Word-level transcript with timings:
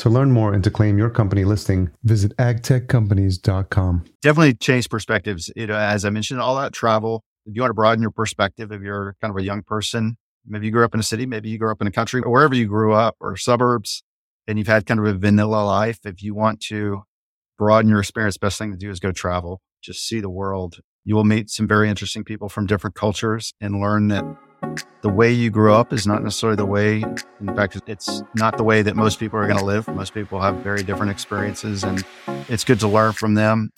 To 0.00 0.08
learn 0.08 0.32
more 0.32 0.54
and 0.54 0.64
to 0.64 0.70
claim 0.70 0.96
your 0.96 1.10
company 1.10 1.44
listing, 1.44 1.90
visit 2.04 2.34
agtechcompanies.com. 2.38 4.04
Definitely 4.22 4.54
change 4.54 4.88
perspectives. 4.88 5.52
You 5.54 5.64
uh, 5.64 5.66
know, 5.66 5.76
as 5.76 6.06
I 6.06 6.10
mentioned, 6.10 6.40
all 6.40 6.56
that 6.56 6.72
travel. 6.72 7.22
If 7.44 7.54
you 7.54 7.60
want 7.60 7.68
to 7.68 7.74
broaden 7.74 8.00
your 8.00 8.10
perspective, 8.10 8.72
if 8.72 8.80
you're 8.80 9.14
kind 9.20 9.30
of 9.30 9.36
a 9.36 9.42
young 9.42 9.62
person, 9.62 10.16
maybe 10.46 10.64
you 10.64 10.72
grew 10.72 10.86
up 10.86 10.94
in 10.94 11.00
a 11.00 11.02
city, 11.02 11.26
maybe 11.26 11.50
you 11.50 11.58
grew 11.58 11.70
up 11.70 11.82
in 11.82 11.86
a 11.86 11.90
country, 11.90 12.22
or 12.22 12.32
wherever 12.32 12.54
you 12.54 12.66
grew 12.66 12.94
up, 12.94 13.14
or 13.20 13.36
suburbs, 13.36 14.02
and 14.48 14.56
you've 14.56 14.68
had 14.68 14.86
kind 14.86 15.00
of 15.00 15.04
a 15.04 15.12
vanilla 15.12 15.62
life. 15.66 15.98
If 16.06 16.22
you 16.22 16.34
want 16.34 16.60
to 16.68 17.02
broaden 17.58 17.90
your 17.90 18.00
experience, 18.00 18.38
best 18.38 18.56
thing 18.56 18.70
to 18.70 18.78
do 18.78 18.88
is 18.88 19.00
go 19.00 19.12
travel, 19.12 19.60
just 19.82 20.08
see 20.08 20.20
the 20.20 20.30
world. 20.30 20.76
You 21.04 21.14
will 21.14 21.24
meet 21.24 21.50
some 21.50 21.68
very 21.68 21.90
interesting 21.90 22.24
people 22.24 22.48
from 22.48 22.64
different 22.64 22.96
cultures 22.96 23.52
and 23.60 23.78
learn 23.78 24.08
that 24.08 24.24
the 25.02 25.08
way 25.08 25.32
you 25.32 25.50
grew 25.50 25.72
up 25.72 25.92
is 25.92 26.06
not 26.06 26.22
necessarily 26.22 26.56
the 26.56 26.66
way, 26.66 27.02
in 27.40 27.56
fact, 27.56 27.80
it's 27.86 28.22
not 28.34 28.56
the 28.56 28.64
way 28.64 28.82
that 28.82 28.96
most 28.96 29.18
people 29.18 29.38
are 29.38 29.46
going 29.46 29.58
to 29.58 29.64
live. 29.64 29.88
Most 29.88 30.12
people 30.12 30.40
have 30.40 30.56
very 30.56 30.82
different 30.82 31.10
experiences, 31.10 31.84
and 31.84 32.04
it's 32.48 32.64
good 32.64 32.80
to 32.80 32.88
learn 32.88 33.12
from 33.12 33.34
them. 33.34 33.72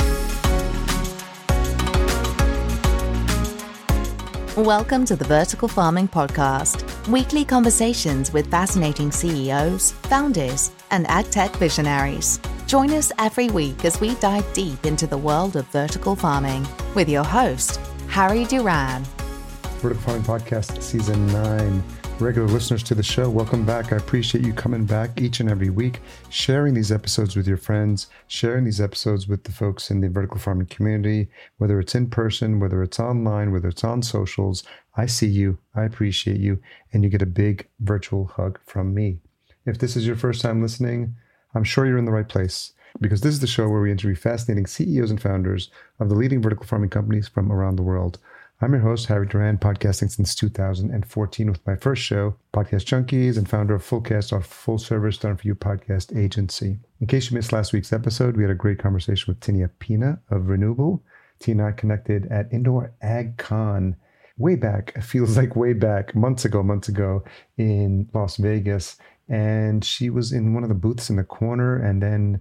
Welcome 4.56 5.06
to 5.06 5.16
the 5.16 5.24
Vertical 5.24 5.66
Farming 5.66 6.08
Podcast, 6.08 7.08
weekly 7.08 7.44
conversations 7.44 8.32
with 8.32 8.50
fascinating 8.50 9.10
CEOs, 9.10 9.92
founders, 9.92 10.72
and 10.90 11.06
ag 11.08 11.30
tech 11.30 11.54
visionaries. 11.56 12.38
Join 12.66 12.90
us 12.92 13.12
every 13.18 13.48
week 13.48 13.84
as 13.84 14.00
we 14.00 14.14
dive 14.16 14.50
deep 14.52 14.84
into 14.84 15.06
the 15.06 15.16
world 15.16 15.56
of 15.56 15.66
vertical 15.68 16.16
farming 16.16 16.66
with 16.94 17.08
your 17.08 17.24
host, 17.24 17.80
Harry 18.08 18.44
Duran. 18.44 19.04
Vertical 19.82 20.04
Farming 20.04 20.22
Podcast, 20.22 20.80
Season 20.80 21.26
9. 21.26 21.82
Regular 22.20 22.46
listeners 22.46 22.84
to 22.84 22.94
the 22.94 23.02
show, 23.02 23.28
welcome 23.28 23.66
back. 23.66 23.92
I 23.92 23.96
appreciate 23.96 24.46
you 24.46 24.52
coming 24.52 24.84
back 24.84 25.20
each 25.20 25.40
and 25.40 25.50
every 25.50 25.70
week, 25.70 25.98
sharing 26.28 26.72
these 26.72 26.92
episodes 26.92 27.34
with 27.34 27.48
your 27.48 27.56
friends, 27.56 28.06
sharing 28.28 28.64
these 28.64 28.80
episodes 28.80 29.26
with 29.26 29.42
the 29.42 29.50
folks 29.50 29.90
in 29.90 30.00
the 30.00 30.08
vertical 30.08 30.38
farming 30.38 30.68
community, 30.68 31.28
whether 31.58 31.80
it's 31.80 31.96
in 31.96 32.08
person, 32.08 32.60
whether 32.60 32.80
it's 32.80 33.00
online, 33.00 33.50
whether 33.50 33.66
it's 33.70 33.82
on 33.82 34.02
socials. 34.02 34.62
I 34.96 35.06
see 35.06 35.26
you, 35.26 35.58
I 35.74 35.82
appreciate 35.82 36.38
you, 36.38 36.62
and 36.92 37.02
you 37.02 37.10
get 37.10 37.20
a 37.20 37.26
big 37.26 37.66
virtual 37.80 38.26
hug 38.26 38.60
from 38.64 38.94
me. 38.94 39.18
If 39.66 39.78
this 39.78 39.96
is 39.96 40.06
your 40.06 40.14
first 40.14 40.42
time 40.42 40.62
listening, 40.62 41.16
I'm 41.56 41.64
sure 41.64 41.86
you're 41.86 41.98
in 41.98 42.04
the 42.04 42.12
right 42.12 42.28
place 42.28 42.72
because 43.00 43.22
this 43.22 43.34
is 43.34 43.40
the 43.40 43.48
show 43.48 43.68
where 43.68 43.80
we 43.80 43.90
interview 43.90 44.14
fascinating 44.14 44.66
CEOs 44.66 45.10
and 45.10 45.20
founders 45.20 45.70
of 45.98 46.08
the 46.08 46.14
leading 46.14 46.40
vertical 46.40 46.66
farming 46.66 46.90
companies 46.90 47.26
from 47.26 47.50
around 47.50 47.74
the 47.74 47.82
world. 47.82 48.20
I'm 48.62 48.72
your 48.72 48.82
host, 48.82 49.06
Harry 49.06 49.26
Duran, 49.26 49.58
podcasting 49.58 50.08
since 50.08 50.36
2014 50.36 51.50
with 51.50 51.66
my 51.66 51.74
first 51.74 52.00
show, 52.00 52.36
Podcast 52.54 52.84
Junkies, 52.84 53.36
and 53.36 53.50
founder 53.50 53.74
of 53.74 53.82
Fullcast, 53.82 54.32
our 54.32 54.40
full 54.40 54.78
service 54.78 55.18
done 55.18 55.36
for 55.36 55.48
you 55.48 55.56
podcast 55.56 56.16
agency. 56.16 56.78
In 57.00 57.08
case 57.08 57.28
you 57.28 57.34
missed 57.34 57.52
last 57.52 57.72
week's 57.72 57.92
episode, 57.92 58.36
we 58.36 58.44
had 58.44 58.52
a 58.52 58.54
great 58.54 58.78
conversation 58.78 59.24
with 59.26 59.40
Tinia 59.40 59.68
Pina 59.80 60.20
of 60.30 60.48
Re-Nuble. 60.48 61.00
Tina 61.40 61.64
and 61.64 61.74
I 61.74 61.76
connected 61.76 62.26
at 62.30 62.52
Indoor 62.52 62.92
Ag 63.02 63.36
Con 63.36 63.96
way 64.38 64.54
back, 64.54 64.92
it 64.94 65.02
feels 65.02 65.36
like 65.36 65.56
way 65.56 65.72
back, 65.72 66.14
months 66.14 66.44
ago, 66.44 66.62
months 66.62 66.86
ago 66.86 67.24
in 67.58 68.08
Las 68.14 68.36
Vegas. 68.36 68.96
And 69.28 69.84
she 69.84 70.08
was 70.08 70.30
in 70.30 70.54
one 70.54 70.62
of 70.62 70.68
the 70.68 70.76
booths 70.76 71.10
in 71.10 71.16
the 71.16 71.24
corner. 71.24 71.82
And 71.82 72.00
then 72.00 72.40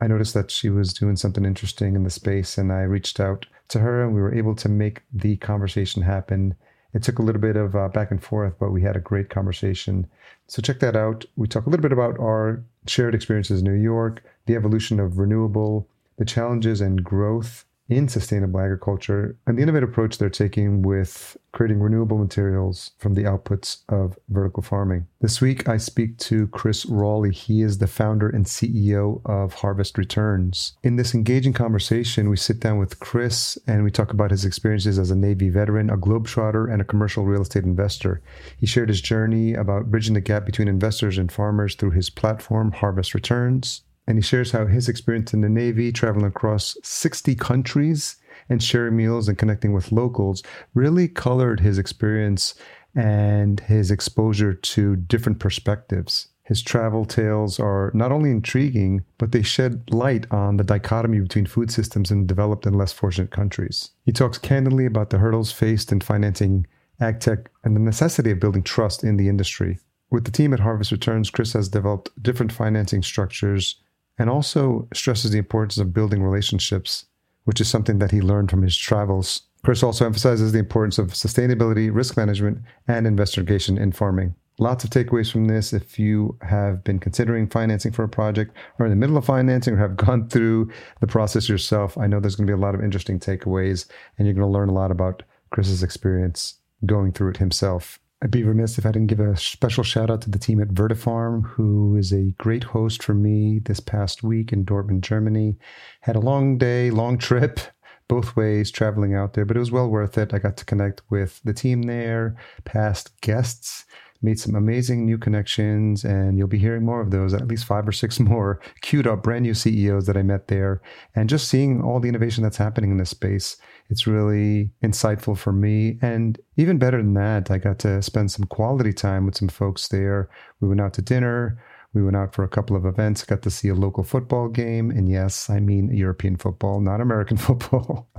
I 0.00 0.06
noticed 0.06 0.34
that 0.34 0.52
she 0.52 0.70
was 0.70 0.94
doing 0.94 1.16
something 1.16 1.44
interesting 1.44 1.96
in 1.96 2.04
the 2.04 2.10
space, 2.10 2.58
and 2.58 2.72
I 2.72 2.82
reached 2.82 3.18
out 3.18 3.46
to 3.68 3.80
her, 3.80 4.02
and 4.02 4.14
we 4.14 4.20
were 4.20 4.34
able 4.34 4.54
to 4.56 4.68
make 4.68 5.02
the 5.12 5.36
conversation 5.36 6.02
happen. 6.02 6.54
It 6.94 7.02
took 7.02 7.18
a 7.18 7.22
little 7.22 7.40
bit 7.40 7.56
of 7.56 7.76
uh, 7.76 7.88
back 7.88 8.10
and 8.10 8.22
forth, 8.22 8.54
but 8.58 8.70
we 8.70 8.82
had 8.82 8.96
a 8.96 9.00
great 9.00 9.28
conversation. 9.28 10.06
So 10.46 10.62
check 10.62 10.80
that 10.80 10.96
out. 10.96 11.24
We 11.36 11.46
talk 11.46 11.66
a 11.66 11.70
little 11.70 11.82
bit 11.82 11.92
about 11.92 12.18
our 12.18 12.62
shared 12.86 13.14
experiences 13.14 13.60
in 13.60 13.66
New 13.66 13.80
York, 13.80 14.22
the 14.46 14.56
evolution 14.56 14.98
of 14.98 15.18
Re-Nuble, 15.18 15.86
the 16.16 16.24
challenges 16.24 16.80
and 16.80 17.04
growth 17.04 17.64
in 17.88 18.08
sustainable 18.08 18.60
agriculture 18.60 19.36
and 19.46 19.56
the 19.56 19.62
innovative 19.62 19.88
approach 19.88 20.18
they're 20.18 20.28
taking 20.28 20.82
with 20.82 21.36
creating 21.52 21.80
renewable 21.80 22.18
materials 22.18 22.90
from 22.98 23.14
the 23.14 23.22
outputs 23.22 23.78
of 23.88 24.18
vertical 24.28 24.62
farming. 24.62 25.06
This 25.20 25.40
week, 25.40 25.68
I 25.68 25.78
speak 25.78 26.18
to 26.18 26.46
Chris 26.48 26.84
Rawley. 26.84 27.32
He 27.32 27.62
is 27.62 27.78
the 27.78 27.86
founder 27.86 28.28
and 28.28 28.44
CEO 28.44 29.22
of 29.24 29.54
Harvest 29.54 29.96
Returns. 29.96 30.74
In 30.82 30.96
this 30.96 31.14
engaging 31.14 31.54
conversation, 31.54 32.28
we 32.28 32.36
sit 32.36 32.60
down 32.60 32.78
with 32.78 33.00
Chris 33.00 33.58
and 33.66 33.82
we 33.82 33.90
talk 33.90 34.12
about 34.12 34.30
his 34.30 34.44
experiences 34.44 34.98
as 34.98 35.10
a 35.10 35.16
Navy 35.16 35.48
veteran, 35.48 35.90
a 35.90 35.96
globetrotter, 35.96 36.70
and 36.70 36.82
a 36.82 36.84
commercial 36.84 37.24
real 37.24 37.42
estate 37.42 37.64
investor. 37.64 38.20
He 38.58 38.66
shared 38.66 38.90
his 38.90 39.00
journey 39.00 39.54
about 39.54 39.90
bridging 39.90 40.14
the 40.14 40.20
gap 40.20 40.44
between 40.44 40.68
investors 40.68 41.16
and 41.16 41.32
farmers 41.32 41.74
through 41.74 41.92
his 41.92 42.10
platform, 42.10 42.72
Harvest 42.72 43.14
Returns 43.14 43.82
and 44.08 44.16
he 44.16 44.22
shares 44.22 44.52
how 44.52 44.64
his 44.64 44.88
experience 44.88 45.34
in 45.34 45.42
the 45.42 45.50
Navy, 45.50 45.92
traveling 45.92 46.24
across 46.24 46.78
60 46.82 47.34
countries 47.34 48.16
and 48.48 48.62
sharing 48.62 48.96
meals 48.96 49.28
and 49.28 49.36
connecting 49.36 49.74
with 49.74 49.92
locals, 49.92 50.42
really 50.72 51.08
colored 51.08 51.60
his 51.60 51.76
experience 51.76 52.54
and 52.94 53.60
his 53.60 53.90
exposure 53.90 54.54
to 54.54 54.96
different 54.96 55.40
perspectives. 55.40 56.28
His 56.42 56.62
travel 56.62 57.04
tales 57.04 57.60
are 57.60 57.90
not 57.92 58.10
only 58.10 58.30
intriguing, 58.30 59.04
but 59.18 59.32
they 59.32 59.42
shed 59.42 59.82
light 59.90 60.26
on 60.32 60.56
the 60.56 60.64
dichotomy 60.64 61.20
between 61.20 61.44
food 61.44 61.70
systems 61.70 62.10
in 62.10 62.26
developed 62.26 62.64
and 62.64 62.74
less 62.74 62.94
fortunate 62.94 63.30
countries. 63.30 63.90
He 64.06 64.12
talks 64.12 64.38
candidly 64.38 64.86
about 64.86 65.10
the 65.10 65.18
hurdles 65.18 65.52
faced 65.52 65.92
in 65.92 66.00
financing 66.00 66.66
agtech 66.98 67.48
and 67.62 67.76
the 67.76 67.80
necessity 67.80 68.30
of 68.30 68.40
building 68.40 68.62
trust 68.62 69.04
in 69.04 69.18
the 69.18 69.28
industry. 69.28 69.78
With 70.10 70.24
the 70.24 70.30
team 70.30 70.54
at 70.54 70.60
Harvest 70.60 70.92
Returns, 70.92 71.28
Chris 71.28 71.52
has 71.52 71.68
developed 71.68 72.10
different 72.22 72.52
financing 72.52 73.02
structures 73.02 73.82
and 74.18 74.28
also 74.28 74.88
stresses 74.92 75.30
the 75.30 75.38
importance 75.38 75.78
of 75.78 75.94
building 75.94 76.22
relationships, 76.22 77.06
which 77.44 77.60
is 77.60 77.68
something 77.68 77.98
that 77.98 78.10
he 78.10 78.20
learned 78.20 78.50
from 78.50 78.62
his 78.62 78.76
travels. 78.76 79.42
Chris 79.64 79.82
also 79.82 80.06
emphasizes 80.06 80.52
the 80.52 80.58
importance 80.58 80.98
of 80.98 81.12
sustainability, 81.12 81.90
risk 81.92 82.16
management, 82.16 82.58
and 82.86 83.06
investor 83.06 83.40
education 83.40 83.78
in 83.78 83.92
farming. 83.92 84.34
Lots 84.60 84.82
of 84.82 84.90
takeaways 84.90 85.30
from 85.30 85.46
this. 85.46 85.72
If 85.72 86.00
you 86.00 86.36
have 86.42 86.82
been 86.82 86.98
considering 86.98 87.48
financing 87.48 87.92
for 87.92 88.02
a 88.02 88.08
project 88.08 88.56
or 88.78 88.86
in 88.86 88.90
the 88.90 88.96
middle 88.96 89.16
of 89.16 89.24
financing 89.24 89.74
or 89.74 89.78
have 89.78 89.96
gone 90.06 90.28
through 90.28 90.70
the 91.00 91.06
process 91.06 91.48
yourself, 91.48 91.96
I 91.96 92.08
know 92.08 92.18
there's 92.18 92.34
going 92.34 92.46
to 92.46 92.52
be 92.52 92.58
a 92.58 92.60
lot 92.60 92.74
of 92.74 92.82
interesting 92.82 93.20
takeaways 93.20 93.86
and 94.16 94.26
you're 94.26 94.34
going 94.34 94.46
to 94.46 94.52
learn 94.52 94.68
a 94.68 94.74
lot 94.74 94.90
about 94.90 95.22
Chris's 95.50 95.82
experience 95.82 96.54
going 96.84 97.12
through 97.12 97.30
it 97.30 97.36
himself. 97.36 98.00
I'd 98.20 98.32
be 98.32 98.42
remiss 98.42 98.78
if 98.78 98.86
I 98.86 98.90
didn't 98.90 99.06
give 99.06 99.20
a 99.20 99.36
special 99.36 99.84
shout 99.84 100.10
out 100.10 100.22
to 100.22 100.30
the 100.30 100.40
team 100.40 100.60
at 100.60 100.68
Vertifarm, 100.68 101.46
who 101.46 101.94
is 101.96 102.12
a 102.12 102.34
great 102.36 102.64
host 102.64 103.00
for 103.00 103.14
me 103.14 103.60
this 103.60 103.78
past 103.78 104.24
week 104.24 104.52
in 104.52 104.64
Dortmund, 104.64 105.02
Germany. 105.02 105.56
Had 106.00 106.16
a 106.16 106.20
long 106.20 106.58
day, 106.58 106.90
long 106.90 107.16
trip, 107.18 107.60
both 108.08 108.34
ways 108.34 108.72
traveling 108.72 109.14
out 109.14 109.34
there, 109.34 109.44
but 109.44 109.56
it 109.56 109.60
was 109.60 109.70
well 109.70 109.88
worth 109.88 110.18
it. 110.18 110.34
I 110.34 110.38
got 110.38 110.56
to 110.56 110.64
connect 110.64 111.02
with 111.10 111.40
the 111.44 111.52
team 111.52 111.82
there, 111.82 112.36
past 112.64 113.20
guests, 113.20 113.84
made 114.20 114.40
some 114.40 114.56
amazing 114.56 115.06
new 115.06 115.16
connections, 115.16 116.04
and 116.04 116.36
you'll 116.36 116.48
be 116.48 116.58
hearing 116.58 116.84
more 116.84 117.00
of 117.00 117.12
those, 117.12 117.32
at 117.32 117.46
least 117.46 117.66
five 117.66 117.86
or 117.86 117.92
six 117.92 118.18
more 118.20 118.58
queued 118.80 119.06
up 119.06 119.22
brand 119.22 119.44
new 119.44 119.54
CEOs 119.54 120.06
that 120.06 120.16
I 120.16 120.22
met 120.22 120.48
there. 120.48 120.82
And 121.14 121.28
just 121.28 121.46
seeing 121.46 121.82
all 121.82 122.00
the 122.00 122.08
innovation 122.08 122.42
that's 122.42 122.56
happening 122.56 122.90
in 122.90 122.96
this 122.96 123.10
space 123.10 123.58
it's 123.90 124.06
really 124.06 124.70
insightful 124.82 125.36
for 125.36 125.52
me. 125.52 125.98
And 126.02 126.38
even 126.56 126.78
better 126.78 126.98
than 126.98 127.14
that, 127.14 127.50
I 127.50 127.58
got 127.58 127.78
to 127.80 128.02
spend 128.02 128.30
some 128.30 128.44
quality 128.46 128.92
time 128.92 129.24
with 129.24 129.36
some 129.36 129.48
folks 129.48 129.88
there. 129.88 130.28
We 130.60 130.68
went 130.68 130.80
out 130.80 130.92
to 130.94 131.02
dinner. 131.02 131.62
We 131.94 132.02
went 132.02 132.16
out 132.16 132.34
for 132.34 132.44
a 132.44 132.48
couple 132.48 132.76
of 132.76 132.84
events, 132.84 133.24
got 133.24 133.42
to 133.42 133.50
see 133.50 133.68
a 133.68 133.74
local 133.74 134.04
football 134.04 134.48
game. 134.48 134.90
And 134.90 135.08
yes, 135.08 135.48
I 135.48 135.58
mean 135.58 135.90
European 135.94 136.36
football, 136.36 136.80
not 136.80 137.00
American 137.00 137.36
football. 137.48 138.10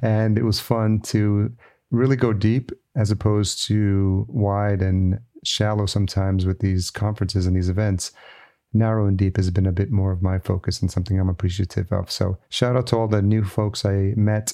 and 0.00 0.38
it 0.38 0.44
was 0.44 0.60
fun 0.60 1.00
to 1.02 1.52
really 1.90 2.16
go 2.16 2.32
deep 2.32 2.70
as 2.94 3.10
opposed 3.10 3.66
to 3.66 4.26
wide 4.28 4.80
and 4.80 5.18
shallow 5.44 5.86
sometimes 5.86 6.46
with 6.46 6.60
these 6.60 6.90
conferences 6.90 7.46
and 7.46 7.56
these 7.56 7.68
events. 7.68 8.12
Narrow 8.72 9.06
and 9.06 9.16
deep 9.16 9.36
has 9.36 9.50
been 9.50 9.66
a 9.66 9.72
bit 9.72 9.90
more 9.90 10.12
of 10.12 10.22
my 10.22 10.38
focus 10.38 10.80
and 10.80 10.90
something 10.90 11.18
I'm 11.18 11.28
appreciative 11.28 11.90
of. 11.92 12.10
So, 12.10 12.38
shout 12.48 12.76
out 12.76 12.86
to 12.88 12.96
all 12.96 13.08
the 13.08 13.22
new 13.22 13.44
folks 13.44 13.84
I 13.84 14.12
met 14.16 14.52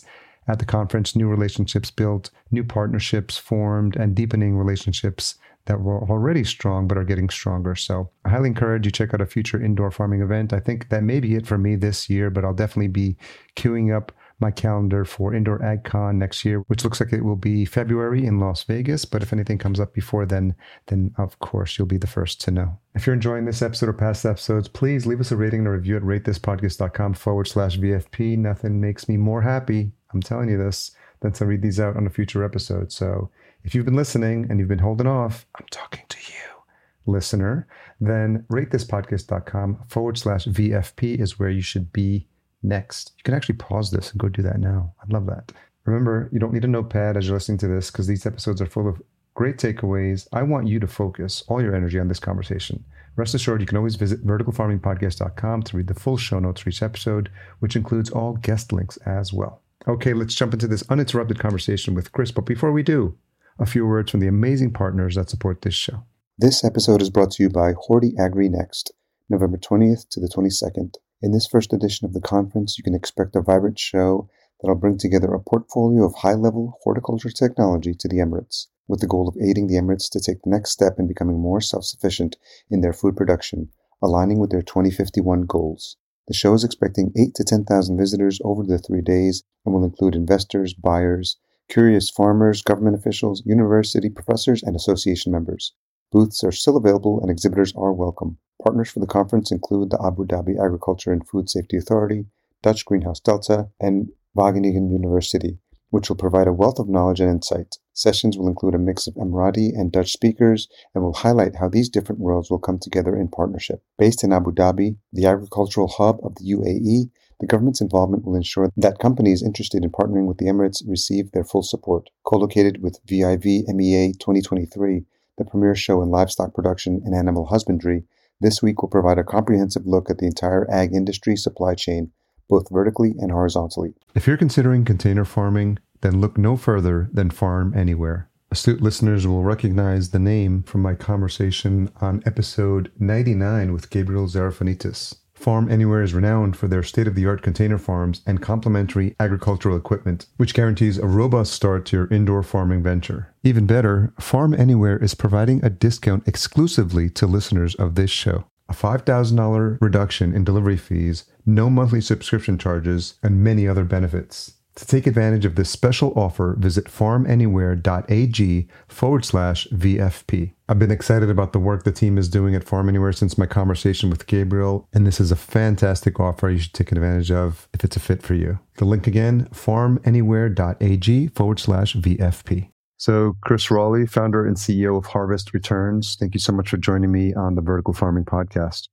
at 0.49 0.59
the 0.59 0.65
conference, 0.65 1.15
new 1.15 1.29
relationships 1.29 1.91
built, 1.91 2.31
new 2.51 2.65
partnerships 2.65 3.39
formed, 3.39 3.97
and 3.97 4.15
deepening 4.15 4.57
relationships 4.57 5.37
that 5.67 5.81
were 5.81 6.03
already 6.11 6.43
strong 6.43 6.89
but 6.89 6.99
are 6.99 7.05
getting 7.05 7.31
stronger. 7.31 7.77
So 7.77 8.11
I 8.25 8.31
highly 8.31 8.49
encourage 8.49 8.85
you 8.85 8.91
check 8.91 9.15
out 9.15 9.21
a 9.21 9.27
future 9.27 9.63
indoor 9.63 9.91
farming 9.91 10.21
event. 10.21 10.53
I 10.53 10.59
think 10.59 10.89
that 10.89 11.05
may 11.05 11.21
be 11.21 11.37
it 11.37 11.47
for 11.47 11.59
me 11.59 11.77
this 11.77 12.11
year, 12.11 12.31
but 12.31 12.45
I'll 12.45 12.55
definitely 12.55 12.89
be 12.89 13.17
queuing 13.55 13.95
up 13.95 14.11
my 14.43 14.51
calendar 14.51 15.07
for 15.07 15.33
Indoor 15.33 15.61
AgCon 15.61 16.17
next 16.17 16.45
year, 16.45 16.59
which 16.67 16.85
looks 16.85 17.01
like 17.01 17.13
it 17.13 17.25
will 17.25 17.37
be 17.37 17.65
February 17.65 18.27
in 18.27 18.39
Las 18.39 18.65
Vegas. 18.65 19.07
But 19.07 19.23
if 19.23 19.33
anything 19.33 19.57
comes 19.57 19.81
up 19.81 19.95
before 19.95 20.27
then, 20.27 20.55
then 20.89 21.15
of 21.17 21.39
course 21.39 21.79
you'll 21.79 21.87
be 21.87 21.97
the 21.97 22.07
first 22.07 22.41
to 22.43 22.51
know. 22.51 22.79
If 22.95 23.07
you're 23.07 23.15
enjoying 23.15 23.47
this 23.47 23.63
episode 23.63 23.89
or 23.89 23.95
past 23.95 24.27
episodes, 24.27 24.69
please 24.69 25.07
leave 25.07 25.21
us 25.21 25.33
a 25.33 25.37
rating 25.37 25.61
and 25.61 25.69
a 25.69 25.71
review 25.71 25.97
at 25.97 26.03
ratethispodcast.com 26.03 27.15
forward 27.15 27.49
slash 27.49 27.79
VFP. 27.79 28.37
Nothing 28.37 28.81
makes 28.81 29.09
me 29.09 29.17
more 29.17 29.41
happy, 29.41 29.93
I'm 30.13 30.21
telling 30.21 30.51
you 30.51 30.59
this, 30.59 30.91
than 31.21 31.33
to 31.33 31.47
read 31.47 31.63
these 31.63 31.81
out 31.81 31.97
on 31.97 32.07
a 32.07 32.11
future 32.11 32.45
episode. 32.45 32.93
So 32.93 33.31
if 33.65 33.75
you've 33.75 33.87
been 33.87 33.97
listening 33.97 34.49
and 34.51 34.59
you've 34.59 34.69
been 34.69 34.81
holding 34.81 35.07
off, 35.07 35.47
I'm 35.55 35.67
talking 35.71 36.05
to 36.09 36.19
you, 36.19 37.13
listener, 37.13 37.69
then 38.01 38.45
ratethispodcast.com 38.51 39.85
forward 39.87 40.19
slash 40.19 40.47
VFP 40.47 41.21
is 41.21 41.39
where 41.39 41.49
you 41.49 41.63
should 41.63 41.93
be 41.93 42.27
next. 42.63 43.13
You 43.19 43.25
can 43.25 43.35
actually 43.35 43.57
pause 43.57 43.91
this 43.91 44.11
and 44.11 44.21
go 44.21 44.29
do 44.29 44.43
that 44.43 44.59
now. 44.59 44.95
I'd 45.03 45.13
love 45.13 45.27
that. 45.27 45.53
Remember, 45.85 46.29
you 46.33 46.39
don't 46.39 46.53
need 46.53 46.65
a 46.65 46.69
notepad 46.69 47.17
as 47.17 47.27
you're 47.27 47.37
listening 47.37 47.59
to 47.59 47.69
this 47.69 47.91
because 47.91 48.07
these 48.07 48.27
episodes 48.27 48.61
are 48.61 48.67
full 48.67 48.89
of 48.89 49.03
great 49.35 49.57
takeaways. 49.57 50.29
I 50.33 50.43
want 50.43 50.69
you 50.69 50.79
to 50.81 50.87
focus 50.87 51.43
all 51.49 51.63
your 51.63 51.75
energy 51.75 51.99
on 51.99 52.09
this 52.09 52.21
conversation. 52.21 52.85
Rest 53.17 53.35
assured, 53.35 53.61
you 53.61 53.67
can 53.67 53.77
always 53.77 53.97
visit 53.97 54.27
verticalfarmingpodcast.com 54.27 55.63
to 55.65 55.77
read 55.77 55.87
the 55.87 55.95
full 55.95 56.17
show 56.17 56.39
notes 56.39 56.61
for 56.61 56.71
each 56.71 56.83
episode, 56.83 57.31
which 57.59 57.77
includes 57.77 58.11
all 58.11 58.35
guest 58.35 58.73
links 58.73 58.97
as 58.99 59.33
well. 59.33 59.63
Okay, 59.87 60.15
let's 60.15 60.35
jump 60.35 60.53
into 60.53 60.69
this 60.69 60.85
uninterrupted 60.89 61.39
conversation 61.39 61.95
with 61.95 62.13
Chris. 62.13 62.31
But 62.31 62.47
before 62.47 62.73
we 62.73 62.83
do, 62.83 63.17
a 63.59 63.67
few 63.67 63.87
words 63.87 64.11
from 64.11 64.21
the 64.21 64.29
amazing 64.29 64.73
partners 64.73 65.17
that 65.17 65.29
support 65.29 65.63
this 65.63 65.75
show. 65.75 66.05
This 66.39 66.65
episode 66.65 67.03
is 67.03 67.11
brought 67.11 67.33
to 67.33 67.43
you 67.43 67.51
by 67.51 67.75
Horti 67.75 68.15
Agri 68.19 68.49
Next, 68.49 68.93
November 69.29 69.59
20th 69.59 70.09
to 70.11 70.21
the 70.21 70.29
22nd. 70.29 70.95
In 71.25 71.31
this 71.31 71.47
first 71.47 71.73
edition 71.73 72.05
of 72.05 72.15
the 72.15 72.21
conference, 72.21 72.77
you 72.77 72.83
can 72.83 72.97
expect 72.97 73.37
a 73.37 73.41
vibrant 73.41 73.79
show 73.79 74.29
that'll 74.61 74.75
bring 74.75 74.99
together 74.99 75.33
a 75.33 75.39
portfolio 75.39 76.05
of 76.05 76.17
high 76.17 76.35
level 76.35 76.81
horticulture 76.83 77.31
technology 77.31 77.95
to 77.95 78.09
the 78.09 78.17
Emirates, 78.17 78.67
with 78.89 78.99
the 78.99 79.07
goal 79.07 79.29
of 79.29 79.37
aiding 79.41 79.69
the 79.69 79.77
Emirates 79.77 80.11
to 80.11 80.21
take 80.21 80.43
the 80.43 80.51
next 80.51 80.73
step 80.73 80.99
in 80.99 81.07
becoming 81.07 81.39
more 81.39 81.61
self 81.61 81.85
sufficient 81.85 82.39
in 82.71 82.81
their 82.81 82.93
food 82.93 83.17
production, 83.17 83.69
aligning 84.03 84.41
with 84.41 84.51
their 84.51 84.63
2051 84.63 85.43
goals. 85.43 85.97
The 86.27 86.35
show 86.35 86.55
is 86.55 86.65
expecting 86.65 87.13
8 87.17 87.37
to 87.37 87.45
10,000 87.45 87.97
visitors 87.97 88.41
over 88.45 88.65
the 88.65 88.79
three 88.79 89.01
days 89.01 89.45
and 89.65 89.73
will 89.73 89.85
include 89.85 90.17
investors, 90.17 90.75
buyers, 90.75 91.37
curious 91.69 92.11
farmers, 92.11 92.63
government 92.63 92.97
officials, 92.97 93.45
university 93.47 94.09
professors, 94.09 94.61
and 94.65 94.75
association 94.75 95.31
members. 95.31 95.73
Booths 96.13 96.45
are 96.45 96.53
still 96.53 96.77
available 96.77 97.21
and 97.23 97.31
exhibitors 97.31 97.73
are 97.75 97.95
welcome. 97.95 98.37
Partners 98.63 98.91
for 98.91 99.01
the 99.01 99.07
conference 99.07 99.51
include 99.51 99.91
the 99.91 100.05
Abu 100.05 100.27
Dhabi 100.27 100.63
Agriculture 100.63 101.11
and 101.11 101.27
Food 101.27 101.49
Safety 101.49 101.79
Authority, 101.79 102.27
Dutch 102.63 102.85
Greenhouse 102.85 103.19
Delta, 103.19 103.71
and 103.81 104.11
Wageningen 104.37 104.93
University, 104.93 105.59
which 105.89 106.11
will 106.11 106.17
provide 106.17 106.47
a 106.47 106.53
wealth 106.53 106.79
of 106.79 106.89
knowledge 106.89 107.21
and 107.21 107.31
insight. 107.31 107.79
Sessions 107.95 108.37
will 108.37 108.47
include 108.47 108.75
a 108.75 108.79
mix 108.79 109.07
of 109.07 109.15
Emirati 109.15 109.71
and 109.75 109.91
Dutch 109.91 110.13
speakers 110.13 110.69
and 110.95 111.03
will 111.03 111.15
highlight 111.15 111.57
how 111.57 111.69
these 111.71 111.89
different 111.89 112.21
worlds 112.21 112.51
will 112.51 112.59
come 112.59 112.79
together 112.79 113.17
in 113.17 113.29
partnership. 113.29 113.83
Based 113.99 114.23
in 114.23 114.35
Abu 114.35 114.53
Dhabi, 114.53 114.97
the 115.15 115.25
agricultural 115.25 115.89
hub 115.89 116.19
of 116.23 116.35
the 116.35 116.45
UAE, 116.45 117.11
the 117.41 117.47
government's 117.47 117.81
involvement 117.81 118.27
will 118.27 118.37
ensure 118.37 118.71
that 118.77 118.99
companies 118.99 119.43
interested 119.43 119.83
in 119.83 119.91
partnering 119.91 120.27
with 120.27 120.37
the 120.37 120.47
Emirates 120.47 120.83
receive 120.87 121.33
their 121.33 121.43
full 121.43 121.63
support. 121.63 122.11
Co-located 122.25 122.83
with 122.83 123.01
VIV 123.07 123.67
MEA 123.75 124.13
2023, 124.13 125.07
the 125.39 125.45
premier 125.45 125.75
show 125.75 126.03
in 126.03 126.11
livestock 126.11 126.55
production 126.55 127.03
and 127.05 127.15
animal 127.15 127.47
husbandry, 127.47 128.05
this 128.41 128.63
week 128.63 128.83
will 128.83 128.89
provide 128.89 129.19
a 129.19 129.25
comprehensive 129.25 129.87
look 129.87 130.11
at 130.11 130.19
the 130.19 130.27
entire 130.27 130.69
ag 130.71 130.93
industry 130.93 131.37
supply 131.37 131.75
chain, 131.75 132.11
both 132.49 132.69
vertically 132.71 133.15
and 133.19 133.31
horizontally. 133.31 133.95
If 134.15 134.27
you're 134.27 134.37
considering 134.37 134.85
container 134.85 135.25
farming, 135.25 135.79
then 136.01 136.21
look 136.21 136.37
no 136.37 136.57
further 136.57 137.09
than 137.13 137.31
Farm 137.31 137.73
Anywhere. 137.77 138.29
Astute 138.51 138.83
listeners 138.83 139.27
will 139.27 139.45
recognize 139.45 140.11
the 140.11 140.19
name 140.19 140.63
from 140.65 140.83
my 140.83 140.95
conversation 140.95 141.91
on 142.01 142.23
episode 142.27 142.93
99 142.99 143.73
with 143.73 143.89
Gabriel 143.89 144.27
Zarafanitis. 144.27 145.15
Farm 145.43 145.69
Anywhere 145.69 146.05
is 146.05 146.15
renowned 146.15 146.57
for 146.57 146.69
their 146.69 146.85
state 146.85 147.09
of 147.09 147.17
the 147.17 147.27
art 147.27 147.43
container 147.43 147.77
farms 147.77 148.23
and 148.25 148.41
complementary 148.41 149.17
agricultural 149.19 149.77
equipment, 149.77 150.27
which 150.37 150.55
guarantees 150.55 150.99
a 150.99 151.07
robust 151.09 151.53
start 151.53 151.85
to 151.87 151.97
your 151.97 152.07
indoor 152.13 152.45
farming 152.45 152.81
venture. 152.81 153.35
Even 153.43 153.67
better, 153.67 154.15
Farm 154.21 154.55
Anywhere 154.55 154.97
is 154.99 155.17
providing 155.17 155.65
a 155.65 155.69
discount 155.69 156.29
exclusively 156.29 157.11
to 157.11 157.27
listeners 157.27 157.75
of 157.75 157.97
this 157.97 158.13
show. 158.13 158.45
A 158.69 158.73
$5,000 158.73 159.79
reduction 159.81 160.33
in 160.33 160.45
delivery 160.45 160.77
fees, 160.77 161.25
no 161.45 161.69
monthly 161.69 162.01
subscription 162.01 162.57
charges, 162.57 163.15
and 163.21 163.43
many 163.43 163.67
other 163.67 163.83
benefits. 163.83 164.53
To 164.77 164.87
take 164.87 165.07
advantage 165.07 165.45
of 165.45 165.55
this 165.55 165.69
special 165.69 166.15
offer, 166.17 166.57
visit 166.59 166.87
farmanywhere.ag 166.87 168.69
forward 168.89 169.25
slash 169.25 169.69
VFP. 169.69 170.55
I've 170.67 170.79
been 170.79 170.91
excited 170.91 171.29
about 171.29 171.53
the 171.53 171.59
work 171.59 171.85
the 171.85 171.93
team 171.93 172.17
is 172.17 172.31
doing 172.31 172.55
at 172.55 172.65
Farm 172.65 172.89
Anywhere 172.89 173.13
since 173.13 173.37
my 173.37 173.45
conversation 173.45 174.09
with 174.09 174.27
Gabriel, 174.27 174.89
and 174.95 175.07
this 175.07 175.21
is 175.21 175.31
a 175.31 175.37
fantastic 175.37 176.19
offer 176.19 176.49
you 176.49 176.59
should 176.59 176.73
take 176.73 176.91
advantage 176.91 177.31
of 177.31 177.69
if 177.75 177.85
it's 177.85 177.97
a 177.97 178.01
fit 178.01 178.23
for 178.23 178.33
you. 178.33 178.59
The 178.79 178.87
link 178.87 179.07
again, 179.07 179.47
farmanywhere.ag 179.53 181.29
forward 181.29 181.61
slash 181.61 181.95
VFP. 181.95 182.71
So, 182.97 183.37
Chris 183.43 183.71
Rawley, 183.71 184.07
founder 184.07 184.47
and 184.47 184.57
CEO 184.57 184.97
of 184.97 185.07
Harvest 185.07 185.53
Returns, 185.53 186.17
thank 186.19 186.33
you 186.33 186.41
so 186.41 186.53
much 186.53 186.71
for 186.71 186.79
joining 186.79 187.13
me 187.13 187.35
on 187.35 187.57
the 187.57 187.61
Vertical 187.61 187.93
Farming 187.93 188.25
Podcast. 188.25 188.89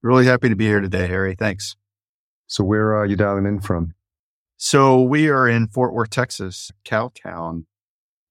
Really 0.00 0.26
happy 0.26 0.48
to 0.48 0.54
be 0.54 0.66
here 0.66 0.80
today, 0.80 1.08
Harry. 1.08 1.34
Thanks. 1.34 1.74
So, 2.46 2.62
where 2.62 2.94
are 2.94 3.06
you 3.06 3.16
dialing 3.16 3.46
in 3.46 3.60
from? 3.60 3.94
So 4.64 5.02
we 5.02 5.28
are 5.28 5.48
in 5.48 5.66
Fort 5.66 5.92
Worth, 5.92 6.10
Texas, 6.10 6.70
cow 6.84 7.10
town, 7.20 7.66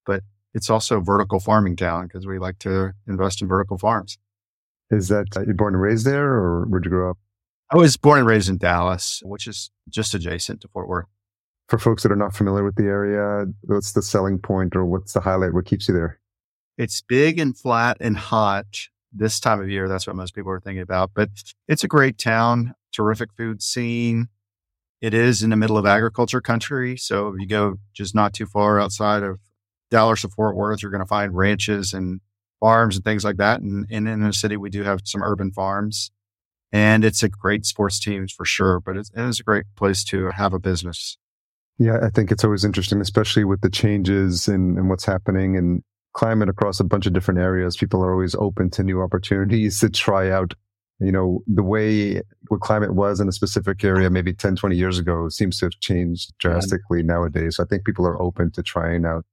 but 0.06 0.24
it's 0.53 0.70
also 0.70 1.01
vertical 1.01 1.41
farming 1.41 1.75
town 1.75 2.08
because 2.08 2.25
we 2.25 2.39
like 2.39 2.58
to 2.60 2.94
invest 3.06 3.41
in 3.41 3.50
vertical 3.50 3.77
farms. 3.77 4.17
Is 4.91 5.10
that 5.10 5.27
uh, 5.36 5.41
you 5.41 5.53
born 5.53 5.74
and 5.74 5.84
raised 5.84 6.06
there 6.06 6.25
or 6.25 6.67
where'd 6.67 6.86
you 6.86 6.89
grow 6.89 7.10
up? 7.10 7.17
I 7.70 7.75
was 7.75 7.98
born 7.98 8.20
and 8.20 8.27
raised 8.29 8.48
in 8.48 8.58
Dallas, 8.58 9.22
which 9.25 9.46
is 9.46 9.72
just 9.89 10.13
adjacent 10.13 10.62
to 10.62 10.70
Fort 10.70 10.88
Worth. 10.88 11.08
For 11.67 11.77
folks 11.77 12.01
that 12.03 12.13
are 12.13 12.15
not 12.15 12.34
familiar 12.34 12.63
with 12.63 12.75
the 12.75 12.86
area, 12.86 13.48
what's 13.63 13.91
the 13.91 14.01
selling 14.01 14.39
point 14.39 14.74
or 14.74 14.86
what's 14.86 15.12
the 15.12 15.20
highlight? 15.20 15.53
What 15.53 15.65
keeps 15.65 15.89
you 15.89 15.94
there? 15.94 16.22
It's 16.77 17.01
big 17.01 17.39
and 17.39 17.58
flat 17.58 17.98
and 18.00 18.17
hot 18.17 18.67
this 19.12 19.41
time 19.41 19.60
of 19.60 19.70
year. 19.70 19.89
That's 19.89 20.08
what 20.08 20.15
most 20.15 20.34
people 20.34 20.51
are 20.51 20.62
thinking 20.62 20.82
about, 20.82 21.12
but 21.13 21.27
it's 21.67 21.84
a 21.84 21.89
great 21.89 22.17
town, 22.17 22.74
terrific 22.94 23.34
food 23.34 23.62
scene 23.62 24.29
it 25.01 25.13
is 25.13 25.41
in 25.41 25.50
the 25.50 25.55
middle 25.58 25.77
of 25.77 25.86
agriculture 25.86 26.41
country. 26.41 26.96
So 26.96 27.29
if 27.29 27.36
you 27.39 27.48
go 27.48 27.77
just 27.93 28.13
not 28.13 28.34
too 28.34 28.46
far 28.46 28.79
outside 28.79 29.24
of 29.24 29.39
Dallas 29.89 30.24
or 30.24 30.29
Fort 30.29 30.55
Worth, 30.55 30.81
you're 30.81 30.91
going 30.91 31.03
to 31.03 31.08
find 31.08 31.36
ranches 31.36 31.93
and 31.93 32.22
farms 32.60 32.96
and 32.96 33.03
things 33.03 33.24
like 33.24 33.38
that. 33.38 33.62
And, 33.62 33.88
and 33.89 34.08
in 34.08 34.22
the 34.22 34.31
city, 34.31 34.58
we 34.58 34.70
do 34.70 34.84
have 34.84 35.01
some 35.03 35.24
urban 35.24 35.51
farms. 35.51 36.12
And 36.72 37.03
it's 37.03 37.24
a 37.24 37.29
great 37.29 37.65
sports 37.65 38.00
team 38.00 38.27
for 38.27 38.46
sure, 38.46 38.79
but 38.79 38.96
it's, 38.96 39.10
it 39.10 39.22
is 39.22 39.39
a 39.41 39.43
great 39.43 39.65
place 39.75 40.03
to 40.05 40.29
have 40.31 40.53
a 40.53 40.60
business. 40.60 41.17
Yeah, 41.77 41.98
I 42.01 42.10
think 42.10 42.31
it's 42.31 42.43
always 42.43 42.63
interesting, 42.63 43.01
especially 43.01 43.43
with 43.43 43.62
the 43.62 43.70
changes 43.70 44.48
and, 44.48 44.77
and 44.77 44.88
what's 44.88 45.03
happening 45.03 45.58
and 45.58 45.84
climate 46.13 46.48
across 46.48 46.79
a 46.79 46.84
bunch 46.84 47.08
of 47.08 47.13
different 47.13 47.39
areas. 47.39 47.75
People 47.75 48.03
are 48.03 48.12
always 48.12 48.36
open 48.36 48.70
to 48.72 48.84
new 48.84 49.01
opportunities 49.01 49.79
to 49.79 49.89
try 49.89 50.29
out 50.29 50.53
you 51.01 51.12
know, 51.12 51.43
the 51.48 51.63
way 51.63 52.22
what 52.50 52.62
climate 52.62 52.93
was 52.93 53.20
in 53.20 53.27
a 53.27 53.31
specific 53.31 53.84
area 53.84 54.10
maybe 54.10 54.34
10, 54.34 54.55
20 54.55 54.75
years 54.75 55.00
ago 55.00 55.29
seems 55.29 55.58
to 55.60 55.65
have 55.65 55.79
changed 55.79 56.31
drastically 56.38 57.00
yeah. 57.00 57.05
nowadays. 57.05 57.55
So 57.55 57.63
I 57.63 57.65
think 57.65 57.86
people 57.86 58.05
are 58.05 58.22
open 58.22 58.51
to 58.51 58.62
trying 58.62 59.05
out 59.05 59.25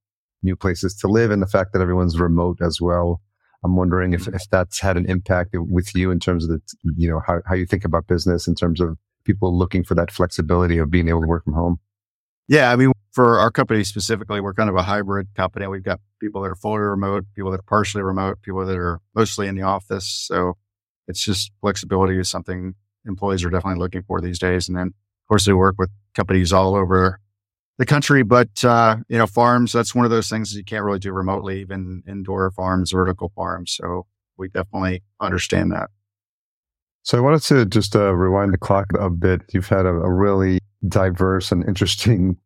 new 0.42 0.56
places 0.56 0.94
to 0.96 1.08
live 1.08 1.30
and 1.30 1.42
the 1.42 1.46
fact 1.46 1.72
that 1.72 1.82
everyone's 1.82 2.18
remote 2.18 2.58
as 2.62 2.80
well. 2.80 3.20
I'm 3.64 3.76
wondering 3.76 4.14
if, 4.14 4.22
mm-hmm. 4.22 4.36
if 4.36 4.48
that's 4.50 4.80
had 4.80 4.96
an 4.96 5.10
impact 5.10 5.50
with 5.52 5.94
you 5.94 6.10
in 6.10 6.20
terms 6.20 6.44
of 6.44 6.50
the, 6.50 6.60
you 6.96 7.10
know, 7.10 7.20
how, 7.26 7.40
how 7.46 7.54
you 7.54 7.66
think 7.66 7.84
about 7.84 8.06
business 8.06 8.46
in 8.46 8.54
terms 8.54 8.80
of 8.80 8.96
people 9.24 9.56
looking 9.56 9.84
for 9.84 9.94
that 9.94 10.10
flexibility 10.10 10.78
of 10.78 10.90
being 10.90 11.08
able 11.08 11.20
to 11.20 11.26
work 11.26 11.44
from 11.44 11.54
home. 11.54 11.78
Yeah. 12.46 12.72
I 12.72 12.76
mean, 12.76 12.92
for 13.12 13.40
our 13.40 13.50
company 13.50 13.84
specifically, 13.84 14.40
we're 14.40 14.54
kind 14.54 14.70
of 14.70 14.76
a 14.76 14.82
hybrid 14.82 15.34
company. 15.34 15.66
We've 15.66 15.82
got 15.82 16.00
people 16.20 16.40
that 16.42 16.48
are 16.48 16.54
fully 16.54 16.78
remote, 16.78 17.26
people 17.34 17.50
that 17.50 17.60
are 17.60 17.64
partially 17.64 18.02
remote, 18.02 18.40
people 18.42 18.64
that 18.64 18.76
are 18.76 19.00
mostly 19.14 19.48
in 19.48 19.56
the 19.56 19.62
office. 19.62 20.06
So 20.06 20.56
it's 21.08 21.24
just 21.24 21.50
flexibility 21.60 22.18
is 22.18 22.28
something 22.28 22.74
employees 23.06 23.44
are 23.44 23.50
definitely 23.50 23.80
looking 23.80 24.02
for 24.02 24.20
these 24.20 24.38
days. 24.38 24.68
And 24.68 24.76
then, 24.76 24.88
of 24.88 25.28
course, 25.28 25.46
they 25.46 25.52
work 25.52 25.76
with 25.78 25.90
companies 26.14 26.52
all 26.52 26.74
over 26.74 27.20
the 27.78 27.86
country, 27.86 28.22
but, 28.22 28.64
uh, 28.64 28.96
you 29.08 29.18
know, 29.18 29.26
farms, 29.26 29.72
that's 29.72 29.94
one 29.94 30.04
of 30.04 30.10
those 30.10 30.28
things 30.28 30.54
you 30.54 30.64
can't 30.64 30.84
really 30.84 30.98
do 30.98 31.12
remotely, 31.12 31.60
even 31.60 32.02
indoor 32.06 32.50
farms, 32.50 32.90
vertical 32.90 33.32
farms. 33.34 33.72
So 33.72 34.06
we 34.36 34.48
definitely 34.48 35.02
understand 35.20 35.72
that. 35.72 35.90
So 37.02 37.16
I 37.16 37.20
wanted 37.20 37.42
to 37.42 37.64
just 37.64 37.96
uh, 37.96 38.12
rewind 38.14 38.52
the 38.52 38.58
clock 38.58 38.86
a 38.98 39.08
bit. 39.08 39.42
You've 39.52 39.68
had 39.68 39.86
a, 39.86 39.90
a, 39.90 40.12
really 40.12 40.58
diverse 40.86 41.50
and 41.50 41.66
interesting 41.66 42.36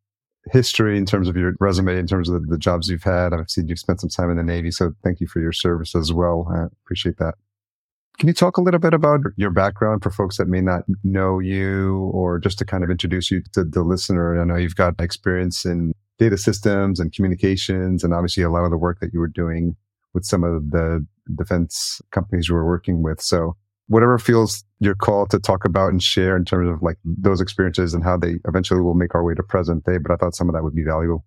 history 0.53 0.97
in 0.99 1.07
terms 1.07 1.29
of 1.29 1.37
your 1.37 1.55
resume, 1.59 1.99
in 1.99 2.07
terms 2.07 2.29
of 2.29 2.43
the, 2.43 2.47
the, 2.47 2.59
jobs 2.59 2.89
you've 2.89 3.03
had. 3.03 3.33
I've 3.33 3.51
seen 3.51 3.67
you've 3.67 3.79
spent 3.79 4.01
some 4.01 4.11
time 4.11 4.31
in 4.31 4.37
the 4.37 4.45
Navy, 4.45 4.71
so 4.71 4.93
thank 5.03 5.21
you 5.21 5.27
for 5.27 5.41
your 5.41 5.53
service 5.53 5.97
as 5.97 6.13
well. 6.13 6.49
I 6.55 6.67
appreciate 6.85 7.17
that. 7.19 7.35
Can 8.19 8.29
you 8.29 8.35
talk 8.35 8.57
a 8.57 8.61
little 8.61 8.79
bit 8.79 8.95
about 8.95 9.21
your 9.37 9.51
background 9.51 10.03
for 10.03 10.11
folks 10.11 10.37
that 10.37 10.47
may 10.47 10.61
not 10.61 10.85
know 11.03 11.39
you 11.39 12.11
or 12.15 12.39
just 12.39 12.59
to 12.59 12.65
kind 12.65 12.85
of 12.85 12.91
introduce 12.91 13.31
you 13.31 13.43
to 13.53 13.65
the 13.65 13.83
listener? 13.83 14.41
I 14.41 14.45
know 14.45 14.57
you've 14.57 14.77
got 14.77 15.01
experience 15.01 15.65
in 15.65 15.93
data 16.19 16.37
systems 16.37 17.01
and 17.01 17.13
communications 17.13 18.05
and 18.05 18.15
obviously 18.15 18.43
a 18.43 18.51
lot 18.51 18.65
of 18.65 18.71
the 18.71 18.77
work 18.77 19.01
that 19.01 19.13
you 19.13 19.19
were 19.19 19.29
doing 19.29 19.75
with 20.15 20.25
some 20.25 20.45
of 20.45 20.71
the 20.71 21.05
defense 21.37 22.01
companies 22.11 22.49
you 22.49 22.55
were 22.55 22.67
working 22.67 23.03
with. 23.03 23.21
So 23.21 23.57
whatever 23.89 24.19
feels 24.19 24.65
your 24.79 24.95
call 24.95 25.27
to 25.27 25.39
talk 25.39 25.65
about 25.65 25.91
and 25.91 26.03
share 26.03 26.37
in 26.37 26.45
terms 26.45 26.71
of 26.71 26.83
like 26.83 26.99
those 27.05 27.41
experiences 27.41 27.95
and 27.95 28.05
how 28.05 28.17
they 28.17 28.37
eventually 28.47 28.81
will 28.81 28.95
make 28.95 29.15
our 29.15 29.25
way 29.25 29.35
to 29.35 29.43
present 29.43 29.85
day. 29.85 29.99
But 29.99 30.13
I 30.13 30.17
thought 30.17 30.37
some 30.37 30.49
of 30.49 30.55
that 30.55 30.63
would 30.63 30.75
be 30.75 30.85
valuable. 30.85 31.25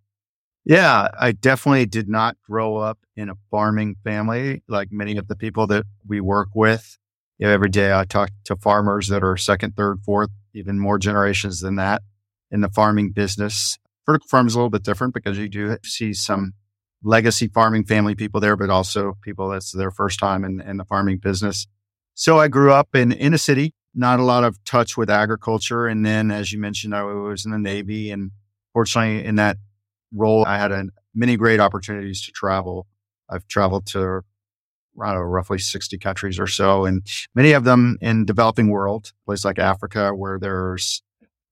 Yeah, 0.66 1.10
I 1.20 1.32
definitely 1.32 1.86
did 1.86 2.10
not 2.10 2.38
grow 2.44 2.78
up 2.78 2.98
in 3.16 3.30
a 3.30 3.36
farming 3.52 3.98
family 4.04 4.64
like 4.68 4.92
many 4.92 5.16
of 5.18 5.28
the 5.28 5.36
people 5.36 5.68
that 5.68 5.86
we 6.08 6.20
work 6.20 6.50
with. 6.56 6.98
You 7.38 7.48
know, 7.48 7.54
every 7.54 7.70
day 7.70 7.94
I 7.94 8.04
talk 8.06 8.32
to 8.46 8.56
farmers 8.56 9.08
that 9.10 9.24
are 9.24 9.38
second, 9.38 9.76
third, 9.78 10.00
fourth, 10.04 10.32
even 10.56 10.80
more 10.80 10.98
generations 10.98 11.60
than 11.60 11.76
that 11.76 12.02
in 12.50 12.62
the 12.62 12.70
farming 12.70 13.12
business. 13.12 13.78
Vertical 14.08 14.28
farm 14.28 14.48
is 14.48 14.56
a 14.56 14.58
little 14.58 14.72
bit 14.72 14.84
different 14.84 15.14
because 15.14 15.38
you 15.38 15.50
do 15.50 15.78
see 15.84 16.14
some 16.14 16.54
legacy 17.04 17.48
farming 17.48 17.86
family 17.86 18.16
people 18.16 18.40
there, 18.40 18.56
but 18.56 18.72
also 18.72 19.18
people 19.22 19.50
that's 19.50 19.72
their 19.72 19.92
first 19.92 20.20
time 20.20 20.44
in, 20.44 20.62
in 20.62 20.78
the 20.78 20.86
farming 20.86 21.20
business. 21.20 21.68
So 22.16 22.40
I 22.40 22.48
grew 22.48 22.72
up 22.72 22.96
in, 22.96 23.12
in 23.12 23.36
a 23.36 23.38
city, 23.38 23.74
not 23.94 24.20
a 24.20 24.24
lot 24.24 24.44
of 24.44 24.64
touch 24.64 24.98
with 24.98 25.12
agriculture. 25.12 25.86
And 25.86 26.04
then, 26.04 26.32
as 26.32 26.52
you 26.52 26.60
mentioned, 26.60 26.96
I 26.96 27.04
was 27.04 27.46
in 27.46 27.52
the 27.52 27.60
Navy. 27.60 28.10
And 28.10 28.32
fortunately, 28.74 29.24
in 29.24 29.36
that 29.36 29.58
role, 30.14 30.46
I 30.46 30.58
had 30.58 30.72
a, 30.72 30.86
many 31.14 31.38
great 31.38 31.60
opportunities 31.60 32.22
to 32.26 32.32
travel. 32.32 32.88
I've 33.30 33.48
traveled 33.48 33.88
to 33.88 34.22
know, 34.96 35.16
roughly 35.16 35.60
60 35.60 35.98
countries 35.98 36.40
or 36.40 36.48
so, 36.48 36.86
and 36.86 37.06
many 37.34 37.52
of 37.52 37.64
them 37.64 37.98
in 38.02 38.26
developing 38.26 38.70
world, 38.70 39.12
places 39.26 39.46
like 39.46 39.60
Africa, 39.60 40.12
where 40.12 40.40
there's 40.40 41.04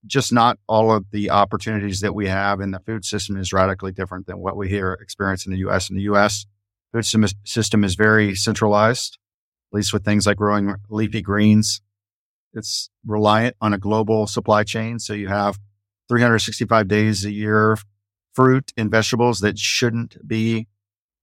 just 0.06 0.32
not 0.32 0.58
all 0.68 0.92
of 0.92 1.06
the 1.12 1.30
opportunities 1.30 2.00
that 2.00 2.14
we 2.14 2.28
have 2.28 2.60
and 2.60 2.74
the 2.74 2.80
food 2.80 3.04
system 3.04 3.36
is 3.36 3.52
radically 3.52 3.92
different 3.92 4.26
than 4.26 4.38
what 4.38 4.56
we 4.56 4.68
here 4.68 4.92
experience 5.00 5.46
in 5.46 5.52
the 5.52 5.58
US. 5.58 5.88
In 5.88 5.96
the 5.96 6.02
US, 6.02 6.46
food 6.92 7.06
system 7.44 7.84
is 7.84 7.94
very 7.94 8.34
centralized, 8.34 9.18
at 9.72 9.76
least 9.76 9.92
with 9.92 10.04
things 10.04 10.26
like 10.26 10.36
growing 10.36 10.74
leafy 10.90 11.22
greens. 11.22 11.80
It's 12.52 12.90
reliant 13.06 13.56
on 13.60 13.72
a 13.72 13.78
global 13.78 14.26
supply 14.26 14.62
chain. 14.62 14.98
So 14.98 15.12
you 15.12 15.28
have 15.28 15.58
365 16.08 16.86
days 16.86 17.24
a 17.24 17.32
year 17.32 17.78
fruit 18.34 18.72
and 18.76 18.90
vegetables 18.90 19.40
that 19.40 19.58
shouldn't 19.58 20.16
be 20.26 20.66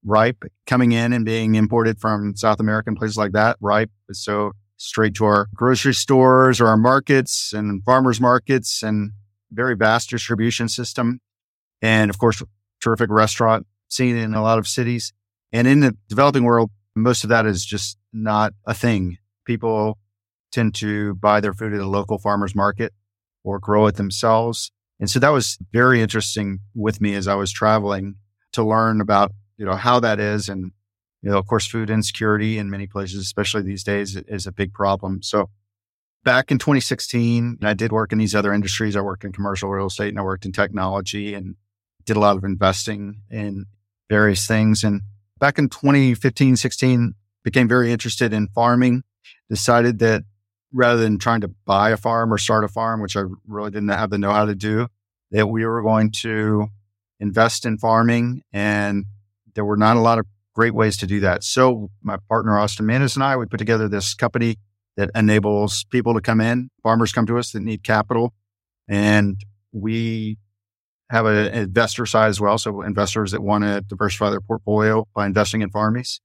ripe 0.03 0.43
coming 0.65 0.91
in 0.91 1.13
and 1.13 1.25
being 1.25 1.55
imported 1.55 1.99
from 1.99 2.35
South 2.35 2.59
America 2.59 2.89
and 2.89 2.97
places 2.97 3.17
like 3.17 3.33
that, 3.33 3.57
ripe. 3.59 3.91
So 4.11 4.53
straight 4.77 5.13
to 5.15 5.25
our 5.25 5.47
grocery 5.53 5.93
stores 5.93 6.59
or 6.59 6.67
our 6.67 6.77
markets 6.77 7.53
and 7.53 7.83
farmers 7.83 8.19
markets 8.19 8.81
and 8.81 9.11
very 9.51 9.75
vast 9.75 10.09
distribution 10.09 10.67
system. 10.67 11.19
And 11.81 12.09
of 12.09 12.17
course, 12.17 12.41
terrific 12.81 13.09
restaurant 13.09 13.67
scene 13.89 14.15
in 14.15 14.33
a 14.33 14.41
lot 14.41 14.57
of 14.57 14.67
cities. 14.67 15.13
And 15.51 15.67
in 15.67 15.81
the 15.81 15.95
developing 16.07 16.43
world, 16.43 16.71
most 16.95 17.23
of 17.23 17.29
that 17.29 17.45
is 17.45 17.65
just 17.65 17.97
not 18.11 18.53
a 18.65 18.73
thing. 18.73 19.17
People 19.45 19.97
tend 20.51 20.75
to 20.75 21.15
buy 21.15 21.39
their 21.39 21.53
food 21.53 21.73
at 21.73 21.79
a 21.79 21.87
local 21.87 22.17
farmers 22.17 22.55
market 22.55 22.93
or 23.43 23.59
grow 23.59 23.87
it 23.87 23.95
themselves. 23.95 24.71
And 25.01 25.09
so 25.09 25.19
that 25.19 25.29
was 25.29 25.57
very 25.73 26.01
interesting 26.01 26.59
with 26.73 27.01
me 27.01 27.15
as 27.15 27.27
I 27.27 27.35
was 27.35 27.51
traveling 27.51 28.15
to 28.53 28.63
learn 28.63 29.01
about, 29.01 29.33
you 29.57 29.65
know, 29.65 29.75
how 29.75 29.99
that 29.99 30.19
is 30.19 30.47
and 30.47 30.71
you 31.21 31.29
know, 31.29 31.37
of 31.37 31.45
course, 31.45 31.67
food 31.67 31.89
insecurity 31.89 32.57
in 32.57 32.69
many 32.69 32.87
places, 32.87 33.21
especially 33.21 33.61
these 33.61 33.83
days, 33.83 34.15
is 34.15 34.47
a 34.47 34.51
big 34.51 34.73
problem. 34.73 35.21
So 35.21 35.49
back 36.23 36.51
in 36.51 36.57
2016, 36.57 37.59
I 37.61 37.73
did 37.73 37.91
work 37.91 38.11
in 38.11 38.17
these 38.17 38.33
other 38.33 38.53
industries. 38.53 38.95
I 38.95 39.01
worked 39.01 39.23
in 39.23 39.31
commercial 39.31 39.69
real 39.69 39.87
estate 39.87 40.09
and 40.09 40.19
I 40.19 40.23
worked 40.23 40.45
in 40.45 40.51
technology 40.51 41.33
and 41.33 41.55
did 42.05 42.17
a 42.17 42.19
lot 42.19 42.37
of 42.37 42.43
investing 42.43 43.21
in 43.29 43.65
various 44.09 44.47
things. 44.47 44.83
And 44.83 45.01
back 45.39 45.59
in 45.59 45.69
2015, 45.69 46.55
16, 46.57 47.13
became 47.43 47.67
very 47.67 47.91
interested 47.91 48.33
in 48.33 48.47
farming, 48.47 49.03
decided 49.49 49.99
that 49.99 50.23
rather 50.73 51.01
than 51.01 51.17
trying 51.17 51.41
to 51.41 51.49
buy 51.65 51.89
a 51.89 51.97
farm 51.97 52.33
or 52.33 52.37
start 52.37 52.63
a 52.63 52.67
farm, 52.67 53.01
which 53.01 53.15
I 53.15 53.23
really 53.47 53.71
didn't 53.71 53.89
have 53.89 54.09
the 54.09 54.17
know 54.17 54.31
how 54.31 54.45
to 54.45 54.55
do, 54.55 54.87
that 55.31 55.47
we 55.47 55.65
were 55.65 55.81
going 55.81 56.11
to 56.21 56.67
invest 57.19 57.65
in 57.65 57.77
farming. 57.77 58.41
And 58.51 59.05
there 59.53 59.65
were 59.65 59.77
not 59.77 59.97
a 59.97 60.01
lot 60.01 60.19
of 60.19 60.25
great 60.53 60.73
ways 60.73 60.97
to 60.97 61.07
do 61.07 61.19
that. 61.21 61.43
So 61.43 61.89
my 62.01 62.17
partner 62.29 62.57
Austin 62.57 62.85
Manis 62.85 63.15
and 63.15 63.23
I, 63.23 63.37
we 63.37 63.45
put 63.45 63.57
together 63.57 63.87
this 63.87 64.13
company 64.13 64.57
that 64.97 65.09
enables 65.15 65.85
people 65.85 66.13
to 66.13 66.21
come 66.21 66.41
in, 66.41 66.69
farmers 66.83 67.13
come 67.13 67.25
to 67.25 67.37
us 67.37 67.51
that 67.51 67.61
need 67.61 67.83
capital, 67.83 68.33
and 68.87 69.37
we 69.71 70.37
have 71.09 71.25
an 71.25 71.53
investor 71.53 72.05
side 72.05 72.29
as 72.29 72.39
well. 72.39 72.57
So 72.57 72.81
investors 72.81 73.31
that 73.31 73.41
want 73.41 73.63
to 73.63 73.81
diversify 73.81 74.29
their 74.29 74.41
portfolio 74.41 75.07
by 75.13 75.25
investing 75.25 75.61
in 75.61 75.69
farmies, 75.69 76.19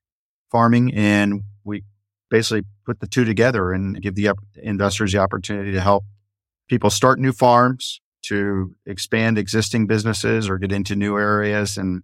farming, 0.50 0.94
and 0.94 1.42
we 1.64 1.84
basically 2.30 2.62
put 2.84 3.00
the 3.00 3.06
two 3.06 3.24
together 3.24 3.72
and 3.72 4.00
give 4.00 4.14
the 4.14 4.30
investors 4.56 5.12
the 5.12 5.18
opportunity 5.18 5.72
to 5.72 5.80
help 5.80 6.04
people 6.68 6.90
start 6.90 7.18
new 7.18 7.32
farms, 7.32 8.00
to 8.22 8.74
expand 8.86 9.38
existing 9.38 9.86
businesses 9.86 10.48
or 10.48 10.58
get 10.58 10.72
into 10.72 10.96
new 10.96 11.16
areas. 11.16 11.76
And 11.76 12.02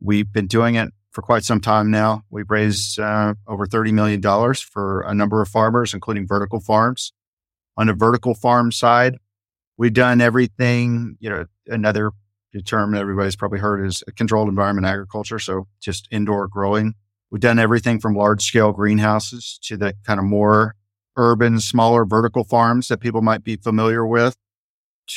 we've 0.00 0.32
been 0.32 0.46
doing 0.46 0.76
it 0.76 0.92
for 1.10 1.22
quite 1.22 1.42
some 1.42 1.60
time 1.60 1.90
now. 1.90 2.22
We've 2.30 2.50
raised 2.50 2.98
uh, 3.00 3.34
over 3.46 3.66
$30 3.66 3.92
million 3.92 4.22
for 4.54 5.00
a 5.02 5.14
number 5.14 5.42
of 5.42 5.48
farmers, 5.48 5.94
including 5.94 6.28
vertical 6.28 6.60
farms. 6.60 7.12
On 7.76 7.88
the 7.88 7.92
vertical 7.92 8.34
farm 8.34 8.70
side, 8.70 9.16
we've 9.76 9.92
done 9.92 10.20
everything, 10.20 11.16
you 11.20 11.30
know, 11.30 11.46
another 11.66 12.12
term 12.64 12.94
everybody's 12.94 13.36
probably 13.36 13.58
heard 13.58 13.84
is 13.84 14.02
controlled 14.16 14.48
environment 14.48 14.86
agriculture. 14.86 15.38
So 15.38 15.66
just 15.80 16.08
indoor 16.10 16.48
growing. 16.48 16.94
We've 17.30 17.40
done 17.40 17.58
everything 17.58 18.00
from 18.00 18.14
large 18.14 18.42
scale 18.42 18.72
greenhouses 18.72 19.58
to 19.64 19.76
the 19.76 19.94
kind 20.06 20.18
of 20.18 20.24
more 20.24 20.74
urban, 21.16 21.60
smaller 21.60 22.04
vertical 22.04 22.44
farms 22.44 22.88
that 22.88 23.00
people 23.00 23.22
might 23.22 23.44
be 23.44 23.56
familiar 23.56 24.06
with 24.06 24.36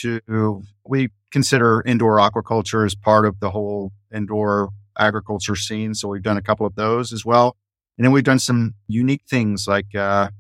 to 0.02 0.64
we 0.86 1.10
consider 1.32 1.82
indoor 1.86 2.18
aquaculture 2.18 2.86
as 2.86 2.96
part 2.96 3.26
of 3.26 3.40
the 3.40 3.52
whole 3.52 3.92
indoor 4.14 4.70
agriculture 4.98 5.56
scene. 5.56 5.94
So 5.94 6.10
we've 6.10 6.24
done 6.24 6.38
a 6.38 6.42
couple 6.42 6.66
of 6.66 6.76
those 6.76 7.14
as 7.14 7.26
well. 7.26 7.56
And 7.98 8.06
then 8.06 8.12
we've 8.12 8.24
done 8.24 8.40
some 8.40 8.76
unique 8.88 9.24
things 9.30 9.68
like 9.68 9.94
uh, 9.96 10.30
a 10.30 10.32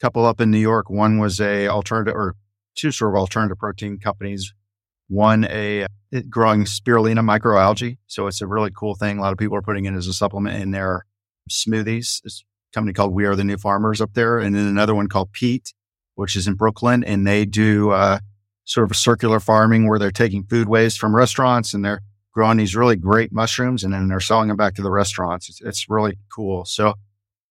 couple 0.00 0.24
up 0.24 0.40
in 0.40 0.50
New 0.50 0.58
York. 0.58 0.88
One 0.88 1.18
was 1.18 1.40
a 1.40 1.68
alternative 1.68 2.14
or 2.14 2.36
two 2.74 2.92
sort 2.92 3.14
of 3.14 3.18
alternative 3.18 3.58
protein 3.58 3.98
companies. 3.98 4.54
One, 5.08 5.44
a 5.44 5.86
growing 6.28 6.64
spirulina 6.64 7.20
microalgae. 7.20 7.98
So 8.06 8.26
it's 8.26 8.40
a 8.40 8.46
really 8.46 8.70
cool 8.74 8.94
thing. 8.94 9.18
A 9.18 9.20
lot 9.20 9.32
of 9.32 9.38
people 9.38 9.56
are 9.56 9.62
putting 9.62 9.84
it 9.84 9.94
as 9.94 10.06
a 10.06 10.12
supplement 10.12 10.62
in 10.62 10.70
their 10.70 11.04
smoothies. 11.48 12.20
It's 12.24 12.44
a 12.72 12.74
company 12.74 12.92
called 12.92 13.12
We 13.12 13.24
Are 13.24 13.36
the 13.36 13.44
New 13.44 13.58
Farmers 13.58 14.00
up 14.00 14.14
there. 14.14 14.38
And 14.38 14.54
then 14.54 14.66
another 14.66 14.94
one 14.94 15.08
called 15.08 15.32
Pete, 15.32 15.72
which 16.14 16.36
is 16.36 16.46
in 16.46 16.54
Brooklyn. 16.54 17.04
And 17.04 17.26
they 17.26 17.44
do 17.44 17.90
uh, 17.90 18.18
sort 18.64 18.84
of 18.84 18.90
a 18.90 18.94
circular 18.94 19.40
farming 19.40 19.88
where 19.88 19.98
they're 19.98 20.10
taking 20.10 20.44
food 20.44 20.68
waste 20.68 20.98
from 20.98 21.14
restaurants 21.14 21.74
and 21.74 21.84
they're 21.84 22.02
growing 22.32 22.58
these 22.58 22.76
really 22.76 22.96
great 22.96 23.32
mushrooms 23.32 23.82
and 23.82 23.92
then 23.92 24.08
they're 24.08 24.20
selling 24.20 24.48
them 24.48 24.56
back 24.56 24.74
to 24.74 24.82
the 24.82 24.90
restaurants. 24.90 25.48
It's, 25.48 25.60
it's 25.60 25.88
really 25.88 26.18
cool. 26.32 26.64
So, 26.64 26.94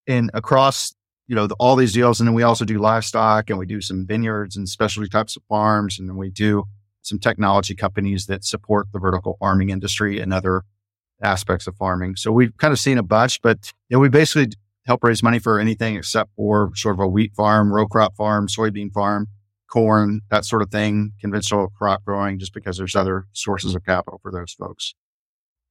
and 0.08 0.32
across, 0.34 0.96
you 1.27 1.36
know, 1.36 1.48
the, 1.48 1.56
all 1.56 1.75
these 1.75 1.92
deals, 1.92 2.22
and 2.22 2.27
then 2.27 2.36
we 2.36 2.44
also 2.44 2.63
do 2.63 2.80
livestock 2.80 3.50
and 3.50 3.60
we 3.60 3.66
do 3.66 3.82
some 3.82 4.06
vineyards 4.06 4.56
and 4.56 4.70
specialty 4.70 5.10
types 5.10 5.36
of 5.36 5.44
farms. 5.50 6.00
And 6.00 6.08
then 6.08 6.16
we 6.16 6.30
do 6.30 6.63
some 7.01 7.20
technology 7.20 7.74
companies 7.75 8.27
that 8.27 8.46
support 8.46 8.88
the 8.94 9.00
vertical 9.00 9.38
farming 9.39 9.70
industry 9.70 10.20
and 10.20 10.34
other 10.34 10.63
aspects 11.21 11.67
of 11.67 11.75
farming. 11.75 12.15
So 12.15 12.31
we've 12.31 12.55
kind 12.57 12.71
of 12.71 12.79
seen 12.79 12.97
a 12.97 13.03
bunch, 13.03 13.41
but 13.41 13.74
you 13.89 13.97
know, 13.97 14.00
we 14.00 14.09
basically 14.09 14.53
help 14.86 15.03
raise 15.03 15.21
money 15.21 15.39
for 15.39 15.59
anything 15.59 15.95
except 15.95 16.31
for 16.36 16.71
sort 16.75 16.95
of 16.95 17.00
a 17.00 17.07
wheat 17.07 17.33
farm, 17.36 17.74
row 17.74 17.88
crop 17.88 18.15
farm, 18.15 18.47
soybean 18.47 18.91
farm, 18.91 19.27
corn, 19.69 20.21
that 20.31 20.45
sort 20.45 20.62
of 20.62 20.71
thing, 20.71 21.12
conventional 21.19 21.67
crop 21.69 22.03
growing, 22.05 22.39
just 22.39 22.53
because 22.53 22.77
there's 22.77 22.95
other 22.95 23.27
sources 23.33 23.75
of 23.75 23.86
capital 23.86 24.19
for 24.21 24.31
those 24.31 24.53
folks. 24.53 24.93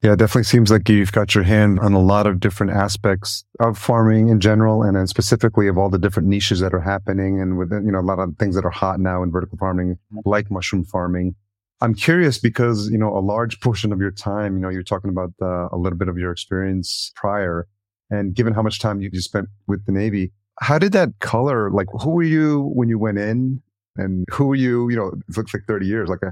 Yeah, 0.03 0.13
it 0.13 0.19
definitely 0.19 0.45
seems 0.45 0.71
like 0.71 0.89
you've 0.91 1.13
got 1.13 1.35
your 1.35 1.45
hand 1.45 1.81
on 1.81 1.95
a 1.95 1.99
lot 1.99 2.27
of 2.27 2.39
different 2.39 2.73
aspects 2.73 3.45
of 3.61 3.79
farming 3.79 4.29
in 4.29 4.41
general, 4.41 4.83
and 4.83 4.95
then 4.95 5.07
specifically 5.07 5.69
of 5.69 5.79
all 5.79 5.89
the 5.89 5.99
different 5.99 6.29
niches 6.29 6.61
that 6.61 6.75
are 6.75 6.81
happening, 6.81 7.41
and 7.41 7.57
with 7.57 7.73
you 7.73 7.91
know 7.91 8.01
a 8.01 8.03
lot 8.03 8.19
of 8.19 8.37
things 8.39 8.55
that 8.57 8.65
are 8.67 8.71
hot 8.71 9.01
now 9.01 9.23
in 9.23 9.31
vertical 9.31 9.57
farming, 9.57 9.95
mm-hmm. 10.13 10.29
like 10.29 10.51
mushroom 10.51 10.85
farming. 10.85 11.35
I'm 11.81 11.95
curious 11.95 12.39
because 12.39 12.89
you 12.91 12.99
know 12.99 13.17
a 13.17 13.21
large 13.21 13.61
portion 13.61 13.93
of 13.93 14.01
your 14.01 14.11
time, 14.11 14.55
you 14.55 14.61
know, 14.61 14.69
you're 14.69 14.83
talking 14.83 15.11
about 15.11 15.33
uh, 15.43 15.69
a 15.71 15.77
little 15.77 15.99
bit 15.99 16.09
of 16.09 16.17
your 16.17 16.33
experience 16.33 17.13
prior, 17.17 17.67
and 18.11 18.35
given 18.35 18.55
how 18.55 18.63
much 18.63 18.81
time 18.81 19.01
you 19.01 19.11
spent 19.21 19.49
with 19.67 19.85
the 19.87 19.93
Navy, 19.93 20.33
how 20.61 20.79
did 20.79 20.93
that 20.93 21.19
color? 21.21 21.71
Like, 21.71 21.89
who 22.01 22.11
were 22.11 22.23
you 22.23 22.71
when 22.75 22.89
you 22.89 22.99
went 22.99 23.19
in, 23.19 23.63
and 23.97 24.25
who 24.33 24.47
were 24.47 24.55
you? 24.55 24.89
You 24.89 24.97
know, 24.97 25.07
it 25.09 25.37
looks 25.37 25.53
like 25.53 25.65
30 25.67 25.87
years. 25.87 26.09
Like, 26.09 26.21
a, 26.23 26.29
uh, 26.29 26.31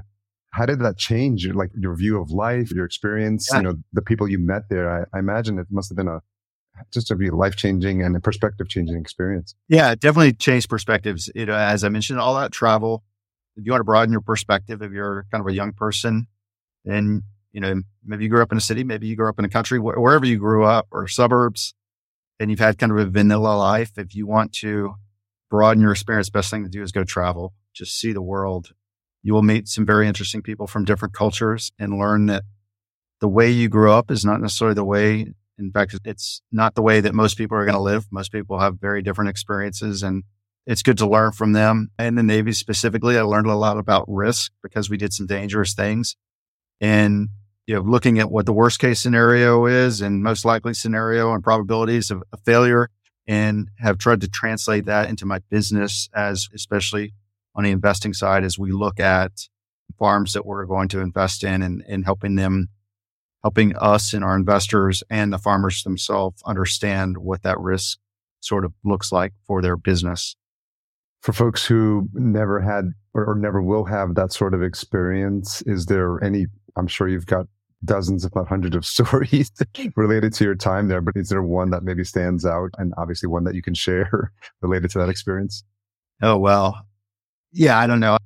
how 0.51 0.65
did 0.65 0.79
that 0.79 0.97
change? 0.97 1.45
Like 1.47 1.69
your 1.77 1.95
view 1.95 2.19
of 2.19 2.31
life, 2.31 2.71
your 2.71 2.85
experience, 2.85 3.49
yeah. 3.51 3.57
you 3.57 3.63
know, 3.63 3.75
the 3.91 4.01
people 4.01 4.27
you 4.29 4.39
met 4.39 4.63
there. 4.69 4.89
I, 4.89 5.17
I 5.17 5.19
imagine 5.19 5.59
it 5.59 5.67
must 5.69 5.89
have 5.89 5.97
been 5.97 6.07
a 6.07 6.21
just 6.93 7.11
a 7.11 7.15
life 7.15 7.55
changing 7.55 8.01
and 8.01 8.15
a 8.15 8.19
perspective 8.19 8.67
changing 8.67 8.97
experience. 8.97 9.55
Yeah, 9.67 9.91
it 9.91 9.99
definitely 9.99 10.33
changed 10.33 10.69
perspectives. 10.69 11.29
You 11.35 11.45
know, 11.45 11.55
as 11.55 11.83
I 11.83 11.89
mentioned, 11.89 12.19
all 12.19 12.35
that 12.35 12.51
travel. 12.51 13.03
If 13.55 13.65
you 13.65 13.71
want 13.71 13.79
to 13.79 13.85
broaden 13.85 14.11
your 14.11 14.21
perspective, 14.21 14.81
if 14.81 14.91
you're 14.91 15.25
kind 15.31 15.41
of 15.41 15.47
a 15.47 15.53
young 15.53 15.73
person, 15.73 16.27
and 16.85 17.23
you 17.51 17.61
know, 17.61 17.81
maybe 18.03 18.25
you 18.25 18.29
grew 18.29 18.41
up 18.41 18.51
in 18.51 18.57
a 18.57 18.61
city, 18.61 18.83
maybe 18.83 19.07
you 19.07 19.15
grew 19.15 19.29
up 19.29 19.39
in 19.39 19.45
a 19.45 19.49
country, 19.49 19.79
wh- 19.79 19.97
wherever 19.97 20.25
you 20.25 20.37
grew 20.37 20.65
up, 20.65 20.87
or 20.91 21.07
suburbs, 21.07 21.73
and 22.39 22.49
you've 22.49 22.59
had 22.59 22.77
kind 22.77 22.91
of 22.91 22.97
a 22.97 23.05
vanilla 23.05 23.55
life. 23.55 23.97
If 23.97 24.13
you 24.13 24.27
want 24.27 24.51
to 24.55 24.95
broaden 25.49 25.81
your 25.81 25.91
experience, 25.91 26.29
best 26.29 26.51
thing 26.51 26.63
to 26.63 26.69
do 26.69 26.83
is 26.83 26.91
go 26.91 27.05
travel, 27.05 27.53
just 27.73 27.97
see 27.97 28.11
the 28.11 28.21
world, 28.21 28.73
you 29.23 29.33
will 29.33 29.41
meet 29.41 29.67
some 29.67 29.85
very 29.85 30.07
interesting 30.07 30.41
people 30.41 30.67
from 30.67 30.85
different 30.85 31.13
cultures 31.13 31.71
and 31.79 31.97
learn 31.97 32.25
that 32.27 32.43
the 33.21 33.27
way 33.27 33.49
you 33.49 33.69
grew 33.69 33.91
up 33.91 34.11
is 34.11 34.25
not 34.25 34.41
necessarily 34.41 34.75
the 34.75 34.83
way, 34.83 35.33
in 35.57 35.71
fact, 35.71 35.95
it's 36.03 36.41
not 36.51 36.75
the 36.75 36.81
way 36.81 36.99
that 36.99 37.15
most 37.15 37.37
people 37.37 37.57
are 37.57 37.65
going 37.65 37.73
to 37.75 37.81
live. 37.81 38.05
Most 38.11 38.31
people 38.31 38.59
have 38.59 38.79
very 38.79 39.01
different 39.01 39.29
experiences 39.29 40.03
and 40.03 40.23
it's 40.65 40.81
good 40.81 40.97
to 40.97 41.07
learn 41.07 41.31
from 41.31 41.53
them. 41.53 41.91
In 41.99 42.15
the 42.15 42.23
Navy 42.23 42.51
specifically, 42.51 43.17
I 43.17 43.21
learned 43.21 43.47
a 43.47 43.55
lot 43.55 43.77
about 43.77 44.05
risk 44.07 44.51
because 44.63 44.89
we 44.89 44.97
did 44.97 45.13
some 45.13 45.27
dangerous 45.27 45.73
things 45.73 46.15
and 46.81 47.29
you 47.67 47.75
know, 47.75 47.81
looking 47.81 48.19
at 48.19 48.29
what 48.29 48.45
the 48.45 48.53
worst 48.53 48.79
case 48.79 48.99
scenario 48.99 49.65
is 49.65 50.01
and 50.01 50.21
most 50.21 50.45
likely 50.45 50.73
scenario 50.73 51.33
and 51.33 51.43
probabilities 51.43 52.11
of 52.11 52.23
a 52.31 52.37
failure 52.37 52.89
and 53.27 53.69
have 53.79 53.97
tried 53.97 54.21
to 54.21 54.27
translate 54.27 54.85
that 54.85 55.09
into 55.09 55.25
my 55.25 55.39
business 55.49 56.09
as 56.13 56.47
especially 56.53 57.13
on 57.55 57.63
the 57.63 57.71
investing 57.71 58.13
side 58.13 58.43
as 58.43 58.59
we 58.59 58.71
look 58.71 58.99
at 58.99 59.31
farms 59.97 60.33
that 60.33 60.45
we're 60.45 60.65
going 60.65 60.89
to 60.89 60.99
invest 60.99 61.43
in 61.43 61.61
and, 61.61 61.83
and 61.87 62.05
helping 62.05 62.35
them, 62.35 62.67
helping 63.43 63.75
us 63.77 64.13
and 64.13 64.23
our 64.23 64.35
investors 64.35 65.03
and 65.09 65.33
the 65.33 65.39
farmers 65.39 65.83
themselves 65.83 66.41
understand 66.45 67.17
what 67.17 67.41
that 67.43 67.59
risk 67.59 67.97
sort 68.41 68.65
of 68.65 68.73
looks 68.83 69.11
like 69.11 69.33
for 69.47 69.61
their 69.61 69.77
business. 69.77 70.35
For 71.25 71.33
folks 71.33 71.65
who 71.65 72.07
never 72.13 72.61
had 72.61 72.91
or, 73.15 73.25
or 73.25 73.33
never 73.33 73.59
will 73.59 73.83
have 73.85 74.13
that 74.13 74.31
sort 74.31 74.53
of 74.53 74.61
experience, 74.61 75.63
is 75.63 75.87
there 75.87 76.23
any, 76.23 76.45
I'm 76.77 76.85
sure 76.85 77.07
you've 77.07 77.25
got 77.25 77.47
dozens, 77.83 78.25
if 78.25 78.35
not 78.35 78.47
hundreds 78.47 78.75
of 78.75 78.85
stories 78.85 79.51
related 79.95 80.33
to 80.33 80.43
your 80.43 80.53
time 80.53 80.87
there, 80.87 81.01
but 81.01 81.15
is 81.17 81.29
there 81.29 81.41
one 81.41 81.71
that 81.71 81.81
maybe 81.81 82.03
stands 82.03 82.45
out 82.45 82.69
and 82.77 82.93
obviously 82.99 83.25
one 83.25 83.43
that 83.45 83.55
you 83.55 83.63
can 83.63 83.73
share 83.73 84.31
related 84.61 84.91
to 84.91 84.99
that 84.99 85.09
experience? 85.09 85.63
Oh, 86.21 86.37
well, 86.37 86.85
yeah, 87.51 87.79
I 87.79 87.87
don't 87.87 87.99
know. 87.99 88.17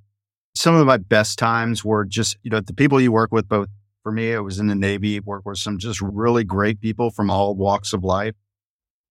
Some 0.54 0.76
of 0.76 0.86
my 0.86 0.98
best 0.98 1.40
times 1.40 1.86
were 1.86 2.04
just, 2.04 2.36
you 2.44 2.52
know, 2.52 2.60
the 2.60 2.74
people 2.74 3.00
you 3.00 3.14
work 3.14 3.32
with, 3.32 3.48
both 3.48 3.70
for 4.04 4.12
me, 4.12 4.34
it 4.34 4.40
was 4.40 4.60
in 4.60 4.68
the 4.68 4.76
Navy, 4.76 5.22
work 5.22 5.44
with 5.46 5.58
some 5.58 5.78
just 5.78 6.02
really 6.02 6.44
great 6.44 6.82
people 6.82 7.12
from 7.12 7.30
all 7.30 7.56
walks 7.56 7.94
of 7.94 8.04
life. 8.04 8.36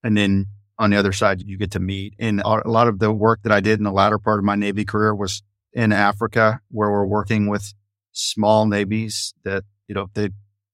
And 0.05 0.15
then 0.15 0.45
on 0.79 0.91
the 0.91 0.97
other 0.97 1.13
side, 1.13 1.43
you 1.43 1.59
get 1.59 1.73
to 1.73 1.81
meet. 1.81 2.15
And 2.19 2.41
a 2.41 2.69
lot 2.69 2.89
of 2.89 2.99
the 2.99 3.13
work 3.13 3.41
that 3.43 3.53
I 3.53 3.61
did 3.61 3.79
in 3.79 3.85
the 3.85 3.93
latter 3.93 4.19
part 4.19 4.39
of 4.39 4.45
my 4.45 4.55
Navy 4.55 4.85
career 4.85 5.15
was 5.15 5.43
in 5.73 5.93
Africa, 5.93 6.61
where 6.71 6.91
we're 6.91 7.07
working 7.07 7.49
with 7.49 7.75
small 8.13 8.67
navies 8.67 9.35
that, 9.45 9.65
you 9.89 9.95
know, 9.95 10.09
they, 10.15 10.31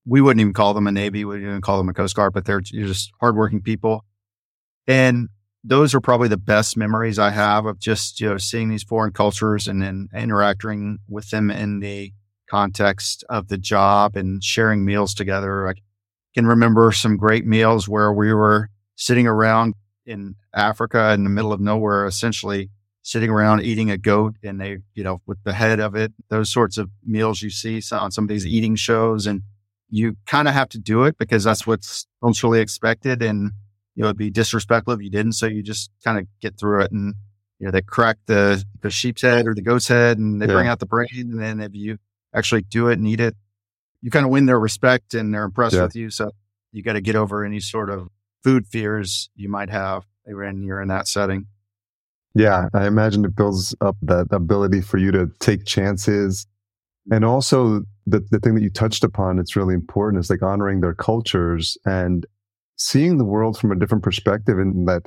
we 0.06 0.20
wouldn't 0.20 0.40
even 0.40 0.52
call 0.52 0.74
them 0.74 0.86
a 0.86 0.92
Navy. 0.92 1.24
We 1.24 1.40
wouldn't 1.40 1.64
call 1.64 1.78
them 1.78 1.88
a 1.88 1.94
Coast 1.94 2.14
Guard, 2.14 2.34
but 2.34 2.44
they're 2.44 2.60
just 2.60 3.10
hardworking 3.20 3.62
people. 3.62 4.04
And 4.86 5.28
those 5.64 5.94
are 5.94 6.00
probably 6.00 6.28
the 6.28 6.36
best 6.36 6.76
memories 6.76 7.18
I 7.18 7.30
have 7.30 7.64
of 7.64 7.78
just 7.78 8.20
you 8.20 8.28
know 8.28 8.36
seeing 8.36 8.68
these 8.68 8.82
foreign 8.82 9.12
cultures 9.12 9.66
and 9.66 9.80
then 9.82 10.08
interacting 10.14 10.98
with 11.08 11.30
them 11.30 11.50
in 11.50 11.80
the 11.80 12.12
context 12.50 13.24
of 13.30 13.48
the 13.48 13.56
job 13.56 14.14
and 14.14 14.44
sharing 14.44 14.84
meals 14.84 15.14
together. 15.14 15.66
I 15.66 15.74
can 16.34 16.46
remember 16.46 16.92
some 16.92 17.16
great 17.16 17.46
meals 17.46 17.88
where 17.88 18.12
we 18.12 18.32
were 18.34 18.68
sitting 18.96 19.26
around 19.26 19.74
in 20.06 20.36
Africa 20.54 21.12
in 21.12 21.24
the 21.24 21.30
middle 21.30 21.52
of 21.52 21.60
nowhere, 21.60 22.06
essentially 22.06 22.70
sitting 23.02 23.30
around 23.30 23.62
eating 23.62 23.90
a 23.90 23.98
goat 23.98 24.34
and 24.42 24.60
they, 24.60 24.78
you 24.94 25.04
know, 25.04 25.20
with 25.26 25.38
the 25.44 25.52
head 25.52 25.78
of 25.80 25.94
it, 25.94 26.12
those 26.30 26.50
sorts 26.50 26.78
of 26.78 26.90
meals 27.04 27.42
you 27.42 27.50
see 27.50 27.82
on 27.92 28.10
some 28.10 28.24
of 28.24 28.28
these 28.28 28.46
eating 28.46 28.76
shows. 28.76 29.26
And 29.26 29.42
you 29.90 30.16
kind 30.26 30.48
of 30.48 30.54
have 30.54 30.70
to 30.70 30.78
do 30.78 31.04
it 31.04 31.18
because 31.18 31.44
that's 31.44 31.66
what's 31.66 32.06
culturally 32.22 32.60
expected. 32.60 33.22
And 33.22 33.52
you 33.94 34.02
know, 34.02 34.08
it'd 34.08 34.16
be 34.16 34.30
disrespectful 34.30 34.94
if 34.94 35.02
you 35.02 35.10
didn't. 35.10 35.32
So 35.32 35.46
you 35.46 35.62
just 35.62 35.90
kind 36.04 36.18
of 36.18 36.26
get 36.40 36.58
through 36.58 36.82
it 36.82 36.92
and, 36.92 37.14
you 37.58 37.66
know, 37.66 37.70
they 37.70 37.82
crack 37.82 38.18
the, 38.26 38.64
the 38.80 38.90
sheep's 38.90 39.22
head 39.22 39.46
or 39.46 39.54
the 39.54 39.62
goat's 39.62 39.88
head 39.88 40.18
and 40.18 40.40
they 40.40 40.46
yeah. 40.46 40.52
bring 40.52 40.68
out 40.68 40.80
the 40.80 40.86
brain. 40.86 41.08
And 41.12 41.40
then 41.40 41.60
if 41.60 41.74
you 41.74 41.98
actually 42.34 42.62
do 42.62 42.88
it 42.88 42.98
and 42.98 43.06
eat 43.06 43.20
it, 43.20 43.36
you 44.02 44.10
kind 44.10 44.26
of 44.26 44.32
win 44.32 44.46
their 44.46 44.58
respect 44.58 45.14
and 45.14 45.32
they're 45.32 45.44
impressed 45.44 45.76
yeah. 45.76 45.82
with 45.82 45.96
you. 45.96 46.10
So 46.10 46.32
you 46.72 46.82
got 46.82 46.94
to 46.94 47.00
get 47.00 47.14
over 47.14 47.44
any 47.44 47.60
sort 47.60 47.88
of 47.88 48.08
food 48.44 48.66
fears 48.66 49.30
you 49.34 49.48
might 49.48 49.70
have 49.70 50.04
when 50.26 50.62
you're 50.62 50.80
in 50.80 50.88
that 50.88 51.08
setting. 51.08 51.46
Yeah, 52.34 52.68
I 52.74 52.86
imagine 52.86 53.24
it 53.24 53.34
builds 53.34 53.74
up 53.80 53.96
that 54.02 54.26
ability 54.30 54.82
for 54.82 54.98
you 54.98 55.10
to 55.12 55.30
take 55.40 55.64
chances. 55.64 56.46
And 57.10 57.24
also 57.24 57.82
the, 58.06 58.20
the 58.30 58.38
thing 58.40 58.54
that 58.54 58.62
you 58.62 58.70
touched 58.70 59.04
upon, 59.04 59.38
it's 59.38 59.56
really 59.56 59.74
important 59.74 60.20
is 60.20 60.30
like 60.30 60.42
honoring 60.42 60.80
their 60.80 60.94
cultures 60.94 61.78
and 61.84 62.26
seeing 62.76 63.18
the 63.18 63.24
world 63.24 63.58
from 63.58 63.72
a 63.72 63.76
different 63.76 64.02
perspective 64.02 64.58
and 64.58 64.88
that 64.88 65.02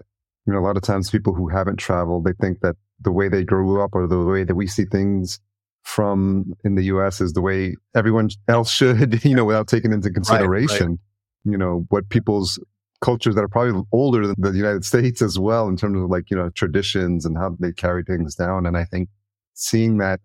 you 0.46 0.54
know 0.54 0.60
a 0.60 0.66
lot 0.66 0.78
of 0.78 0.84
times 0.84 1.10
people 1.10 1.34
who 1.34 1.50
haven't 1.50 1.78
traveled 1.78 2.24
they 2.24 2.34
think 2.40 2.62
that 2.62 2.76
the 3.02 3.12
way 3.12 3.28
they 3.28 3.44
grew 3.44 3.82
up 3.82 3.92
or 3.94 4.08
the 4.08 4.24
way 4.24 4.44
that 4.44 4.56
we 4.56 4.68
see 4.68 4.86
things 4.86 5.40
from 5.84 6.54
in 6.64 6.76
the 6.76 6.86
US 6.86 7.22
is 7.22 7.34
the 7.34 7.42
way 7.42 7.76
everyone 7.96 8.30
else 8.48 8.72
should 8.72 9.24
you 9.26 9.36
know 9.36 9.46
without 9.46 9.68
taking 9.68 9.92
into 9.92 10.10
consideration 10.10 10.88
right, 10.88 11.00
right. 11.46 11.52
you 11.52 11.58
know 11.58 11.86
what 11.90 12.10
people's 12.10 12.60
cultures 13.02 13.36
that 13.36 13.44
are 13.44 13.48
probably 13.48 13.82
older 13.92 14.26
than 14.26 14.36
the 14.40 14.52
United 14.52 14.84
States 14.84 15.22
as 15.22 15.38
well 15.38 15.68
in 15.68 15.78
terms 15.78 16.02
of 16.02 16.10
like 16.10 16.30
you 16.30 16.38
know 16.38 16.50
traditions 16.50 17.26
and 17.26 17.38
how 17.38 17.56
they 17.60 17.72
carry 17.72 18.04
things 18.04 18.36
down 18.36 18.66
and 18.66 18.78
I 18.78 18.86
think 18.86 19.10
seeing 19.54 19.98
that 19.98 20.20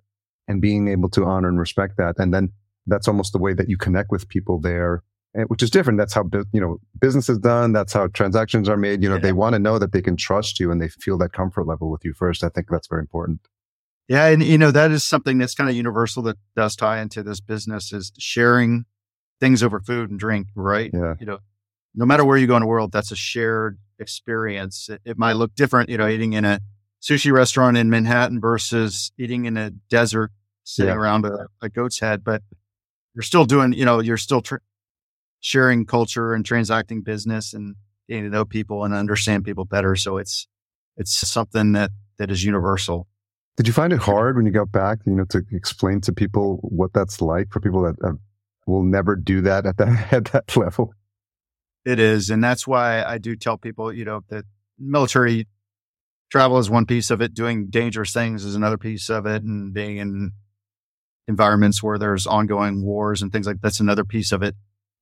and 0.48 0.61
being 0.61 0.88
able 0.88 1.08
to 1.11 1.24
honor 1.24 1.48
and 1.48 1.58
respect 1.58 1.96
that 1.98 2.18
and 2.18 2.32
then 2.32 2.50
that's 2.87 3.08
almost 3.08 3.32
the 3.32 3.38
way 3.38 3.54
that 3.54 3.68
you 3.68 3.76
connect 3.76 4.11
with 4.11 4.28
people 4.28 4.61
there 4.61 5.02
eh, 5.37 5.44
which 5.44 5.62
is 5.62 5.70
different. 5.70 5.98
That's 5.98 6.14
how 6.14 6.28
you 6.52 6.61
know 6.61 6.78
business 7.00 7.28
is 7.28 7.38
done. 7.38 7.72
That's 7.72 7.92
how 7.92 8.08
transactions 8.08 8.68
are 8.68 8.76
made. 8.76 9.02
You 9.02 9.08
know, 9.08 9.16
yeah. 9.16 9.22
they 9.22 9.32
want 9.32 9.54
to 9.54 9.58
know 9.58 9.78
that 9.78 9.92
they 9.92 10.02
can 10.02 10.16
trust 10.16 10.58
you 10.58 10.70
and 10.70 10.80
they 10.80 10.88
feel 10.88 11.18
that 11.18 11.32
comfort 11.32 11.66
level 11.66 11.90
with 11.90 12.04
you 12.04 12.12
first. 12.12 12.42
I 12.42 12.48
think 12.48 12.68
that's 12.70 12.88
very 12.88 13.00
important. 13.00 13.40
Yeah, 14.08 14.26
and 14.26 14.42
you 14.42 14.58
know 14.58 14.70
that 14.70 14.90
is 14.90 15.04
something 15.04 15.38
that's 15.38 15.54
kind 15.54 15.70
of 15.70 15.76
universal 15.76 16.22
that 16.24 16.37
does 16.56 16.74
tie 16.74 17.00
into 17.00 17.22
this 17.22 17.40
business 17.40 17.92
is 17.92 18.12
sharing 18.18 18.85
things 19.40 19.62
over 19.62 19.80
food 19.80 20.11
and 20.11 20.18
drink, 20.18 20.48
right? 20.54 20.90
Yeah. 20.92 21.14
You 21.18 21.26
know, 21.26 21.38
no 21.94 22.07
matter 22.07 22.24
where 22.24 22.37
you 22.37 22.46
go 22.46 22.57
in 22.57 22.62
the 22.62 22.66
world, 22.66 22.92
that's 22.92 23.12
a 23.12 23.16
shared 23.16 23.78
experience. 23.98 24.88
It, 24.88 25.00
it 25.05 25.18
might 25.18 25.35
look 25.35 25.55
different, 25.55 25.88
you 25.88 25.98
know, 25.98 26.09
eating 26.09 26.33
in 26.33 26.44
a 26.44 26.61
sushi 27.00 27.33
restaurant 27.33 27.76
in 27.76 27.90
Manhattan 27.90 28.40
versus 28.40 29.12
eating 29.18 29.44
in 29.44 29.57
a 29.57 29.70
desert 29.70 30.31
sitting 30.64 30.94
yeah. 30.94 30.98
around 30.98 31.24
a, 31.24 31.46
a, 31.61 31.68
goat's 31.68 31.98
head, 31.98 32.22
but 32.22 32.42
you're 33.14 33.22
still 33.22 33.44
doing, 33.44 33.72
you 33.72 33.85
know, 33.85 34.00
you're 34.00 34.16
still 34.16 34.40
tr- 34.40 34.57
sharing 35.40 35.85
culture 35.85 36.35
and 36.35 36.46
transacting 36.46 37.02
business 37.02 37.52
and 37.52 37.74
getting 38.09 38.24
to 38.24 38.31
know 38.31 38.44
people 38.44 38.85
and 38.85 38.94
understand 38.94 39.44
people 39.44 39.64
better. 39.64 39.96
So 39.96 40.18
it's 40.18 40.46
it's 40.96 41.12
something 41.12 41.72
that 41.72 41.90
that 42.18 42.31
is 42.31 42.44
universal. 42.44 43.09
Did 43.57 43.66
you 43.66 43.72
find 43.72 43.92
it 43.92 43.98
hard 43.98 44.37
when 44.37 44.46
you 44.46 44.52
got 44.52 44.72
back, 44.72 44.98
you 45.05 45.12
know, 45.12 45.24
to 45.26 45.42
explain 45.52 46.00
to 46.02 46.12
people 46.12 46.59
what 46.62 46.92
that's 46.92 47.20
like 47.20 47.50
for 47.50 47.61
people 47.61 47.83
that 47.83 47.96
uh, 48.02 48.12
will 48.66 48.83
never 48.83 49.16
do 49.16 49.40
that 49.42 49.66
at 49.66 49.76
that 49.78 50.12
at 50.12 50.24
that 50.26 50.57
level? 50.57 50.94
It 51.85 51.99
is, 51.99 52.31
and 52.31 52.42
that's 52.42 52.66
why 52.66 53.03
I 53.03 53.18
do 53.18 53.35
tell 53.35 53.59
people, 53.59 53.92
you 53.92 54.05
know, 54.05 54.23
that 54.29 54.45
military 54.79 55.49
travel 56.31 56.59
is 56.59 56.71
one 56.71 56.87
piece 56.87 57.11
of 57.11 57.21
it. 57.21 57.35
Doing 57.35 57.71
dangerous 57.71 58.12
things 58.12 58.45
is 58.45 58.55
another 58.55 58.79
piece 58.79 59.11
of 59.11 59.27
it, 59.27 59.42
and 59.42 59.75
being 59.75 59.97
in 59.97 60.33
environments 61.29 61.83
where 61.83 61.99
there's 61.99 62.27
ongoing 62.27 62.85
wars 62.85 63.23
and 63.23 63.33
things 63.33 63.47
like 63.47 63.61
that's 63.61 63.81
another 63.81 64.05
piece 64.05 64.33
of 64.33 64.42
it. 64.42 64.55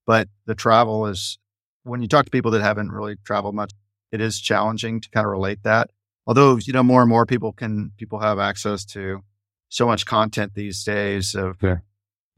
But 0.07 0.29
the 0.47 0.55
travel 0.55 1.07
is, 1.07 1.38
when 1.83 2.03
you 2.03 2.09
talk 2.09 2.25
to 2.25 2.31
people 2.31 2.51
that 2.53 2.62
haven't 2.62 2.93
really 2.93 3.16
traveled 3.25 3.55
much, 3.55 3.73
it 4.11 4.21
is 4.21 4.40
challenging 4.40 5.01
to 5.01 5.11
kind 5.11 5.27
of 5.27 5.31
relate 5.31 5.62
that. 5.64 5.90
Although, 6.27 6.57
you 6.57 6.73
know, 6.73 6.83
more 6.83 7.03
and 7.03 7.11
more 7.11 7.27
people 7.27 7.53
can, 7.53 7.93
people 7.97 8.21
have 8.21 8.38
access 8.38 8.85
to 8.87 9.21
so 9.69 9.87
much 9.87 10.07
content 10.07 10.53
these 10.55 10.83
days 10.85 11.35
of, 11.35 11.57
yeah. 11.62 11.79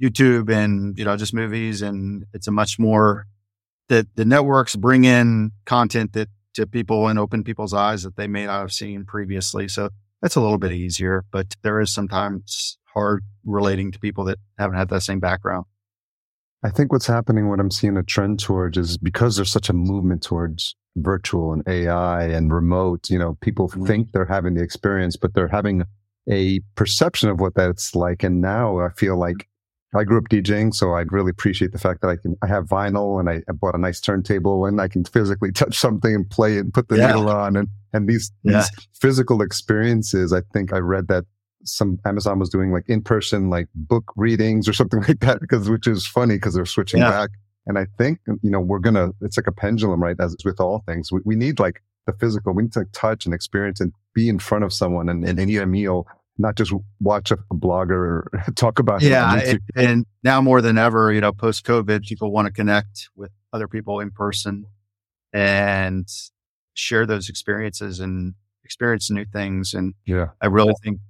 YouTube 0.02 0.50
and, 0.50 0.98
you 0.98 1.04
know, 1.04 1.16
just 1.16 1.32
movies. 1.32 1.80
And 1.80 2.26
it's 2.32 2.48
a 2.48 2.52
much 2.52 2.78
more 2.78 3.26
that 3.88 4.06
the 4.16 4.24
networks 4.24 4.76
bring 4.76 5.04
in 5.04 5.52
content 5.64 6.12
that 6.12 6.28
to 6.54 6.66
people 6.66 7.08
and 7.08 7.18
open 7.18 7.44
people's 7.44 7.72
eyes 7.72 8.02
that 8.02 8.16
they 8.16 8.26
may 8.26 8.46
not 8.46 8.60
have 8.60 8.72
seen 8.72 9.04
previously. 9.04 9.68
So 9.68 9.90
that's 10.20 10.36
a 10.36 10.40
little 10.40 10.58
bit 10.58 10.72
easier, 10.72 11.24
but 11.30 11.54
there 11.62 11.80
is 11.80 11.92
sometimes 11.92 12.78
hard 12.94 13.24
relating 13.44 13.90
to 13.92 13.98
people 13.98 14.24
that 14.24 14.38
haven't 14.58 14.76
had 14.76 14.88
that 14.90 15.02
same 15.02 15.20
background. 15.20 15.64
I 16.62 16.70
think 16.70 16.92
what's 16.92 17.06
happening, 17.06 17.48
what 17.48 17.58
I'm 17.58 17.70
seeing 17.70 17.96
a 17.96 18.02
trend 18.04 18.38
towards 18.38 18.78
is 18.78 18.96
because 18.96 19.36
there's 19.36 19.50
such 19.50 19.68
a 19.68 19.72
movement 19.72 20.22
towards 20.22 20.76
virtual 20.96 21.52
and 21.52 21.66
AI 21.66 22.24
and 22.24 22.52
remote, 22.52 23.10
you 23.10 23.18
know, 23.18 23.36
people 23.40 23.68
mm-hmm. 23.68 23.86
think 23.86 24.12
they're 24.12 24.26
having 24.26 24.54
the 24.54 24.62
experience, 24.62 25.16
but 25.16 25.34
they're 25.34 25.48
having 25.48 25.82
a 26.30 26.60
perception 26.76 27.30
of 27.30 27.40
what 27.40 27.54
that's 27.54 27.96
like. 27.96 28.22
And 28.22 28.40
now 28.40 28.78
I 28.78 28.90
feel 28.90 29.18
like 29.18 29.48
I 29.94 30.04
grew 30.04 30.18
up 30.18 30.24
DJing, 30.30 30.74
so 30.74 30.94
I'd 30.94 31.12
really 31.12 31.30
appreciate 31.30 31.72
the 31.72 31.78
fact 31.78 32.00
that 32.00 32.08
I 32.08 32.16
can, 32.16 32.36
I 32.42 32.46
have 32.46 32.64
vinyl 32.64 33.20
and 33.20 33.28
I, 33.28 33.42
I 33.48 33.52
bought 33.52 33.74
a 33.74 33.78
nice 33.78 34.00
turntable 34.00 34.64
and 34.64 34.80
I 34.80 34.88
can 34.88 35.04
physically 35.04 35.52
touch 35.52 35.76
something 35.76 36.14
and 36.14 36.28
play 36.28 36.56
it 36.56 36.60
and 36.60 36.74
put 36.74 36.88
the 36.88 36.96
yeah. 36.96 37.08
needle 37.08 37.28
on. 37.28 37.56
And, 37.56 37.68
and 37.92 38.08
these, 38.08 38.32
yeah. 38.42 38.58
these 38.58 38.70
physical 38.98 39.42
experiences, 39.42 40.32
I 40.32 40.40
think 40.52 40.72
I 40.72 40.78
read 40.78 41.08
that 41.08 41.24
some 41.64 41.98
Amazon 42.04 42.38
was 42.38 42.48
doing 42.48 42.72
like 42.72 42.88
in 42.88 43.02
person, 43.02 43.50
like 43.50 43.68
book 43.74 44.12
readings 44.16 44.68
or 44.68 44.72
something 44.72 45.02
like 45.02 45.20
that, 45.20 45.40
because 45.40 45.68
which 45.68 45.86
is 45.86 46.06
funny 46.06 46.36
because 46.36 46.54
they're 46.54 46.64
switching 46.66 47.00
yeah. 47.00 47.10
back. 47.10 47.30
And 47.66 47.78
I 47.78 47.86
think, 47.98 48.18
you 48.26 48.50
know, 48.50 48.60
we're 48.60 48.80
going 48.80 48.94
to, 48.94 49.14
it's 49.20 49.36
like 49.36 49.46
a 49.46 49.52
pendulum, 49.52 50.02
right? 50.02 50.16
As 50.18 50.34
with 50.44 50.58
all 50.58 50.82
things, 50.86 51.12
we, 51.12 51.20
we 51.24 51.36
need 51.36 51.60
like 51.60 51.82
the 52.06 52.12
physical, 52.14 52.54
we 52.54 52.64
need 52.64 52.72
to 52.72 52.86
touch 52.92 53.24
and 53.24 53.34
experience 53.34 53.78
and 53.78 53.92
be 54.14 54.28
in 54.28 54.38
front 54.38 54.64
of 54.64 54.72
someone 54.72 55.08
and, 55.08 55.24
and, 55.24 55.38
and 55.38 55.48
eat 55.48 55.58
a 55.58 55.66
meal, 55.66 56.06
not 56.38 56.56
just 56.56 56.72
watch 57.00 57.30
a, 57.30 57.36
blogger 57.52 58.24
talk 58.56 58.78
about 58.78 59.02
yeah, 59.02 59.36
it. 59.38 59.60
And, 59.74 59.88
and 59.88 60.06
now 60.22 60.40
more 60.40 60.60
than 60.60 60.78
ever, 60.78 61.12
you 61.12 61.20
know, 61.20 61.32
post 61.32 61.64
COVID, 61.64 62.04
people 62.04 62.30
want 62.30 62.46
to 62.46 62.52
connect 62.52 63.08
with 63.16 63.30
other 63.52 63.68
people 63.68 64.00
in 64.00 64.10
person 64.10 64.66
and 65.32 66.08
share 66.74 67.06
those 67.06 67.28
experiences 67.28 68.00
and 68.00 68.34
experience 68.64 69.10
new 69.10 69.24
things. 69.24 69.74
And 69.74 69.94
yeah, 70.06 70.28
I 70.40 70.46
really 70.46 70.74
think 70.82 71.00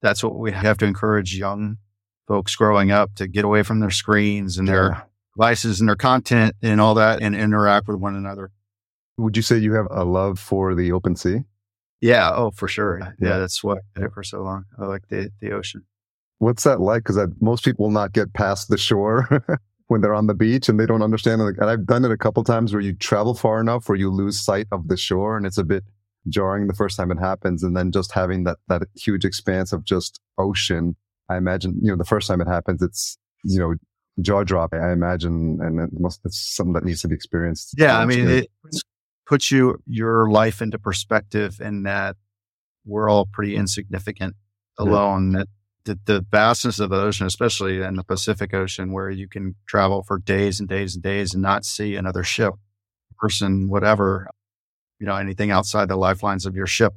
that's 0.00 0.22
what 0.22 0.36
we 0.36 0.52
have 0.52 0.78
to 0.78 0.86
encourage 0.86 1.36
young 1.36 1.78
folks 2.26 2.54
growing 2.54 2.90
up 2.90 3.14
to 3.16 3.26
get 3.26 3.44
away 3.44 3.62
from 3.62 3.80
their 3.80 3.90
screens 3.90 4.58
and 4.58 4.68
their 4.68 5.06
devices 5.34 5.80
and 5.80 5.88
their 5.88 5.96
content 5.96 6.54
and 6.62 6.80
all 6.80 6.94
that 6.94 7.22
and 7.22 7.34
interact 7.34 7.88
with 7.88 7.96
one 7.96 8.14
another. 8.14 8.50
Would 9.16 9.36
you 9.36 9.42
say 9.42 9.58
you 9.58 9.72
have 9.74 9.88
a 9.90 10.04
love 10.04 10.38
for 10.38 10.74
the 10.74 10.92
open 10.92 11.16
sea? 11.16 11.40
Yeah. 12.00 12.32
Oh, 12.34 12.50
for 12.50 12.68
sure. 12.68 13.02
Uh, 13.02 13.06
yeah. 13.20 13.28
yeah 13.28 13.38
that's 13.38 13.62
what 13.62 13.78
I 13.96 14.00
did 14.00 14.06
it 14.06 14.12
for 14.12 14.22
so 14.22 14.42
long. 14.42 14.64
I 14.78 14.86
like 14.86 15.08
the, 15.08 15.30
the 15.40 15.52
ocean. 15.52 15.84
What's 16.38 16.64
that 16.64 16.80
like? 16.80 17.02
Because 17.04 17.18
most 17.40 17.64
people 17.64 17.86
will 17.86 17.92
not 17.92 18.12
get 18.12 18.32
past 18.32 18.68
the 18.68 18.78
shore 18.78 19.28
when 19.88 20.00
they're 20.00 20.14
on 20.14 20.28
the 20.28 20.34
beach 20.34 20.68
and 20.68 20.78
they 20.78 20.86
don't 20.86 21.02
understand. 21.02 21.42
It. 21.42 21.56
And 21.58 21.68
I've 21.68 21.86
done 21.86 22.04
it 22.04 22.12
a 22.12 22.16
couple 22.16 22.44
times 22.44 22.72
where 22.72 22.82
you 22.82 22.94
travel 22.94 23.34
far 23.34 23.60
enough 23.60 23.88
where 23.88 23.98
you 23.98 24.10
lose 24.10 24.40
sight 24.40 24.68
of 24.70 24.88
the 24.88 24.96
shore 24.96 25.36
and 25.36 25.44
it's 25.44 25.58
a 25.58 25.64
bit 25.64 25.84
jarring 26.28 26.66
the 26.66 26.74
first 26.74 26.96
time 26.96 27.10
it 27.10 27.18
happens. 27.18 27.62
And 27.62 27.76
then 27.76 27.90
just 27.90 28.12
having 28.12 28.44
that, 28.44 28.58
that 28.68 28.82
huge 28.94 29.24
expanse 29.24 29.72
of 29.72 29.84
just 29.84 30.20
ocean. 30.38 30.94
I 31.28 31.36
imagine, 31.36 31.78
you 31.82 31.90
know, 31.90 31.96
the 31.96 32.04
first 32.04 32.28
time 32.28 32.40
it 32.40 32.48
happens, 32.48 32.82
it's, 32.82 33.18
you 33.44 33.58
know, 33.58 33.74
jaw 34.20 34.44
dropping, 34.44 34.80
I 34.80 34.92
imagine. 34.92 35.58
And 35.60 35.80
it 35.80 35.90
must, 35.98 36.20
it's 36.24 36.38
something 36.38 36.74
that 36.74 36.84
needs 36.84 37.02
to 37.02 37.08
be 37.08 37.14
experienced. 37.14 37.74
Yeah. 37.76 37.98
I 37.98 38.06
mean, 38.06 38.28
it 38.28 38.48
puts 39.28 39.50
you, 39.50 39.80
your 39.86 40.30
life 40.30 40.62
into 40.62 40.78
perspective 40.78 41.60
in 41.60 41.82
that 41.82 42.16
we're 42.84 43.10
all 43.10 43.26
pretty 43.26 43.54
insignificant 43.54 44.34
alone. 44.78 45.32
Yeah. 45.32 45.38
That 45.40 45.48
the, 45.84 45.98
the 46.04 46.26
vastness 46.30 46.80
of 46.80 46.90
the 46.90 46.96
ocean, 46.96 47.26
especially 47.26 47.82
in 47.82 47.94
the 47.94 48.04
Pacific 48.04 48.52
Ocean, 48.52 48.92
where 48.92 49.10
you 49.10 49.28
can 49.28 49.54
travel 49.66 50.02
for 50.02 50.18
days 50.18 50.60
and 50.60 50.68
days 50.68 50.94
and 50.94 51.02
days 51.02 51.32
and 51.32 51.42
not 51.42 51.64
see 51.64 51.94
another 51.94 52.22
ship, 52.22 52.54
person, 53.18 53.68
whatever, 53.68 54.28
you 54.98 55.06
know, 55.06 55.16
anything 55.16 55.50
outside 55.50 55.88
the 55.88 55.96
lifelines 55.96 56.44
of 56.44 56.54
your 56.54 56.66
ship. 56.66 56.94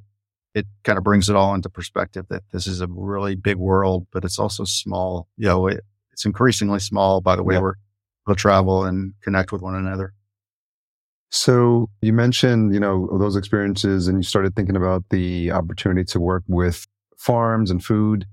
It 0.53 0.65
kind 0.83 0.97
of 0.97 1.03
brings 1.03 1.29
it 1.29 1.35
all 1.35 1.53
into 1.53 1.69
perspective 1.69 2.25
that 2.29 2.43
this 2.51 2.67
is 2.67 2.81
a 2.81 2.87
really 2.87 3.35
big 3.35 3.55
world, 3.55 4.07
but 4.11 4.25
it's 4.25 4.39
also 4.39 4.65
small. 4.65 5.29
You 5.37 5.47
know, 5.47 5.67
it, 5.67 5.81
it's 6.11 6.25
increasingly 6.25 6.79
small 6.79 7.21
by 7.21 7.37
the 7.37 7.43
way 7.43 7.55
yeah. 7.55 7.61
we're 7.61 7.75
we'll 8.27 8.35
travel 8.35 8.83
and 8.83 9.13
connect 9.21 9.51
with 9.51 9.61
one 9.61 9.75
another. 9.75 10.13
So 11.31 11.89
you 12.01 12.11
mentioned, 12.11 12.73
you 12.73 12.79
know, 12.79 13.07
those 13.17 13.37
experiences 13.37 14.07
and 14.07 14.19
you 14.19 14.23
started 14.23 14.55
thinking 14.55 14.75
about 14.75 15.05
the 15.09 15.51
opportunity 15.51 16.03
to 16.11 16.19
work 16.19 16.43
with 16.47 16.85
farms 17.17 17.71
and 17.71 17.83
food. 17.83 18.25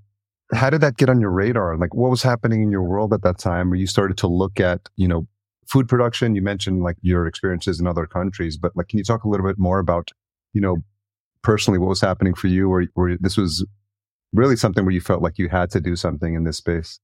How 0.52 0.68
did 0.68 0.80
that 0.80 0.96
get 0.96 1.08
on 1.08 1.20
your 1.20 1.30
radar? 1.30 1.76
Like 1.76 1.94
what 1.94 2.11
was 2.11 2.22
happening 2.22 2.61
in 2.61 2.72
your 2.72 2.82
world 2.82 3.12
at 3.12 3.22
that 3.22 3.38
time 3.38 3.70
where 3.70 3.78
you 3.78 3.87
started 3.87 4.16
to 4.18 4.26
look 4.26 4.58
at, 4.58 4.88
you 4.96 5.06
know, 5.06 5.28
food 5.68 5.88
production? 5.88 6.34
You 6.34 6.42
mentioned 6.42 6.82
like 6.82 6.96
your 7.00 7.26
experiences 7.26 7.78
in 7.78 7.87
other 7.87 8.04
countries, 8.04 8.56
but 8.56 8.72
like, 8.74 8.88
can 8.88 8.98
you 8.98 9.04
talk 9.04 9.22
a 9.22 9.28
little 9.28 9.46
bit 9.46 9.58
more 9.58 9.78
about, 9.78 10.11
you 10.52 10.61
know, 10.61 10.78
personally 11.42 11.78
what 11.78 11.88
was 11.88 12.00
happening 12.00 12.34
for 12.34 12.48
you 12.48 12.68
or 12.68 12.84
where 12.94 13.16
this 13.20 13.37
was 13.37 13.64
really 14.32 14.56
something 14.56 14.84
where 14.84 14.94
you 14.94 15.00
felt 15.00 15.22
like 15.22 15.38
you 15.38 15.48
had 15.48 15.70
to 15.70 15.80
do 15.80 15.94
something 15.94 16.34
in 16.34 16.42
this 16.42 16.56
space? 16.56 16.98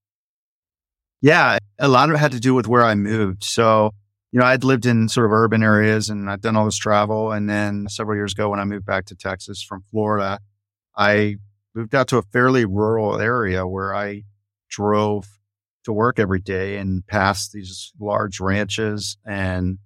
Yeah, 1.20 1.58
a 1.78 1.86
lot 1.86 2.08
of 2.08 2.16
it 2.16 2.18
had 2.18 2.32
to 2.32 2.40
do 2.40 2.52
with 2.52 2.66
where 2.66 2.82
I 2.82 2.96
moved. 2.96 3.44
So, 3.44 3.92
you 4.34 4.40
know, 4.40 4.46
I'd 4.46 4.64
lived 4.64 4.84
in 4.84 5.08
sort 5.08 5.26
of 5.26 5.32
urban 5.32 5.62
areas 5.62 6.10
and 6.10 6.28
I'd 6.28 6.40
done 6.40 6.56
all 6.56 6.64
this 6.64 6.76
travel. 6.76 7.30
And 7.30 7.48
then 7.48 7.86
several 7.88 8.16
years 8.16 8.32
ago, 8.32 8.48
when 8.48 8.58
I 8.58 8.64
moved 8.64 8.84
back 8.84 9.04
to 9.06 9.14
Texas 9.14 9.62
from 9.62 9.84
Florida, 9.92 10.40
I 10.96 11.36
moved 11.72 11.94
out 11.94 12.08
to 12.08 12.18
a 12.18 12.22
fairly 12.22 12.64
rural 12.64 13.20
area 13.20 13.64
where 13.64 13.94
I 13.94 14.24
drove 14.68 15.38
to 15.84 15.92
work 15.92 16.18
every 16.18 16.40
day 16.40 16.78
and 16.78 17.06
past 17.06 17.52
these 17.52 17.92
large 18.00 18.40
ranches. 18.40 19.16
And 19.24 19.78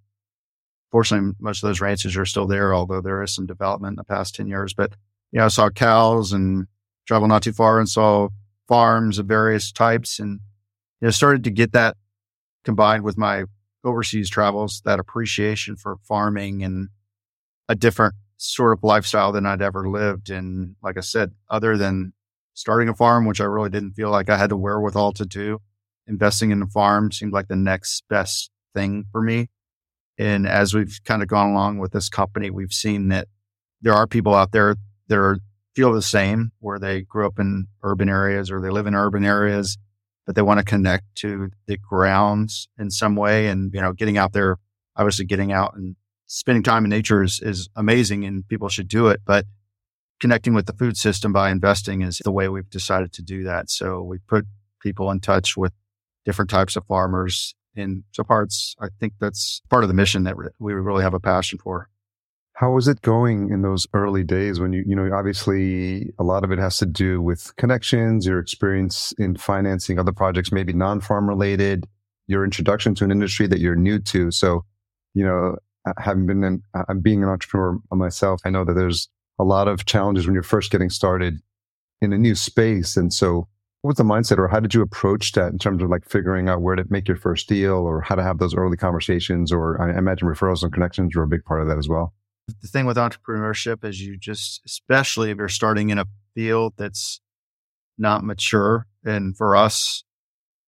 fortunately, 0.91 1.35
most 1.39 1.63
of 1.63 1.69
those 1.69 1.83
ranches 1.83 2.17
are 2.17 2.25
still 2.25 2.47
there, 2.47 2.75
although 2.75 3.03
there 3.03 3.23
is 3.23 3.35
some 3.35 3.45
development 3.45 3.93
in 3.93 3.97
the 3.97 4.05
past 4.05 4.35
10 4.35 4.47
years. 4.47 4.73
But, 4.73 4.95
you 5.31 5.41
know, 5.41 5.45
I 5.45 5.49
saw 5.49 5.69
cows 5.69 6.33
and 6.33 6.69
traveled 7.07 7.29
not 7.29 7.43
too 7.43 7.53
far 7.53 7.79
and 7.79 7.89
saw 7.89 8.31
farms 8.67 9.19
of 9.19 9.27
various 9.27 9.73
types 9.73 10.19
and, 10.19 10.41
you 11.03 11.07
know, 11.07 11.11
started 11.11 11.45
to 11.45 11.51
get 11.51 11.73
that 11.73 11.99
combined 12.65 13.05
with 13.05 13.19
my 13.19 13.45
overseas 13.85 14.29
travels, 14.29 14.83
that 14.85 14.99
appreciation 14.99 15.77
for 15.77 15.97
farming 16.03 16.63
and 16.63 16.89
a 17.69 17.75
different 17.75 18.15
sort 18.37 18.77
of 18.77 18.83
lifestyle 18.83 19.33
than 19.33 19.47
I'd 19.47 19.63
ever 19.63 19.89
lived. 19.89 20.31
And 20.31 20.77
like 20.83 20.97
I 20.97 21.01
said, 21.01 21.33
other 21.51 21.77
than 21.77 22.13
starting 22.55 22.89
a 22.89 22.95
farm, 22.95 23.25
which 23.25 23.41
I 23.41 23.45
really 23.45 23.71
didn't 23.71 23.93
feel 23.93 24.11
like 24.11 24.31
I 24.31 24.37
had 24.37 24.51
the 24.51 24.57
wherewithal 24.57 25.13
to 25.15 25.27
do, 25.27 25.61
investing 26.07 26.51
in 26.51 26.61
the 26.61 26.67
farm 26.67 27.13
seemed 27.13 27.33
like 27.33 27.49
the 27.49 27.57
next 27.57 28.05
best 28.09 28.51
thing 28.75 29.05
for 29.13 29.23
me. 29.23 29.49
And 30.19 30.49
as 30.49 30.75
we've 30.75 30.99
kind 31.05 31.23
of 31.23 31.29
gone 31.29 31.51
along 31.51 31.79
with 31.79 31.93
this 31.93 32.09
company, 32.09 32.51
we've 32.51 32.73
seen 32.73 33.09
that 33.09 33.29
there 33.81 33.93
are 33.93 34.07
people 34.07 34.35
out 34.35 34.53
there 34.53 34.77
that 35.09 35.19
are, 35.19 35.39
feel 35.77 35.93
the 35.93 36.03
same, 36.03 36.51
where 36.59 36.81
they 36.81 37.03
grew 37.03 37.25
up 37.25 37.39
in 37.39 37.69
urban 37.85 38.09
areas 38.09 38.51
or 38.51 38.61
they 38.61 38.71
live 38.71 38.89
in 38.89 38.97
urban 38.97 39.25
areas, 39.25 39.79
but 40.29 40.35
they 40.35 40.43
want 40.43 40.59
to 40.59 40.65
connect 40.65 41.07
to 41.15 41.49
the 41.69 41.79
grounds 41.79 42.69
in 42.79 42.91
some 42.91 43.17
way. 43.17 43.47
And, 43.47 43.73
you 43.73 43.81
know, 43.81 43.95
getting 43.95 44.19
out 44.19 44.35
there, 44.35 44.59
obviously 44.95 45.25
getting 45.25 45.53
out 45.53 45.75
and 45.75 45.97
spending 46.27 46.63
time 46.63 46.85
in 46.85 46.91
nature 46.91 47.23
is, 47.23 47.41
is 47.41 47.71
amazing 47.77 48.27
and 48.27 48.47
people 48.47 48.69
should 48.69 48.89
do 48.89 49.09
it. 49.09 49.23
But 49.25 49.47
connecting 50.21 50.53
with 50.53 50.67
the 50.67 50.75
food 50.75 50.99
system 50.99 51.33
by 51.33 51.51
investing 51.51 52.03
is 52.03 52.21
the 52.23 52.31
way 52.31 52.47
we've 52.51 52.69
decided 52.69 53.15
to 53.15 53.23
do 53.23 53.43
that. 53.45 53.71
So 53.71 54.03
we 54.03 54.19
put 54.19 54.45
people 54.83 55.11
in 55.11 55.21
touch 55.21 55.57
with 55.57 55.73
different 56.27 56.51
types 56.51 56.77
of 56.77 56.85
farmers. 56.85 57.55
And 57.75 58.05
so 58.13 58.23
parts, 58.23 58.77
I 58.79 58.89
think 59.01 59.15
that's 59.19 59.63
part 59.71 59.83
of 59.83 59.89
the 59.89 59.95
mission 59.95 60.25
that 60.25 60.37
we 60.59 60.75
really 60.75 61.05
have 61.05 61.15
a 61.15 61.21
passion 61.21 61.59
for. 61.59 61.89
How 62.59 62.73
was 62.73 62.89
it 62.89 63.03
going 63.03 63.53
in 63.53 63.63
those 63.63 63.87
early 63.95 64.25
days 64.25 64.59
when 64.59 64.73
you, 64.73 64.83
you 64.85 64.97
know, 64.97 65.09
obviously 65.15 66.13
a 66.19 66.25
lot 66.25 66.43
of 66.43 66.51
it 66.51 66.59
has 66.59 66.77
to 66.79 66.87
do 66.87 67.23
with 67.23 67.55
connections, 67.55 68.27
your 68.27 68.41
experience 68.41 69.15
in 69.17 69.37
financing 69.37 69.97
other 69.97 70.11
projects, 70.11 70.51
maybe 70.51 70.73
non-farm 70.73 71.29
related, 71.29 71.87
your 72.27 72.43
introduction 72.43 72.97
to 72.97 73.05
an 73.05 73.13
industry 73.13 73.47
that 73.47 73.61
you're 73.61 73.77
new 73.77 74.01
to. 74.01 74.33
So, 74.33 74.65
you 75.15 75.25
know, 75.25 75.55
having 75.99 76.27
been 76.27 76.43
an, 76.43 76.63
I'm 76.89 76.99
being 76.99 77.23
an 77.23 77.29
entrepreneur 77.29 77.79
myself, 77.93 78.41
I 78.45 78.51
know 78.51 78.65
that 78.65 78.73
there's 78.73 79.09
a 79.39 79.45
lot 79.45 79.69
of 79.69 79.85
challenges 79.85 80.27
when 80.27 80.35
you're 80.35 80.43
first 80.43 80.73
getting 80.73 80.91
started 80.91 81.39
in 82.03 82.13
a 82.13 82.19
new 82.19 82.35
space. 82.35 82.97
And 82.97 83.15
so 83.15 83.47
what 83.83 83.91
was 83.91 83.99
the 83.99 84.03
mindset 84.03 84.39
or 84.39 84.49
how 84.49 84.59
did 84.59 84.75
you 84.75 84.83
approach 84.83 85.31
that 85.35 85.53
in 85.53 85.59
terms 85.59 85.81
of 85.81 85.91
like 85.91 86.05
figuring 86.05 86.49
out 86.49 86.63
where 86.63 86.75
to 86.75 86.85
make 86.91 87.07
your 87.07 87.19
first 87.19 87.49
deal 87.49 87.75
or 87.75 88.01
how 88.01 88.17
to 88.17 88.23
have 88.25 88.39
those 88.39 88.57
early 88.57 88.77
conversations 88.77 89.53
or 89.53 89.81
I 89.81 89.97
imagine 89.97 90.27
referrals 90.27 90.65
and 90.65 90.73
connections 90.73 91.15
were 91.15 91.23
a 91.23 91.29
big 91.29 91.45
part 91.45 91.63
of 91.63 91.69
that 91.69 91.79
as 91.79 91.89
well. 91.89 92.15
The 92.61 92.69
thing 92.69 92.87
with 92.87 92.97
entrepreneurship 92.97 93.85
is 93.85 94.01
you 94.01 94.17
just, 94.17 94.63
especially 94.65 95.31
if 95.31 95.39
you're 95.39 95.49
starting 95.49 95.91
in 95.91 95.99
a 95.99 96.07
field 96.35 96.75
that's 96.77 97.21
not 97.99 98.25
mature. 98.25 98.87
And 99.05 99.37
for 99.37 99.55
us, 99.55 100.05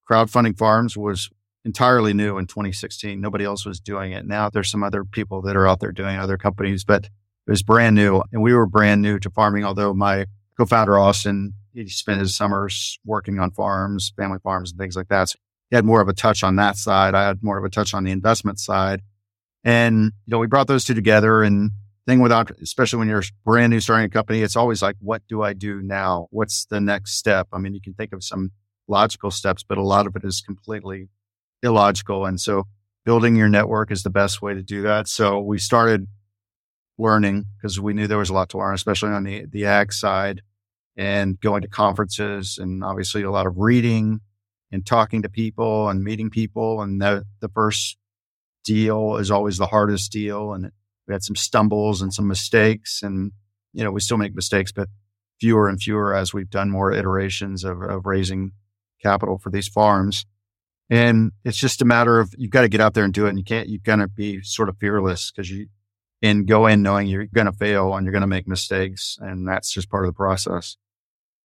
crowdfunding 0.09 0.59
farms 0.59 0.97
was 0.97 1.31
entirely 1.65 2.13
new 2.13 2.39
in 2.39 2.47
2016. 2.47 3.21
Nobody 3.21 3.45
else 3.45 3.65
was 3.65 3.81
doing 3.81 4.13
it. 4.13 4.27
Now 4.27 4.51
there's 4.51 4.71
some 4.71 4.83
other 4.83 5.05
people 5.05 5.43
that 5.43 5.57
are 5.57 5.67
out 5.67 5.81
there 5.81 5.93
doing 5.93 6.17
other 6.17 6.37
companies, 6.37 6.85
but 6.85 7.05
it 7.05 7.51
was 7.51 7.63
brand 7.63 7.97
new 7.97 8.23
and 8.33 8.43
we 8.43 8.55
were 8.55 8.67
brand 8.67 9.03
new 9.03 9.19
to 9.19 9.31
farming. 9.31 9.65
Although 9.65 9.95
my 9.95 10.27
co-founder 10.57 10.99
Austin 10.99 11.55
he 11.73 11.89
spent 11.89 12.21
his 12.21 12.37
summers 12.37 12.99
working 13.05 13.39
on 13.39 13.51
farms, 13.51 14.13
family 14.17 14.39
farms 14.43 14.73
and 14.73 14.79
things 14.79 14.97
like 14.97 15.09
that. 15.09 15.29
So 15.29 15.39
he 15.71 15.77
had 15.77 15.85
more 15.85 16.01
of 16.01 16.09
a 16.09 16.13
touch 16.13 16.43
on 16.43 16.57
that 16.57 16.77
side. 16.77 17.15
I 17.15 17.25
had 17.27 17.43
more 17.43 17.59
of 17.59 17.65
a 17.65 17.71
touch 17.71 17.95
on 17.95 18.05
the 18.05 18.11
investment 18.11 18.59
side. 18.59 19.03
And, 19.65 20.13
you 20.27 20.31
know, 20.31 20.39
we 20.39 20.47
brought 20.47 20.69
those 20.69 20.85
two 20.85 20.95
together 20.95 21.43
and 21.43 21.71
thing 22.07 22.21
without, 22.21 22.51
especially 22.63 22.99
when 22.99 23.09
you're 23.09 23.23
brand 23.45 23.71
new 23.71 23.81
starting 23.81 24.07
a 24.07 24.09
company, 24.09 24.43
it's 24.43 24.57
always 24.57 24.83
like, 24.83 24.97
what 25.01 25.23
do 25.29 25.43
I 25.43 25.53
do 25.53 25.83
now? 25.83 26.29
What's 26.31 26.65
the 26.65 26.81
next 26.81 27.17
step? 27.19 27.49
I 27.53 27.59
mean, 27.59 27.75
you 27.75 27.81
can 27.81 27.95
think 27.95 28.13
of 28.13 28.25
some 28.25 28.53
logical 28.89 29.31
steps, 29.31 29.63
but 29.63 29.79
a 29.79 29.83
lot 29.83 30.07
of 30.07 30.17
it 30.17 30.25
is 30.25 30.41
completely 30.41 31.09
illogical. 31.63 32.27
And 32.27 32.41
so 32.41 32.65
building 33.05 33.37
your 33.37 33.49
network 33.49 33.91
is 33.91 34.03
the 34.03 34.11
best 34.11 34.43
way 34.43 34.55
to 34.55 34.63
do 34.63 34.83
that. 34.83 35.09
So 35.09 35.41
we 35.41 35.59
started 35.59 36.07
learning 36.99 37.47
because 37.57 37.81
we 37.81 37.95
knew 37.95 38.07
there 38.07 38.19
was 38.19 38.31
a 38.31 38.35
lot 38.35 38.49
to 38.51 38.59
learn, 38.59 38.75
especially 38.75 39.11
on 39.11 39.25
the, 39.25 39.47
the 39.47 39.67
ag 39.67 39.93
side 39.93 40.43
and 40.97 41.41
going 41.41 41.63
to 41.63 41.69
conferences 41.69 42.59
and 42.59 42.83
obviously 42.85 43.23
a 43.23 43.31
lot 43.31 43.47
of 43.47 43.57
reading 43.57 44.21
and 44.73 44.85
talking 44.85 45.23
to 45.23 45.29
people 45.29 45.89
and 45.89 46.03
meeting 46.03 46.31
people. 46.31 46.83
And 46.83 47.01
the, 47.01 47.25
the 47.41 47.49
first 47.49 47.97
deal 48.65 49.17
is 49.17 49.31
always 49.31 49.59
the 49.59 49.67
hardest 49.67 50.13
deal. 50.13 50.53
And 50.53 50.71
we 51.07 51.15
had 51.15 51.23
some 51.23 51.37
stumbles 51.37 52.03
and 52.03 52.13
some 52.13 52.29
mistakes 52.29 53.03
and, 53.03 53.33
you 53.73 53.85
know, 53.85 53.91
we 53.91 54.01
still 54.01 54.17
make 54.19 54.35
mistakes, 54.35 54.73
but 54.73 54.89
fewer 55.41 55.69
and 55.69 55.81
fewer 55.81 56.15
as 56.15 56.35
we've 56.35 56.51
done 56.51 56.71
more 56.71 56.93
iterations 56.93 57.65
of, 57.65 57.83
of 57.83 58.07
raising 58.07 58.53
capital 59.03 59.39
for 59.39 59.51
these 59.51 59.69
farms. 59.69 60.27
And 60.91 61.33
it's 61.45 61.57
just 61.57 61.83
a 61.83 61.85
matter 61.85 62.19
of 62.19 62.35
you've 62.37 62.51
got 62.51 62.63
to 62.63 62.69
get 62.69 62.81
out 62.81 62.95
there 62.95 63.05
and 63.05 63.15
do 63.15 63.27
it. 63.27 63.31
And 63.31 63.39
you 63.39 63.45
can't, 63.45 63.69
you've 63.69 63.85
got 63.85 63.97
to 63.97 64.09
be 64.09 64.43
sort 64.43 64.69
of 64.69 64.77
fearless 64.79 65.31
because 65.31 65.51
you, 65.51 65.67
and 66.23 66.47
go 66.47 66.67
in 66.67 66.83
knowing 66.83 67.07
you're 67.07 67.27
going 67.27 67.47
to 67.47 67.53
fail 67.53 67.95
and 67.95 68.05
you're 68.05 68.13
going 68.13 68.21
to 68.21 68.27
make 68.27 68.47
mistakes. 68.47 69.17
And 69.21 69.49
that's 69.49 69.73
just 69.73 69.89
part 69.89 70.05
of 70.05 70.11
the 70.11 70.17
process. 70.17 70.77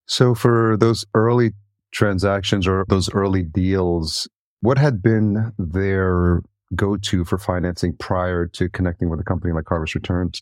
So 0.08 0.36
for 0.36 0.76
those 0.78 1.06
early 1.14 1.52
transactions 1.92 2.68
or 2.68 2.86
those 2.90 3.10
early 3.14 3.44
deals, 3.44 4.28
what 4.62 4.78
had 4.78 5.02
been 5.02 5.54
their 5.58 6.42
go 6.74 6.98
to 6.98 7.26
for 7.26 7.38
financing 7.38 7.96
prior 7.96 8.48
to 8.48 8.70
connecting 8.70 9.10
with 9.10 9.20
a 9.20 9.24
company 9.24 9.54
like 9.54 9.68
Harvest 9.68 9.96
Returns? 9.96 10.42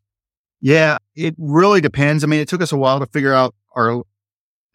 Yeah, 0.62 0.98
it 1.16 1.36
really 1.38 1.82
depends. 1.82 2.24
I 2.24 2.28
mean, 2.28 2.40
it 2.40 2.48
took 2.48 2.62
us 2.62 2.72
a 2.72 2.78
while 2.78 3.00
to 3.00 3.06
figure 3.08 3.34
out 3.34 3.54
our 3.76 4.04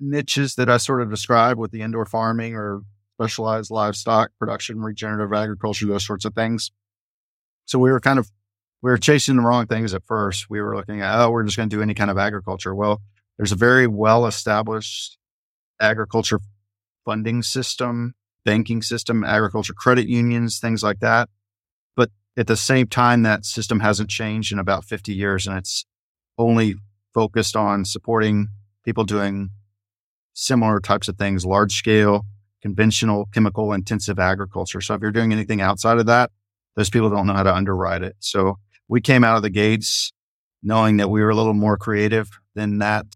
niches 0.00 0.56
that 0.56 0.68
I 0.68 0.76
sort 0.76 1.00
of 1.00 1.10
described 1.10 1.58
with 1.58 1.70
the 1.70 1.80
indoor 1.80 2.04
farming 2.04 2.54
or 2.54 2.82
specialized 3.18 3.70
livestock 3.70 4.30
production, 4.38 4.80
regenerative 4.80 5.32
agriculture, 5.32 5.86
those 5.86 6.06
sorts 6.06 6.24
of 6.24 6.34
things. 6.34 6.70
So 7.64 7.78
we 7.78 7.90
were 7.90 8.00
kind 8.00 8.18
of 8.18 8.30
we 8.82 8.90
were 8.90 8.98
chasing 8.98 9.36
the 9.36 9.42
wrong 9.42 9.66
things 9.66 9.92
at 9.92 10.04
first. 10.06 10.48
We 10.48 10.60
were 10.60 10.76
looking 10.76 11.00
at, 11.00 11.20
oh, 11.20 11.30
we're 11.30 11.42
just 11.44 11.56
going 11.56 11.68
to 11.68 11.76
do 11.76 11.82
any 11.82 11.94
kind 11.94 12.10
of 12.10 12.18
agriculture. 12.18 12.74
Well, 12.74 13.02
there's 13.36 13.52
a 13.52 13.56
very 13.56 13.86
well 13.86 14.26
established 14.26 15.18
agriculture 15.80 16.38
funding 17.04 17.42
system, 17.42 18.14
banking 18.44 18.82
system, 18.82 19.24
agriculture 19.24 19.74
credit 19.74 20.06
unions, 20.06 20.60
things 20.60 20.82
like 20.82 21.00
that. 21.00 21.28
At 22.38 22.46
the 22.46 22.56
same 22.56 22.86
time, 22.86 23.22
that 23.22 23.44
system 23.44 23.80
hasn't 23.80 24.10
changed 24.10 24.52
in 24.52 24.60
about 24.60 24.84
50 24.84 25.12
years 25.12 25.48
and 25.48 25.58
it's 25.58 25.84
only 26.38 26.76
focused 27.12 27.56
on 27.56 27.84
supporting 27.84 28.46
people 28.84 29.02
doing 29.02 29.50
similar 30.34 30.78
types 30.78 31.08
of 31.08 31.18
things, 31.18 31.44
large 31.44 31.74
scale, 31.74 32.24
conventional, 32.62 33.28
chemical 33.34 33.72
intensive 33.72 34.20
agriculture. 34.20 34.80
So 34.80 34.94
if 34.94 35.02
you're 35.02 35.10
doing 35.10 35.32
anything 35.32 35.60
outside 35.60 35.98
of 35.98 36.06
that, 36.06 36.30
those 36.76 36.90
people 36.90 37.10
don't 37.10 37.26
know 37.26 37.34
how 37.34 37.42
to 37.42 37.52
underwrite 37.54 38.04
it. 38.04 38.14
So 38.20 38.58
we 38.86 39.00
came 39.00 39.24
out 39.24 39.36
of 39.36 39.42
the 39.42 39.50
gates 39.50 40.12
knowing 40.62 40.98
that 40.98 41.10
we 41.10 41.22
were 41.22 41.30
a 41.30 41.34
little 41.34 41.54
more 41.54 41.76
creative 41.76 42.30
than 42.54 42.78
that, 42.78 43.06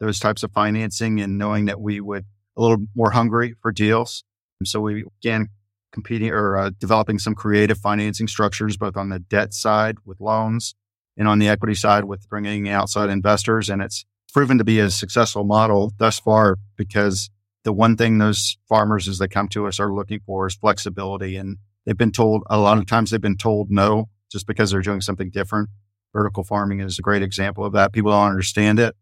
those 0.00 0.18
types 0.18 0.42
of 0.42 0.50
financing 0.50 1.20
and 1.20 1.38
knowing 1.38 1.66
that 1.66 1.80
we 1.80 2.00
would 2.00 2.24
a 2.56 2.60
little 2.60 2.86
more 2.96 3.12
hungry 3.12 3.54
for 3.62 3.70
deals. 3.70 4.24
And 4.58 4.66
so 4.66 4.80
we 4.80 5.04
began 5.20 5.48
competing 5.94 6.30
or 6.30 6.58
uh, 6.58 6.70
developing 6.78 7.18
some 7.18 7.34
creative 7.34 7.78
financing 7.78 8.28
structures, 8.28 8.76
both 8.76 8.96
on 8.96 9.08
the 9.08 9.20
debt 9.20 9.54
side 9.54 9.96
with 10.04 10.20
loans 10.20 10.74
and 11.16 11.26
on 11.26 11.38
the 11.38 11.48
equity 11.48 11.74
side 11.74 12.04
with 12.04 12.28
bringing 12.28 12.68
outside 12.68 13.08
investors. 13.08 13.70
And 13.70 13.80
it's 13.80 14.04
proven 14.32 14.58
to 14.58 14.64
be 14.64 14.80
a 14.80 14.90
successful 14.90 15.44
model 15.44 15.92
thus 15.96 16.18
far 16.18 16.58
because 16.76 17.30
the 17.62 17.72
one 17.72 17.96
thing 17.96 18.18
those 18.18 18.58
farmers 18.68 19.08
as 19.08 19.18
they 19.18 19.28
come 19.28 19.48
to 19.48 19.66
us 19.66 19.80
are 19.80 19.94
looking 19.94 20.20
for 20.26 20.46
is 20.46 20.54
flexibility. 20.54 21.36
And 21.36 21.56
they've 21.86 21.96
been 21.96 22.12
told 22.12 22.42
a 22.50 22.58
lot 22.58 22.76
of 22.76 22.86
times 22.86 23.10
they've 23.10 23.20
been 23.20 23.38
told 23.38 23.70
no 23.70 24.08
just 24.30 24.46
because 24.46 24.72
they're 24.72 24.82
doing 24.82 25.00
something 25.00 25.30
different. 25.30 25.70
Vertical 26.12 26.44
farming 26.44 26.80
is 26.80 26.98
a 26.98 27.02
great 27.02 27.22
example 27.22 27.64
of 27.64 27.72
that. 27.72 27.92
People 27.92 28.10
don't 28.10 28.28
understand 28.28 28.78
it. 28.78 28.94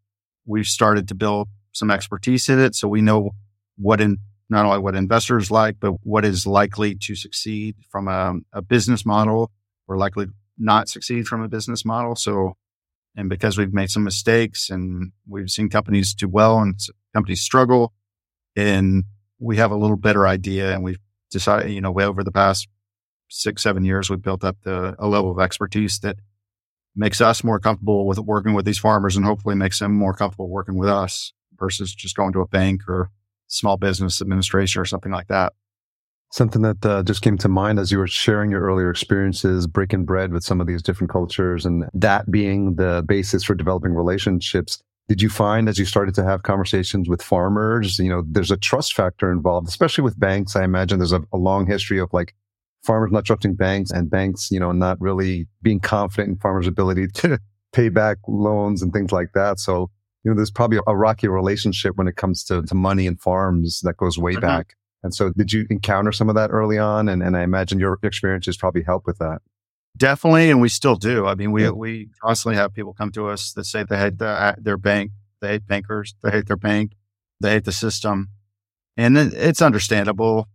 We've 0.44 0.66
started 0.66 1.08
to 1.08 1.14
build 1.14 1.48
some 1.72 1.90
expertise 1.90 2.48
in 2.48 2.60
it. 2.60 2.74
So 2.74 2.86
we 2.86 3.00
know 3.00 3.30
what 3.76 4.00
in 4.00 4.18
not 4.52 4.66
only 4.66 4.78
what 4.78 4.94
investors 4.94 5.50
like, 5.50 5.76
but 5.80 5.94
what 6.04 6.24
is 6.24 6.46
likely 6.46 6.94
to 6.94 7.16
succeed 7.16 7.74
from 7.90 8.06
a, 8.06 8.34
a 8.52 8.62
business 8.62 9.04
model 9.04 9.50
or 9.88 9.96
likely 9.96 10.26
not 10.58 10.88
succeed 10.88 11.26
from 11.26 11.42
a 11.42 11.48
business 11.48 11.84
model. 11.84 12.14
So, 12.14 12.56
and 13.16 13.28
because 13.28 13.58
we've 13.58 13.72
made 13.72 13.90
some 13.90 14.04
mistakes 14.04 14.70
and 14.70 15.12
we've 15.26 15.50
seen 15.50 15.70
companies 15.70 16.14
do 16.14 16.28
well 16.28 16.58
and 16.60 16.78
companies 17.14 17.40
struggle 17.40 17.92
and 18.54 19.04
we 19.38 19.56
have 19.56 19.70
a 19.70 19.76
little 19.76 19.96
better 19.96 20.26
idea 20.26 20.72
and 20.72 20.84
we've 20.84 21.00
decided, 21.30 21.72
you 21.72 21.80
know, 21.80 21.90
way 21.90 22.04
over 22.04 22.22
the 22.22 22.30
past 22.30 22.68
six, 23.28 23.62
seven 23.62 23.84
years, 23.84 24.10
we've 24.10 24.22
built 24.22 24.44
up 24.44 24.58
the, 24.62 24.94
a 24.98 25.08
level 25.08 25.30
of 25.30 25.40
expertise 25.40 25.98
that 26.00 26.16
makes 26.94 27.22
us 27.22 27.42
more 27.42 27.58
comfortable 27.58 28.06
with 28.06 28.18
working 28.18 28.52
with 28.52 28.66
these 28.66 28.78
farmers 28.78 29.16
and 29.16 29.24
hopefully 29.24 29.54
makes 29.54 29.78
them 29.78 29.92
more 29.92 30.12
comfortable 30.12 30.50
working 30.50 30.76
with 30.76 30.90
us 30.90 31.32
versus 31.58 31.94
just 31.94 32.14
going 32.16 32.34
to 32.34 32.40
a 32.40 32.46
bank 32.46 32.82
or 32.86 33.10
small 33.52 33.76
business 33.76 34.20
administration 34.20 34.80
or 34.80 34.84
something 34.84 35.12
like 35.12 35.28
that. 35.28 35.52
Something 36.32 36.62
that 36.62 36.84
uh, 36.86 37.02
just 37.02 37.20
came 37.20 37.36
to 37.38 37.48
mind 37.48 37.78
as 37.78 37.92
you 37.92 37.98
were 37.98 38.06
sharing 38.06 38.50
your 38.50 38.62
earlier 38.62 38.90
experiences 38.90 39.66
breaking 39.66 40.06
bread 40.06 40.32
with 40.32 40.42
some 40.42 40.60
of 40.60 40.66
these 40.66 40.82
different 40.82 41.12
cultures 41.12 41.66
and 41.66 41.84
that 41.92 42.30
being 42.30 42.76
the 42.76 43.04
basis 43.06 43.44
for 43.44 43.54
developing 43.54 43.92
relationships. 43.92 44.82
Did 45.08 45.20
you 45.20 45.28
find 45.28 45.68
as 45.68 45.78
you 45.78 45.84
started 45.84 46.14
to 46.14 46.24
have 46.24 46.42
conversations 46.42 47.08
with 47.08 47.20
farmers, 47.20 47.98
you 47.98 48.08
know, 48.08 48.22
there's 48.26 48.50
a 48.50 48.56
trust 48.56 48.94
factor 48.94 49.30
involved, 49.30 49.68
especially 49.68 50.04
with 50.04 50.18
banks. 50.18 50.56
I 50.56 50.64
imagine 50.64 50.98
there's 50.98 51.12
a, 51.12 51.22
a 51.32 51.36
long 51.36 51.66
history 51.66 51.98
of 51.98 52.08
like 52.14 52.34
farmers 52.82 53.12
not 53.12 53.26
trusting 53.26 53.54
banks 53.56 53.90
and 53.90 54.10
banks, 54.10 54.50
you 54.50 54.58
know, 54.58 54.72
not 54.72 54.98
really 55.00 55.46
being 55.60 55.80
confident 55.80 56.30
in 56.30 56.38
farmers' 56.38 56.66
ability 56.66 57.08
to 57.14 57.38
pay 57.74 57.90
back 57.90 58.16
loans 58.26 58.80
and 58.80 58.92
things 58.92 59.12
like 59.12 59.32
that. 59.34 59.58
So, 59.58 59.90
you 60.24 60.30
know, 60.30 60.36
there's 60.36 60.50
probably 60.50 60.78
a 60.86 60.96
rocky 60.96 61.28
relationship 61.28 61.96
when 61.96 62.06
it 62.06 62.16
comes 62.16 62.44
to, 62.44 62.62
to 62.62 62.74
money 62.74 63.06
and 63.06 63.20
farms 63.20 63.80
that 63.80 63.96
goes 63.96 64.18
way 64.18 64.32
mm-hmm. 64.32 64.40
back. 64.40 64.76
And 65.02 65.12
so 65.12 65.32
did 65.36 65.52
you 65.52 65.66
encounter 65.68 66.12
some 66.12 66.28
of 66.28 66.36
that 66.36 66.50
early 66.50 66.78
on? 66.78 67.08
And, 67.08 67.22
and 67.22 67.36
I 67.36 67.42
imagine 67.42 67.80
your 67.80 67.98
experiences 68.02 68.56
probably 68.56 68.82
help 68.82 69.04
with 69.06 69.18
that. 69.18 69.42
Definitely. 69.96 70.50
And 70.50 70.60
we 70.60 70.68
still 70.68 70.94
do. 70.94 71.26
I 71.26 71.34
mean, 71.34 71.50
we, 71.50 71.64
yeah. 71.64 71.70
we 71.70 72.08
constantly 72.22 72.56
have 72.56 72.72
people 72.72 72.94
come 72.94 73.10
to 73.12 73.28
us 73.28 73.52
that 73.54 73.64
say 73.64 73.82
they 73.82 73.98
hate 73.98 74.18
the, 74.18 74.54
their 74.58 74.76
bank, 74.76 75.10
they 75.40 75.48
hate 75.48 75.66
bankers, 75.66 76.14
they 76.22 76.30
hate 76.30 76.46
their 76.46 76.56
bank, 76.56 76.92
they 77.40 77.50
hate 77.50 77.64
the 77.64 77.72
system. 77.72 78.28
And 78.96 79.18
it's 79.18 79.60
understandable. 79.60 80.48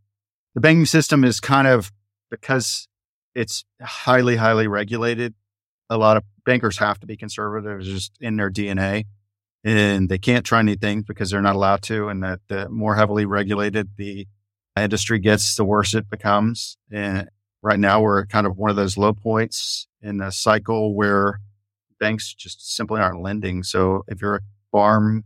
The 0.56 0.62
banking 0.62 0.86
system 0.86 1.24
is 1.24 1.40
kind 1.40 1.68
of 1.68 1.92
because 2.32 2.88
it's 3.36 3.66
highly, 3.82 4.38
highly 4.38 4.68
regulated, 4.68 5.34
a 5.90 5.98
lot 5.98 6.18
of 6.18 6.24
bankers 6.46 6.78
have 6.78 7.00
to 7.02 7.08
be 7.08 7.18
conservative 7.18 7.82
just 7.82 8.14
in 8.22 8.38
their 8.38 8.50
DNA 8.50 9.06
and 9.68 10.08
they 10.08 10.18
can't 10.18 10.46
try 10.46 10.60
anything 10.60 11.02
because 11.02 11.30
they're 11.30 11.42
not 11.42 11.58
allowed 11.58 11.82
to. 11.82 12.08
And 12.08 12.24
that 12.24 12.40
the 12.48 12.70
more 12.70 12.96
heavily 12.96 13.26
regulated 13.26 13.90
the 13.98 14.26
industry 14.80 15.20
gets, 15.20 15.56
the 15.56 15.66
worse 15.66 15.94
it 15.94 16.10
becomes. 16.10 16.78
And 16.90 17.30
right 17.62 17.78
now 17.78 18.00
we're 18.00 18.26
kind 18.28 18.48
of 18.48 18.58
one 18.58 18.70
of 18.70 18.78
those 18.78 18.98
low 18.98 19.12
points 19.12 19.88
in 20.02 20.22
a 20.22 20.32
cycle 20.32 20.96
where 20.96 21.42
banks 22.00 22.34
just 22.34 22.76
simply 22.78 23.02
aren't 23.02 23.22
lending. 23.22 23.62
So 23.62 24.04
if 24.08 24.22
you're 24.22 24.36
a 24.36 24.42
farm, 24.72 25.26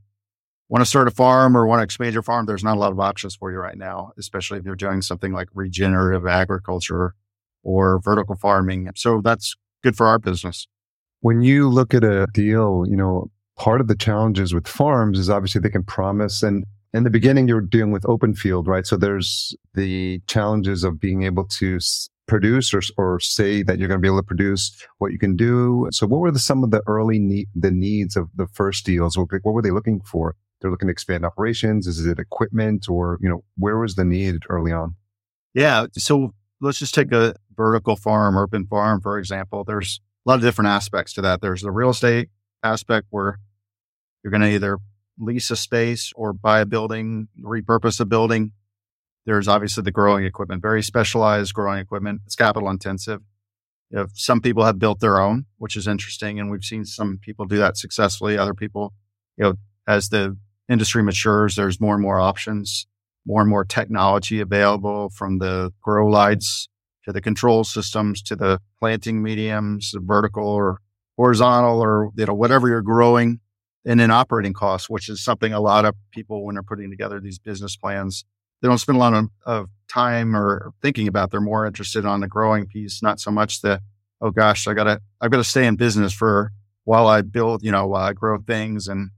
want 0.70 0.82
to 0.82 0.90
start 0.90 1.08
a 1.08 1.12
farm 1.12 1.56
or 1.56 1.68
want 1.68 1.82
to 1.82 1.84
expand 1.84 2.14
your 2.14 2.24
farm, 2.24 2.48
there's 2.48 2.64
not 2.64 2.78
a 2.78 2.80
lot 2.80 2.92
of 2.92 3.00
options 3.00 3.36
for 3.36 3.52
you 3.52 3.60
right 3.60 3.78
now, 3.78 4.12
especially 4.18 4.58
if 4.58 4.66
you're 4.66 4.76
doing 4.76 5.04
something 5.04 5.34
like 5.34 5.50
regenerative 5.54 6.26
agriculture 6.26 7.14
or 7.62 8.00
vertical 8.00 8.36
farming. 8.36 8.90
So 8.96 9.22
that's 9.22 9.56
good 9.84 9.96
for 9.96 10.08
our 10.08 10.18
business. 10.18 10.68
When 11.20 11.44
you 11.44 11.70
look 11.70 11.94
at 11.94 12.04
a 12.04 12.26
deal, 12.34 12.86
you 12.90 12.96
know, 12.96 13.30
part 13.58 13.82
of 13.82 13.88
the 13.88 13.96
challenges 13.96 14.54
with 14.54 14.68
farms 14.68 15.20
is 15.20 15.30
obviously 15.30 15.62
they 15.62 15.70
can 15.70 15.84
promise 15.84 16.44
and 16.44 16.66
in 16.94 17.04
the 17.04 17.10
beginning 17.10 17.48
you're 17.48 17.62
dealing 17.62 17.92
with 17.92 18.06
open 18.06 18.34
field, 18.34 18.68
right? 18.68 18.86
So 18.86 18.98
there's 18.98 19.56
the 19.74 20.20
challenges 20.28 20.84
of 20.84 21.00
being 21.00 21.24
able 21.24 21.46
to 21.46 21.80
produce 22.28 22.74
or, 22.74 22.82
or 22.98 23.20
say 23.20 23.64
that 23.64 23.80
you're 23.80 23.88
going 23.88 24.00
to 24.00 24.02
be 24.02 24.08
able 24.08 24.20
to 24.20 24.24
produce 24.24 24.76
what 24.98 25.12
you 25.12 25.20
can 25.20 25.36
do. 25.36 25.88
So 25.92 26.06
what 26.06 26.20
were 26.20 26.32
the, 26.32 26.40
some 26.40 26.64
of 26.64 26.72
the 26.72 26.82
early 26.88 27.48
the 27.56 27.72
needs 27.72 28.18
of 28.18 28.28
the 28.36 28.48
first 28.48 28.86
deals? 28.86 29.18
What, 29.18 29.30
what 29.44 29.54
were 29.54 29.62
they 29.62 29.72
looking 29.72 30.02
for? 30.02 30.36
they're 30.62 30.72
looking 30.72 30.88
to 30.88 30.92
expand 30.92 31.26
operations? 31.26 31.88
Is 31.88 32.06
it 32.06 32.20
equipment 32.20 32.88
or, 32.88 33.18
you 33.20 33.28
know, 33.28 33.44
where 33.58 33.78
was 33.78 33.96
the 33.96 34.06
need 34.06 34.44
early 34.50 34.72
on? 34.72 34.96
Yeah. 35.54 35.88
So 35.98 36.34
let's 36.62 36.80
just 36.80 36.94
take 36.94 37.12
a 37.12 37.36
vertical 37.56 37.96
farm, 37.96 38.38
urban 38.38 38.68
farm, 38.68 39.02
for 39.02 39.18
example. 39.18 39.64
There's 39.64 40.00
a 40.26 40.30
lot 40.30 40.36
of 40.36 40.42
different 40.42 40.70
aspects 40.70 41.14
to 41.14 41.22
that. 41.24 41.42
There's 41.42 41.62
the 41.62 41.72
real 41.72 41.90
estate 41.90 42.30
aspect 42.64 43.08
where 43.10 43.40
you're 44.24 44.32
going 44.32 44.42
to 44.42 44.50
either 44.50 44.78
lease 45.18 45.52
a 45.52 45.56
space 45.56 46.12
or 46.16 46.34
buy 46.34 46.62
a 46.62 46.66
building, 46.66 47.28
repurpose 47.44 48.00
a 48.00 48.06
building. 48.06 48.52
There's 49.26 49.48
obviously 49.48 49.84
the 49.84 49.92
growing 49.92 50.26
equipment, 50.26 50.62
very 50.62 50.82
specialized 50.82 51.54
growing 51.54 51.80
equipment. 51.80 52.22
It's 52.26 52.36
capital 52.36 52.70
intensive. 52.70 53.22
Know, 53.92 54.08
some 54.14 54.40
people 54.40 54.64
have 54.64 54.80
built 54.80 55.02
their 55.02 55.20
own, 55.20 55.46
which 55.58 55.76
is 55.76 55.88
interesting. 55.88 56.40
And 56.40 56.50
we've 56.50 56.64
seen 56.64 56.86
some 56.86 57.20
people 57.22 57.46
do 57.46 57.58
that 57.58 57.78
successfully. 57.78 58.38
Other 58.38 58.54
people, 58.54 58.94
you 59.38 59.44
know, 59.44 59.54
as 59.88 60.10
the 60.10 60.38
industry 60.70 61.04
matures, 61.04 61.56
there's 61.56 61.82
more 61.82 61.96
and 61.96 62.02
more 62.02 62.20
options, 62.20 62.88
more 63.26 63.42
and 63.42 63.50
more 63.50 63.66
technology 63.66 64.40
available 64.40 65.10
from 65.10 65.40
the 65.40 65.74
grow 65.82 66.08
lights 66.08 66.70
to 67.04 67.12
the 67.12 67.20
control 67.20 67.64
systems 67.64 68.22
to 68.22 68.36
the 68.36 68.60
planting 68.80 69.22
mediums, 69.22 69.94
vertical 69.98 70.48
or 70.48 70.80
horizontal 71.22 71.80
or, 71.80 72.10
you 72.16 72.26
know, 72.26 72.34
whatever 72.34 72.68
you're 72.68 72.82
growing 72.82 73.40
and 73.86 74.00
then 74.00 74.10
operating 74.10 74.54
costs, 74.54 74.90
which 74.90 75.08
is 75.08 75.24
something 75.24 75.54
a 75.54 75.60
lot 75.60 75.86
of 75.86 75.94
people, 76.12 76.44
when 76.44 76.56
they're 76.56 76.64
putting 76.64 76.90
together 76.90 77.20
these 77.20 77.38
business 77.38 77.76
plans, 77.78 78.26
they 78.60 78.68
don't 78.68 78.80
spend 78.80 78.96
a 78.96 79.00
lot 79.00 79.14
of, 79.14 79.26
of 79.46 79.70
time 79.88 80.36
or 80.36 80.72
thinking 80.82 81.08
about. 81.08 81.30
They're 81.30 81.40
more 81.40 81.68
interested 81.68 82.08
on 82.08 82.22
the 82.22 82.28
growing 82.28 82.66
piece, 82.66 83.04
not 83.04 83.20
so 83.20 83.30
much 83.30 83.62
the, 83.62 83.80
oh 84.20 84.32
gosh, 84.32 84.68
I 84.68 84.74
gotta, 84.74 85.00
I've 85.20 85.30
got 85.30 85.38
to 85.38 85.44
stay 85.44 85.68
in 85.68 85.76
business 85.76 86.12
for 86.12 86.52
while 86.86 87.06
I 87.06 87.22
build, 87.22 87.64
you 87.64 87.72
know, 87.72 87.86
while 87.86 88.04
I 88.04 88.14
grow 88.14 88.40
things. 88.40 88.88
And 88.88 89.12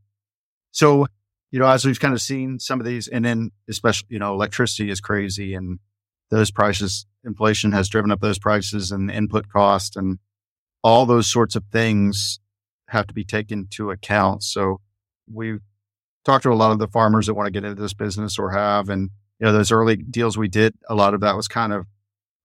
so, 0.71 1.07
you 1.51 1.59
know, 1.59 1.67
as 1.67 1.85
we've 1.85 1.99
kind 2.01 2.13
of 2.13 2.21
seen 2.21 2.59
some 2.59 2.81
of 2.81 2.85
these, 2.85 3.07
and 3.07 3.23
then 3.23 3.51
especially, 3.69 4.07
you 4.09 4.19
know, 4.19 4.33
electricity 4.33 4.89
is 4.89 4.99
crazy 4.99 5.53
and 5.53 5.79
those 6.31 6.51
prices, 6.51 7.05
inflation 7.23 7.71
has 7.71 7.87
driven 7.87 8.11
up 8.11 8.19
those 8.19 8.39
prices 8.39 8.91
and 8.91 9.09
input 9.09 9.47
cost 9.47 9.95
and 9.95 10.19
all 10.83 11.05
those 11.05 11.31
sorts 11.31 11.55
of 11.55 11.63
things 11.71 12.39
have 12.89 13.07
to 13.07 13.13
be 13.13 13.23
taken 13.23 13.59
into 13.59 13.89
account. 13.89 14.43
So 14.43 14.81
we've 15.31 15.61
talked 16.25 16.43
to 16.43 16.51
a 16.51 16.55
lot 16.55 16.71
of 16.71 16.79
the 16.79 16.87
farmers 16.87 17.27
that 17.27 17.33
want 17.33 17.47
to 17.47 17.51
get 17.51 17.63
into 17.63 17.81
this 17.81 17.93
business 17.93 18.37
or 18.37 18.51
have, 18.51 18.89
and 18.89 19.09
you 19.39 19.45
know, 19.45 19.53
those 19.53 19.71
early 19.71 19.95
deals 19.95 20.37
we 20.37 20.47
did, 20.47 20.75
a 20.89 20.95
lot 20.95 21.13
of 21.13 21.21
that 21.21 21.35
was 21.35 21.47
kind 21.47 21.73
of 21.73 21.85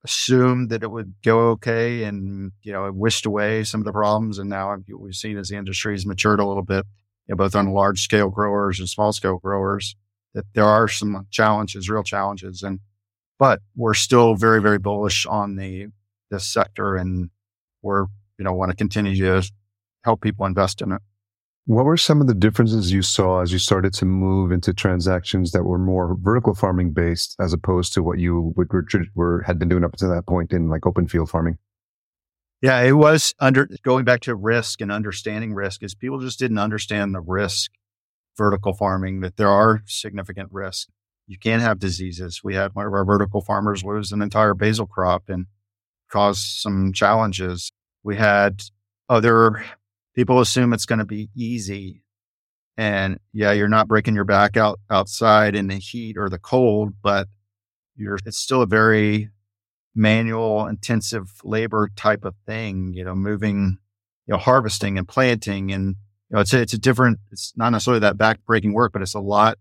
assumed 0.05 0.70
that 0.70 0.83
it 0.83 0.90
would 0.90 1.14
go 1.24 1.51
okay 1.51 2.05
and, 2.05 2.53
you 2.62 2.72
know, 2.72 2.87
it 2.87 2.94
wished 2.94 3.27
away 3.27 3.64
some 3.64 3.81
of 3.81 3.85
the 3.85 3.92
problems. 3.92 4.38
And 4.38 4.48
now 4.48 4.77
we've 4.88 5.14
seen 5.14 5.37
as 5.37 5.48
the 5.48 5.57
industry 5.57 5.94
has 5.94 6.07
matured 6.07 6.40
a 6.40 6.46
little 6.46 6.62
bit, 6.62 6.87
you 7.27 7.33
know, 7.33 7.37
both 7.37 7.55
on 7.55 7.72
large 7.72 8.01
scale 8.01 8.31
growers 8.31 8.79
and 8.79 8.88
small 8.88 9.12
scale 9.12 9.38
growers, 9.38 9.96
that 10.35 10.44
there 10.55 10.64
are 10.64 10.88
some 10.88 11.27
challenges, 11.31 11.90
real 11.90 12.05
challenges. 12.05 12.62
And, 12.62 12.81
but 13.38 13.61
we're 13.77 13.94
still 13.94 14.35
very, 14.35 14.62
very 14.62 14.79
bullish 14.79 15.27
on 15.27 15.57
the, 15.57 15.88
this 16.31 16.46
sector 16.46 16.96
and 16.96 17.31
we're, 17.83 18.07
you 18.38 18.44
know, 18.44 18.53
want 18.53 18.70
to 18.70 18.77
continue 18.77 19.16
to 19.16 19.48
help 20.05 20.20
people 20.20 20.46
invest 20.46 20.81
in 20.81 20.92
it. 20.92 21.03
What 21.66 21.85
were 21.85 21.98
some 21.98 22.22
of 22.22 22.27
the 22.27 22.35
differences 22.35 22.92
you 22.92 23.03
saw 23.03 23.42
as 23.42 23.53
you 23.53 23.59
started 23.59 23.92
to 23.94 24.07
move 24.07 24.53
into 24.53 24.72
transactions 24.72 25.53
that 25.53 25.64
were 25.64 25.79
more 25.79 26.16
vertical 26.18 26.55
farming 26.55 26.92
based 26.92 27.37
as 27.38 27.53
opposed 27.53 27.92
to 27.92 28.03
what 28.03 28.18
you 28.18 28.55
would, 28.57 28.72
were, 28.72 28.87
were 29.14 29.42
had 29.42 29.59
been 29.59 29.68
doing 29.68 29.85
up 29.85 29.96
to 29.96 30.07
that 30.07 30.27
point 30.27 30.53
in 30.53 30.70
like 30.70 30.87
open 30.87 31.07
field 31.07 31.29
farming? 31.29 31.59
Yeah, 32.62 32.81
it 32.81 32.92
was 32.92 33.35
under 33.38 33.68
going 33.83 34.05
back 34.05 34.20
to 34.22 34.35
risk 34.35 34.81
and 34.81 34.90
understanding 34.90 35.53
risk 35.53 35.83
is 35.83 35.94
people 35.94 36.20
just 36.20 36.38
didn't 36.38 36.59
understand 36.59 37.14
the 37.14 37.20
risk 37.20 37.70
vertical 38.37 38.72
farming 38.72 39.20
that 39.20 39.37
there 39.37 39.51
are 39.51 39.83
significant 39.87 40.48
risks. 40.51 40.90
You 41.27 41.38
can 41.38 41.61
have 41.61 41.79
diseases. 41.79 42.40
We 42.42 42.55
had 42.55 42.74
one 42.74 42.87
of 42.87 42.94
our 42.94 43.05
vertical 43.05 43.42
farmers 43.42 43.85
lose 43.85 44.11
an 44.11 44.22
entire 44.22 44.55
basil 44.55 44.87
crop 44.87 45.24
and 45.29 45.46
cause 46.11 46.42
some 46.42 46.92
challenges. 46.94 47.70
We 48.09 48.16
had 48.16 48.62
other 49.11 49.62
people 50.14 50.40
assume 50.40 50.73
it's 50.73 50.87
going 50.87 51.01
to 51.01 51.05
be 51.05 51.29
easy. 51.37 52.05
And 52.79 53.21
yeah, 53.35 53.53
you're 53.53 53.68
not 53.68 53.87
breaking 53.87 54.14
your 54.14 54.25
back 54.25 54.57
out 54.57 54.81
outside 54.88 55.55
in 55.55 55.66
the 55.66 55.75
heat 55.75 56.16
or 56.16 56.31
the 56.31 56.38
cold, 56.38 56.94
but 57.03 57.29
you're, 57.97 58.18
it's 58.25 58.38
still 58.38 58.62
a 58.62 58.66
very 58.66 59.29
manual, 59.94 60.66
intensive 60.68 61.35
labor 61.44 61.90
type 61.97 62.25
of 62.25 62.35
thing, 62.47 62.94
you 62.94 63.05
know, 63.05 63.14
moving, 63.14 63.77
you 64.27 64.33
know, 64.33 64.38
harvesting 64.38 64.97
and 64.97 65.07
planting. 65.07 65.71
And, 65.71 65.88
you 66.31 66.35
know, 66.35 66.40
it's 66.40 66.55
a, 66.55 66.62
it's 66.62 66.73
a 66.73 66.79
different, 66.79 67.18
it's 67.31 67.53
not 67.59 67.68
necessarily 67.73 68.01
that 68.01 68.16
back 68.16 68.42
breaking 68.47 68.73
work, 68.73 68.94
but 68.94 69.03
it's 69.03 69.12
a 69.12 69.21
lot 69.21 69.59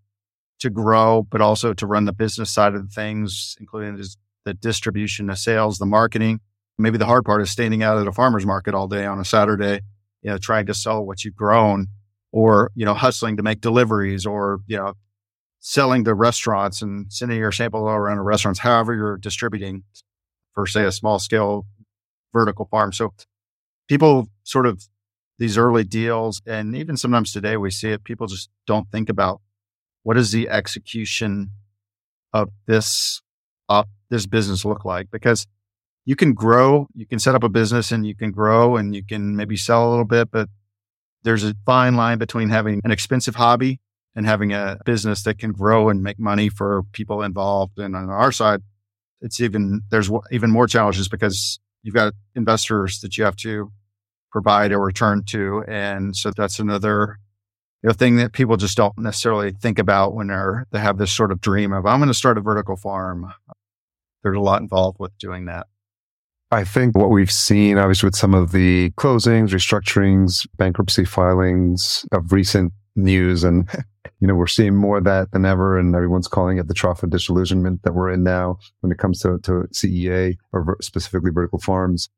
to 0.59 0.69
grow, 0.69 1.27
but 1.29 1.41
also 1.41 1.73
to 1.73 1.85
run 1.85 2.05
the 2.05 2.13
business 2.13 2.49
side 2.49 2.75
of 2.75 2.93
things, 2.93 3.57
including 3.59 4.01
the 4.45 4.53
distribution, 4.53 5.27
the 5.27 5.35
sales, 5.35 5.79
the 5.79 5.85
marketing. 5.85 6.39
Maybe 6.77 6.97
the 6.97 7.05
hard 7.05 7.25
part 7.25 7.41
is 7.41 7.49
standing 7.49 7.83
out 7.83 7.97
at 7.97 8.07
a 8.07 8.11
farmer's 8.11 8.45
market 8.45 8.75
all 8.75 8.87
day 8.87 9.05
on 9.05 9.19
a 9.19 9.25
Saturday 9.25 9.81
you 10.21 10.33
know, 10.33 10.37
trying 10.37 10.65
to 10.65 10.73
sell 10.73 11.05
what 11.05 11.23
you've 11.23 11.35
grown 11.35 11.87
or, 12.31 12.71
you 12.75 12.85
know, 12.85 12.93
hustling 12.93 13.37
to 13.37 13.43
make 13.43 13.61
deliveries 13.61 14.25
or, 14.25 14.59
you 14.67 14.77
know, 14.77 14.93
selling 15.59 16.03
to 16.03 16.13
restaurants 16.13 16.81
and 16.81 17.11
sending 17.11 17.37
your 17.37 17.51
sample 17.51 17.87
around 17.87 18.17
to 18.17 18.23
restaurants, 18.23 18.59
however 18.59 18.93
you're 18.93 19.17
distributing 19.17 19.83
for 20.53 20.65
say 20.65 20.83
a 20.83 20.91
small 20.91 21.19
scale 21.19 21.65
vertical 22.33 22.65
farm. 22.65 22.91
So 22.91 23.13
people 23.87 24.27
sort 24.43 24.65
of 24.65 24.83
these 25.39 25.57
early 25.57 25.83
deals 25.83 26.41
and 26.45 26.75
even 26.75 26.97
sometimes 26.97 27.31
today 27.31 27.57
we 27.57 27.71
see 27.71 27.91
it, 27.91 28.03
people 28.03 28.27
just 28.27 28.49
don't 28.65 28.91
think 28.91 29.07
about 29.07 29.41
what 30.03 30.17
is 30.17 30.31
the 30.31 30.49
execution 30.49 31.51
of 32.33 32.49
this, 32.65 33.21
uh, 33.69 33.83
this 34.09 34.25
business 34.25 34.65
look 34.65 34.83
like? 34.83 35.07
Because 35.11 35.47
you 36.07 36.15
can 36.15 36.33
grow, 36.33 36.87
you 36.95 37.05
can 37.05 37.19
set 37.19 37.35
up 37.35 37.43
a 37.43 37.49
business 37.49 37.91
and 37.91 38.07
you 38.07 38.15
can 38.15 38.31
grow 38.31 38.77
and 38.77 38.95
you 38.95 39.03
can 39.03 39.35
maybe 39.35 39.57
sell 39.57 39.89
a 39.89 39.91
little 39.91 40.05
bit, 40.05 40.31
but 40.31 40.47
there's 41.23 41.43
a 41.43 41.53
fine 41.65 41.97
line 41.97 42.17
between 42.17 42.47
having 42.47 42.79
an 42.85 42.91
expensive 42.91 43.35
hobby 43.35 43.81
and 44.15 44.25
having 44.25 44.53
a 44.53 44.77
business 44.85 45.23
that 45.23 45.37
can 45.37 45.51
grow 45.51 45.89
and 45.89 46.01
make 46.01 46.17
money 46.17 46.47
for 46.47 46.83
people 46.93 47.21
involved. 47.21 47.77
And 47.77 47.93
on 47.93 48.09
our 48.09 48.31
side, 48.31 48.61
it's 49.19 49.41
even, 49.41 49.81
there's 49.91 50.09
even 50.31 50.49
more 50.49 50.65
challenges 50.65 51.09
because 51.09 51.59
you've 51.83 51.93
got 51.93 52.13
investors 52.35 53.01
that 53.01 53.17
you 53.17 53.25
have 53.25 53.35
to 53.37 53.73
provide 54.31 54.71
a 54.71 54.79
return 54.79 55.23
to. 55.25 55.65
And 55.67 56.15
so 56.15 56.31
that's 56.31 56.57
another 56.57 57.17
you 57.83 57.87
know, 57.89 57.93
thing 57.93 58.15
that 58.15 58.31
people 58.31 58.55
just 58.55 58.77
don't 58.77 58.97
necessarily 58.97 59.51
think 59.51 59.77
about 59.77 60.13
when 60.13 60.27
they're, 60.27 60.67
they 60.71 60.79
have 60.79 60.99
this 60.99 61.11
sort 61.11 61.33
of 61.33 61.41
dream 61.41 61.73
of, 61.73 61.85
I'm 61.85 61.99
going 61.99 62.07
to 62.07 62.13
start 62.13 62.37
a 62.37 62.41
vertical 62.41 62.77
farm. 62.77 63.33
There's 64.23 64.37
a 64.37 64.39
lot 64.39 64.61
involved 64.61 64.99
with 65.01 65.11
doing 65.17 65.47
that. 65.47 65.67
I 66.49 66.63
think 66.63 66.95
what 66.95 67.09
we've 67.09 67.31
seen, 67.31 67.77
obviously, 67.77 68.07
with 68.07 68.15
some 68.15 68.33
of 68.33 68.53
the 68.53 68.91
closings, 68.91 69.49
restructurings, 69.49 70.47
bankruptcy 70.55 71.03
filings 71.03 72.05
of 72.13 72.31
recent 72.31 72.71
news, 72.95 73.43
and 73.43 73.69
you 74.19 74.27
know, 74.27 74.33
we're 74.33 74.47
seeing 74.47 74.75
more 74.75 74.99
of 74.99 75.03
that 75.03 75.31
than 75.31 75.45
ever, 75.45 75.77
and 75.77 75.93
everyone's 75.93 76.27
calling 76.27 76.57
it 76.57 76.67
the 76.67 76.73
trough 76.73 77.03
of 77.03 77.09
disillusionment 77.09 77.83
that 77.83 77.93
we're 77.93 78.11
in 78.11 78.23
now 78.23 78.57
when 78.79 78.91
it 78.91 78.97
comes 78.97 79.19
to, 79.21 79.39
to 79.39 79.67
CEA 79.73 80.37
or 80.53 80.77
specifically 80.81 81.31
vertical 81.31 81.59
farms. 81.59 82.09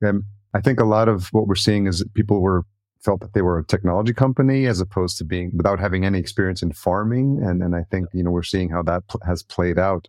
And 0.00 0.24
I 0.54 0.60
think 0.60 0.80
a 0.80 0.84
lot 0.84 1.08
of 1.08 1.28
what 1.28 1.46
we're 1.46 1.54
seeing 1.54 1.86
is 1.86 2.02
people 2.14 2.40
were 2.40 2.64
felt 3.02 3.20
that 3.20 3.34
they 3.34 3.42
were 3.42 3.58
a 3.58 3.66
technology 3.66 4.14
company 4.14 4.66
as 4.66 4.80
opposed 4.80 5.18
to 5.18 5.24
being 5.24 5.52
without 5.54 5.78
having 5.78 6.06
any 6.06 6.18
experience 6.18 6.62
in 6.62 6.72
farming, 6.72 7.42
and 7.42 7.62
and 7.62 7.76
I 7.76 7.82
think 7.90 8.08
you 8.14 8.22
know 8.22 8.30
we're 8.30 8.42
seeing 8.42 8.70
how 8.70 8.82
that 8.84 9.06
pl- 9.08 9.20
has 9.26 9.42
played 9.42 9.78
out. 9.78 10.08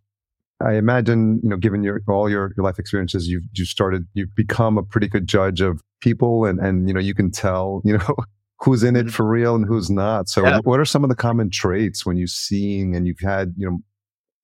I 0.61 0.75
imagine, 0.75 1.41
you 1.43 1.49
know, 1.49 1.57
given 1.57 1.83
your 1.83 2.01
all 2.07 2.29
your, 2.29 2.53
your 2.55 2.63
life 2.63 2.79
experiences, 2.79 3.27
you've 3.27 3.43
you 3.53 3.65
started 3.65 4.05
you've 4.13 4.33
become 4.35 4.77
a 4.77 4.83
pretty 4.83 5.07
good 5.07 5.27
judge 5.27 5.61
of 5.61 5.81
people 6.01 6.45
and 6.45 6.59
and 6.59 6.87
you 6.87 6.93
know, 6.93 6.99
you 6.99 7.13
can 7.13 7.31
tell, 7.31 7.81
you 7.85 7.97
know, 7.97 8.15
who's 8.59 8.83
in 8.83 8.95
it 8.95 9.01
mm-hmm. 9.01 9.09
for 9.09 9.27
real 9.27 9.55
and 9.55 9.65
who's 9.65 9.89
not. 9.89 10.29
So 10.29 10.45
yeah. 10.45 10.59
what 10.63 10.79
are 10.79 10.85
some 10.85 11.03
of 11.03 11.09
the 11.09 11.15
common 11.15 11.49
traits 11.49 12.05
when 12.05 12.17
you're 12.17 12.27
seeing 12.27 12.95
and 12.95 13.05
you've 13.05 13.19
had, 13.19 13.53
you 13.57 13.69
know, 13.69 13.79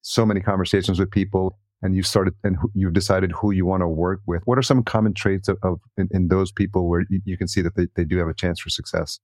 so 0.02 0.26
many 0.26 0.41
conversations 0.41 1.00
with 1.00 1.12
people 1.12 1.58
and 1.82 1.95
you've 1.95 2.08
started 2.08 2.34
and 2.43 2.58
you've 2.74 2.93
decided 2.93 3.32
who 3.32 3.52
you 3.52 3.65
want 3.65 3.82
to 3.82 3.88
work 3.88 4.19
with? 4.26 4.41
What 4.45 4.58
are 4.58 4.63
some 4.63 4.84
common 4.84 5.13
traits 5.13 5.47
of, 5.47 5.58
of 5.63 5.80
in, 5.97 6.10
in, 6.12 6.28
those 6.28 6.52
people 6.52 6.89
where 6.89 7.06
you, 7.10 7.21
you 7.26 7.38
can 7.38 7.47
see 7.47 7.62
that 7.62 7.76
they, 7.76 7.88
they 7.95 8.04
do 8.04 8.17
have 8.17 8.28
a 8.28 8.34
chance 8.34 8.60
for 8.60 8.69
success? 8.69 9.19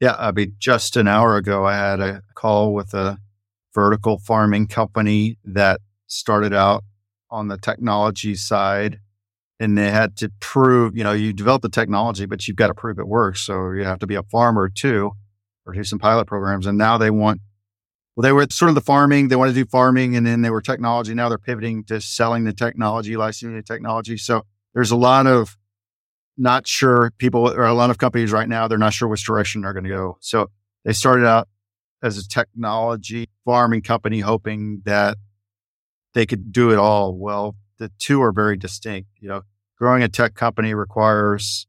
Yeah, 0.00 0.16
I 0.18 0.32
mean, 0.32 0.54
just 0.58 0.96
an 0.96 1.08
hour 1.08 1.36
ago, 1.36 1.64
I 1.64 1.74
had 1.74 2.00
a 2.00 2.22
call 2.34 2.74
with 2.74 2.94
a 2.94 3.18
vertical 3.74 4.18
farming 4.18 4.66
company 4.68 5.38
that 5.44 5.80
started 6.12 6.52
out 6.52 6.84
on 7.30 7.48
the 7.48 7.56
technology 7.56 8.34
side 8.34 9.00
and 9.58 9.78
they 9.78 9.90
had 9.90 10.16
to 10.16 10.30
prove, 10.40 10.96
you 10.96 11.04
know, 11.04 11.12
you 11.12 11.32
develop 11.32 11.62
the 11.62 11.68
technology, 11.68 12.26
but 12.26 12.46
you've 12.46 12.56
got 12.56 12.66
to 12.66 12.74
prove 12.74 12.98
it 12.98 13.08
works. 13.08 13.40
So 13.40 13.70
you 13.70 13.84
have 13.84 13.98
to 14.00 14.06
be 14.06 14.16
a 14.16 14.22
farmer 14.24 14.68
too, 14.68 15.12
or 15.64 15.72
do 15.72 15.84
some 15.84 15.98
pilot 15.98 16.26
programs. 16.26 16.66
And 16.66 16.76
now 16.76 16.98
they 16.98 17.10
want, 17.10 17.40
well, 18.14 18.22
they 18.22 18.32
were 18.32 18.46
sort 18.50 18.68
of 18.68 18.74
the 18.74 18.82
farming, 18.82 19.28
they 19.28 19.36
want 19.36 19.50
to 19.50 19.54
do 19.54 19.64
farming 19.64 20.16
and 20.16 20.26
then 20.26 20.42
they 20.42 20.50
were 20.50 20.60
technology. 20.60 21.14
Now 21.14 21.28
they're 21.28 21.38
pivoting 21.38 21.84
to 21.84 22.00
selling 22.00 22.44
the 22.44 22.52
technology, 22.52 23.16
licensing 23.16 23.56
the 23.56 23.62
technology. 23.62 24.18
So 24.18 24.42
there's 24.74 24.90
a 24.90 24.96
lot 24.96 25.26
of 25.26 25.56
not 26.36 26.66
sure 26.66 27.12
people 27.18 27.48
or 27.48 27.64
a 27.64 27.74
lot 27.74 27.90
of 27.90 27.98
companies 27.98 28.32
right 28.32 28.48
now, 28.48 28.68
they're 28.68 28.78
not 28.78 28.92
sure 28.92 29.08
which 29.08 29.24
direction 29.24 29.62
they're 29.62 29.72
going 29.72 29.84
to 29.84 29.90
go. 29.90 30.18
So 30.20 30.50
they 30.84 30.92
started 30.92 31.26
out 31.26 31.48
as 32.02 32.18
a 32.18 32.28
technology 32.28 33.28
farming 33.44 33.82
company, 33.82 34.20
hoping 34.20 34.82
that 34.84 35.16
they 36.14 36.26
could 36.26 36.52
do 36.52 36.70
it 36.70 36.78
all. 36.78 37.14
Well, 37.14 37.56
the 37.78 37.90
two 37.98 38.22
are 38.22 38.32
very 38.32 38.56
distinct. 38.56 39.08
You 39.20 39.28
know, 39.28 39.42
growing 39.78 40.02
a 40.02 40.08
tech 40.08 40.34
company 40.34 40.74
requires 40.74 41.66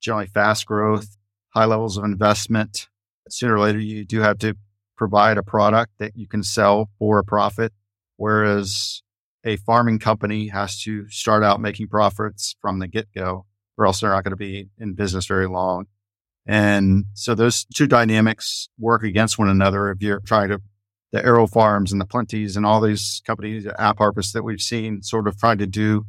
generally 0.00 0.26
fast 0.26 0.66
growth, 0.66 1.16
high 1.50 1.64
levels 1.64 1.96
of 1.96 2.04
investment. 2.04 2.88
Sooner 3.30 3.54
or 3.54 3.60
later, 3.60 3.78
you 3.78 4.04
do 4.04 4.20
have 4.20 4.38
to 4.38 4.54
provide 4.96 5.38
a 5.38 5.42
product 5.42 5.92
that 5.98 6.16
you 6.16 6.28
can 6.28 6.42
sell 6.42 6.90
for 6.98 7.18
a 7.18 7.24
profit. 7.24 7.72
Whereas 8.16 9.02
a 9.44 9.56
farming 9.56 9.98
company 9.98 10.48
has 10.48 10.80
to 10.82 11.08
start 11.08 11.42
out 11.42 11.60
making 11.60 11.88
profits 11.88 12.56
from 12.60 12.78
the 12.78 12.88
get 12.88 13.08
go, 13.14 13.46
or 13.76 13.86
else 13.86 14.00
they're 14.00 14.10
not 14.10 14.24
going 14.24 14.32
to 14.32 14.36
be 14.36 14.68
in 14.78 14.94
business 14.94 15.26
very 15.26 15.48
long. 15.48 15.86
And 16.46 17.06
so 17.14 17.34
those 17.34 17.64
two 17.74 17.86
dynamics 17.86 18.68
work 18.78 19.02
against 19.02 19.38
one 19.38 19.48
another 19.48 19.90
if 19.90 20.02
you're 20.02 20.20
trying 20.20 20.50
to 20.50 20.60
the 21.14 21.22
AeroFarms 21.22 21.92
and 21.92 22.00
the 22.00 22.06
Plenties 22.06 22.56
and 22.56 22.66
all 22.66 22.80
these 22.80 23.22
companies, 23.24 23.68
App 23.78 23.98
AppHarvest 23.98 24.32
that 24.32 24.42
we've 24.42 24.60
seen 24.60 25.00
sort 25.00 25.28
of 25.28 25.38
trying 25.38 25.58
to 25.58 25.66
do 25.66 26.06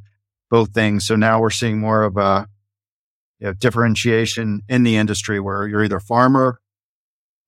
both 0.49 0.73
things. 0.73 1.05
So 1.05 1.15
now 1.15 1.39
we're 1.39 1.51
seeing 1.51 1.79
more 1.79 2.01
of 2.01 2.17
a 2.17 2.47
you 3.37 3.45
know, 3.45 3.53
differentiation 3.53 4.63
in 4.67 4.81
the 4.81 4.97
industry 4.97 5.39
where 5.39 5.67
you're 5.67 5.83
either 5.83 5.99
farmer 5.99 6.59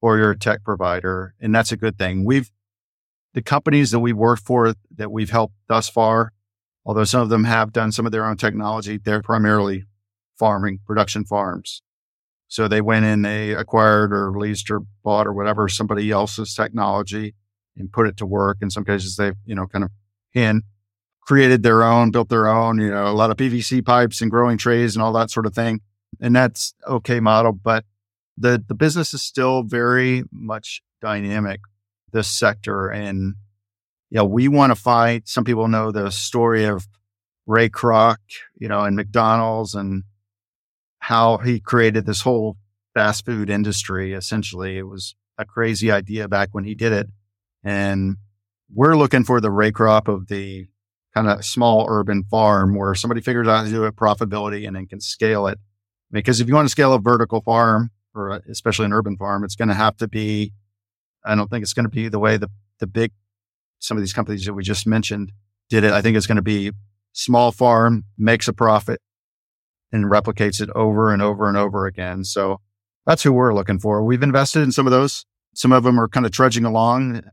or 0.02 0.20
you're 0.20 0.32
a 0.32 0.38
tech 0.38 0.64
provider. 0.64 1.34
And 1.42 1.54
that's 1.54 1.72
a 1.72 1.78
good 1.78 1.98
thing. 1.98 2.26
We've, 2.26 2.52
the 3.34 3.42
companies 3.42 3.90
that 3.90 4.02
we've 4.02 4.16
worked 4.16 4.44
for 4.44 4.76
that 4.96 5.12
we've 5.12 5.32
helped 5.32 5.56
thus 5.68 5.90
far, 5.90 6.34
although 6.86 7.06
some 7.06 7.22
of 7.22 7.30
them 7.30 7.46
have 7.46 7.74
done 7.74 7.92
some 7.92 8.06
of 8.06 8.12
their 8.12 8.26
own 8.26 8.38
technology, 8.38 9.00
they're 9.00 9.24
primarily 9.24 9.84
farming 10.38 10.82
production 10.86 11.26
farms. 11.26 11.82
So 12.50 12.68
they 12.68 12.82
went 12.82 13.06
in, 13.06 13.24
they 13.24 13.54
acquired 13.54 14.14
or 14.14 14.38
leased 14.38 14.70
or 14.70 14.82
bought 15.04 15.26
or 15.26 15.34
whatever 15.34 15.68
somebody 15.68 16.12
else's 16.12 16.54
technology 16.54 17.34
and 17.78 17.92
put 17.92 18.08
it 18.08 18.18
to 18.18 18.26
work. 18.26 18.58
In 18.62 18.70
some 18.70 18.86
cases, 18.86 19.16
they've, 19.16 19.36
you 19.46 19.56
know, 19.56 19.68
kind 19.68 19.84
of 19.84 19.92
hand 20.34 20.64
created 21.28 21.62
their 21.62 21.84
own, 21.84 22.10
built 22.10 22.30
their 22.30 22.48
own, 22.48 22.80
you 22.80 22.90
know, 22.90 23.06
a 23.06 23.12
lot 23.12 23.30
of 23.30 23.36
PVC 23.36 23.86
pipes 23.86 24.22
and 24.22 24.32
growing 24.32 24.58
trays 24.58 24.96
and 24.96 25.04
all 25.04 25.12
that 25.12 25.30
sort 25.30 25.46
of 25.46 25.54
thing. 25.54 25.82
And 26.22 26.34
that's 26.34 26.74
okay 26.88 27.20
model, 27.20 27.52
but 27.52 27.84
the, 28.38 28.64
the 28.66 28.74
business 28.74 29.14
is 29.14 29.22
still 29.22 29.64
very 29.64 30.24
much 30.32 30.82
dynamic, 31.02 31.60
this 32.14 32.30
sector. 32.30 32.88
And, 32.88 33.36
yeah, 34.10 34.22
we 34.22 34.48
want 34.48 34.72
to 34.72 34.76
fight. 34.76 35.28
Some 35.28 35.44
people 35.44 35.68
know 35.68 35.92
the 35.92 36.12
story 36.12 36.64
of 36.64 36.88
Ray 37.46 37.68
Kroc, 37.68 38.18
you 38.58 38.70
know, 38.70 38.82
and 38.84 38.96
McDonald's 38.96 39.76
and 39.76 40.04
how 41.00 41.38
he 41.38 41.60
created 41.60 42.06
this 42.06 42.22
whole 42.22 42.56
fast 42.94 43.26
food 43.26 43.50
industry. 43.50 44.14
Essentially, 44.14 44.78
it 44.78 44.88
was 44.88 45.14
a 45.38 45.44
crazy 45.44 45.92
idea 45.92 46.30
back 46.30 46.50
when 46.54 46.64
he 46.64 46.74
did 46.74 46.94
it. 46.94 47.08
And 47.64 48.18
we're 48.74 48.98
looking 48.98 49.24
for 49.24 49.42
the 49.42 49.52
Ray 49.52 49.72
Kroc 49.72 50.08
of 50.08 50.28
the 50.28 50.68
kind 51.14 51.28
of 51.28 51.44
small 51.44 51.88
urban 51.90 52.24
farm 52.24 52.76
where 52.76 52.94
somebody 52.94 53.22
figures 53.22 53.48
out 53.48 53.58
how 53.58 53.64
to 53.64 53.70
do 53.70 53.86
it 53.86 53.96
profitability 53.96 54.68
and 54.68 54.76
then 54.76 54.88
can 54.88 55.02
scale 55.02 55.48
it. 55.48 55.58
Because 56.12 56.40
if 56.40 56.48
you 56.48 56.54
want 56.54 56.66
to 56.66 56.72
scale 56.72 56.94
a 56.94 57.00
vertical 57.00 57.42
farm 57.42 57.92
or 58.14 58.42
especially 58.50 58.86
an 58.86 58.94
urban 58.94 59.18
farm, 59.18 59.44
it's 59.44 59.56
going 59.56 59.68
to 59.68 59.74
have 59.74 59.98
to 59.98 60.08
be, 60.08 60.54
I 61.26 61.36
don't 61.36 61.50
think 61.50 61.64
it's 61.64 61.74
going 61.74 61.86
to 61.86 61.90
be 61.90 62.08
the 62.08 62.20
way 62.20 62.38
the, 62.38 62.50
the 62.80 62.88
big, 62.88 63.12
some 63.80 63.98
of 63.98 64.04
these 64.04 64.14
companies 64.14 64.46
that 64.46 64.54
we 64.54 64.64
just 64.64 64.88
mentioned 64.88 65.32
did 65.70 65.84
it. 65.84 65.92
I 65.92 66.02
think 66.02 66.18
it's 66.18 66.28
going 66.28 66.38
to 66.38 66.42
be 66.42 66.72
small 67.14 67.52
farm 67.52 68.06
makes 68.18 68.48
a 68.48 68.54
profit 68.54 69.02
and 69.92 70.06
replicates 70.06 70.62
it 70.62 70.70
over 70.76 71.12
and 71.12 71.22
over 71.22 71.48
and 71.48 71.58
over 71.58 71.86
again. 71.86 72.24
So 72.24 72.62
that's 73.06 73.24
who 73.24 73.34
we're 73.34 73.54
looking 73.54 73.80
for. 73.80 74.04
We've 74.04 74.24
invested 74.24 74.62
in 74.62 74.72
some 74.72 74.86
of 74.86 74.92
those. 74.92 75.26
Some 75.56 75.72
of 75.72 75.84
them 75.84 76.00
are 76.00 76.08
kind 76.08 76.26
of 76.26 76.32
trudging 76.32 76.66
along 76.66 77.24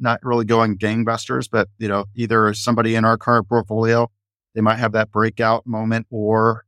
not 0.00 0.20
really 0.22 0.44
going 0.44 0.76
gangbusters, 0.76 1.48
but 1.50 1.68
you 1.78 1.88
know, 1.88 2.06
either 2.14 2.52
somebody 2.54 2.94
in 2.94 3.04
our 3.04 3.18
current 3.18 3.48
portfolio, 3.48 4.10
they 4.54 4.60
might 4.60 4.78
have 4.78 4.92
that 4.92 5.10
breakout 5.10 5.66
moment 5.66 6.06
or 6.10 6.64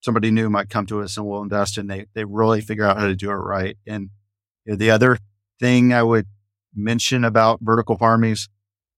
somebody 0.00 0.30
new 0.30 0.48
might 0.48 0.70
come 0.70 0.86
to 0.86 1.02
us 1.02 1.16
and 1.16 1.26
we'll 1.26 1.42
invest 1.42 1.78
and 1.78 1.90
they, 1.90 2.06
they 2.14 2.24
really 2.24 2.60
figure 2.60 2.84
out 2.84 2.98
how 2.98 3.06
to 3.06 3.14
do 3.14 3.30
it 3.30 3.34
right. 3.34 3.76
And 3.86 4.10
you 4.64 4.72
know, 4.72 4.76
the 4.76 4.90
other 4.90 5.18
thing 5.58 5.92
I 5.92 6.02
would 6.02 6.26
mention 6.74 7.24
about 7.24 7.60
vertical 7.60 7.96
farming 7.96 8.32
is 8.32 8.48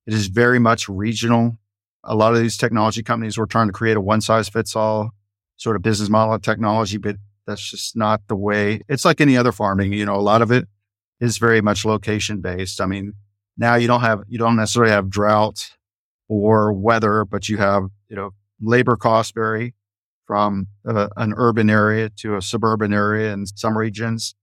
it 0.07 0.14
is 0.14 0.28
very 0.28 0.59
much 0.59 0.89
regional. 0.89 1.59
A 2.05 2.14
lot 2.14 2.35
of 2.35 2.41
these 2.41 2.57
technology 2.57 3.03
companies 3.03 3.39
were 3.39 3.47
trying 3.47 3.68
to 3.68 3.72
create 3.72 3.97
a 3.97 4.01
one 4.01 4.20
size 4.20 4.49
fits 4.49 4.74
all 4.74 5.11
sort 5.57 5.76
of 5.76 5.83
business 5.83 6.09
model 6.09 6.35
of 6.35 6.43
technology, 6.43 6.99
but 6.99 7.16
that's 7.47 7.70
just 7.70 7.97
not 7.97 8.22
the 8.28 8.37
way 8.37 8.80
it's 8.89 9.05
like 9.05 9.20
any 9.20 9.37
other 9.37 9.53
farming. 9.53 9.93
You 9.93 10.05
know, 10.05 10.16
a 10.16 10.22
lot 10.22 10.43
of 10.43 10.51
it 10.51 10.66
is 11.20 11.39
very 11.39 11.61
much 11.61 11.85
location 11.85 12.41
based. 12.41 12.80
I 12.80 12.87
mean, 12.87 13.14
now 13.62 13.76
you 13.76 13.86
don't 13.86 14.00
have, 14.00 14.24
you 14.28 14.38
don't 14.38 14.56
necessarily 14.56 14.92
have 14.92 15.08
drought 15.08 15.70
or 16.28 16.72
weather, 16.72 17.24
but 17.24 17.48
you 17.48 17.56
have, 17.58 17.84
you 18.08 18.16
know, 18.16 18.30
labor 18.60 18.96
costs 18.96 19.32
vary 19.32 19.74
from 20.26 20.66
uh, 20.86 21.08
an 21.16 21.32
urban 21.36 21.70
area 21.70 22.08
to 22.08 22.36
a 22.36 22.42
suburban 22.42 22.92
area 22.92 23.32
in 23.32 23.46
some 23.46 23.78
regions. 23.78 24.34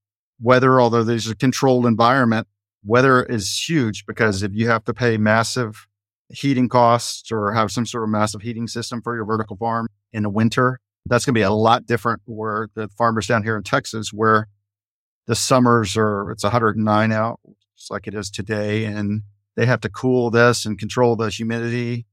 Weather, 0.42 0.80
although 0.80 1.04
there's 1.04 1.28
a 1.28 1.36
controlled 1.36 1.86
environment, 1.86 2.48
weather 2.84 3.24
is 3.24 3.68
huge 3.68 4.06
because 4.06 4.42
if 4.42 4.52
you 4.54 4.70
have 4.70 4.86
to 4.86 4.94
pay 4.94 5.18
massive 5.18 5.86
heating 6.30 6.70
costs 6.70 7.30
or 7.32 7.54
have 7.54 7.72
some 7.72 7.86
sort 7.86 8.04
of 8.04 8.10
massive 8.10 8.42
heating 8.42 8.68
system 8.68 9.02
for 9.02 9.16
your 9.16 9.26
vertical 9.26 9.58
farm 9.58 9.88
in 10.14 10.24
the 10.24 10.30
winter, 10.30 10.80
that's 11.08 11.26
going 11.26 11.34
to 11.34 11.40
be 11.40 11.44
a 11.44 11.52
lot 11.52 11.86
different 11.86 12.22
where 12.26 12.70
the 12.76 12.88
farmers 12.98 13.28
down 13.28 13.44
here 13.44 13.58
in 13.58 13.64
Texas, 13.64 14.14
where 14.14 14.48
the 15.28 15.36
summers 15.36 15.98
are, 15.98 16.32
it's 16.32 16.44
109 16.44 17.12
out, 17.12 17.40
like 17.90 18.08
it 18.08 18.14
is 18.14 18.30
today. 18.30 18.86
And 18.86 19.24
they 19.56 19.66
have 19.66 19.82
to 19.82 19.90
cool 19.90 20.30
this 20.30 20.66
and 20.66 20.78
control 20.78 21.16
the 21.16 21.30
humidity. 21.30 22.06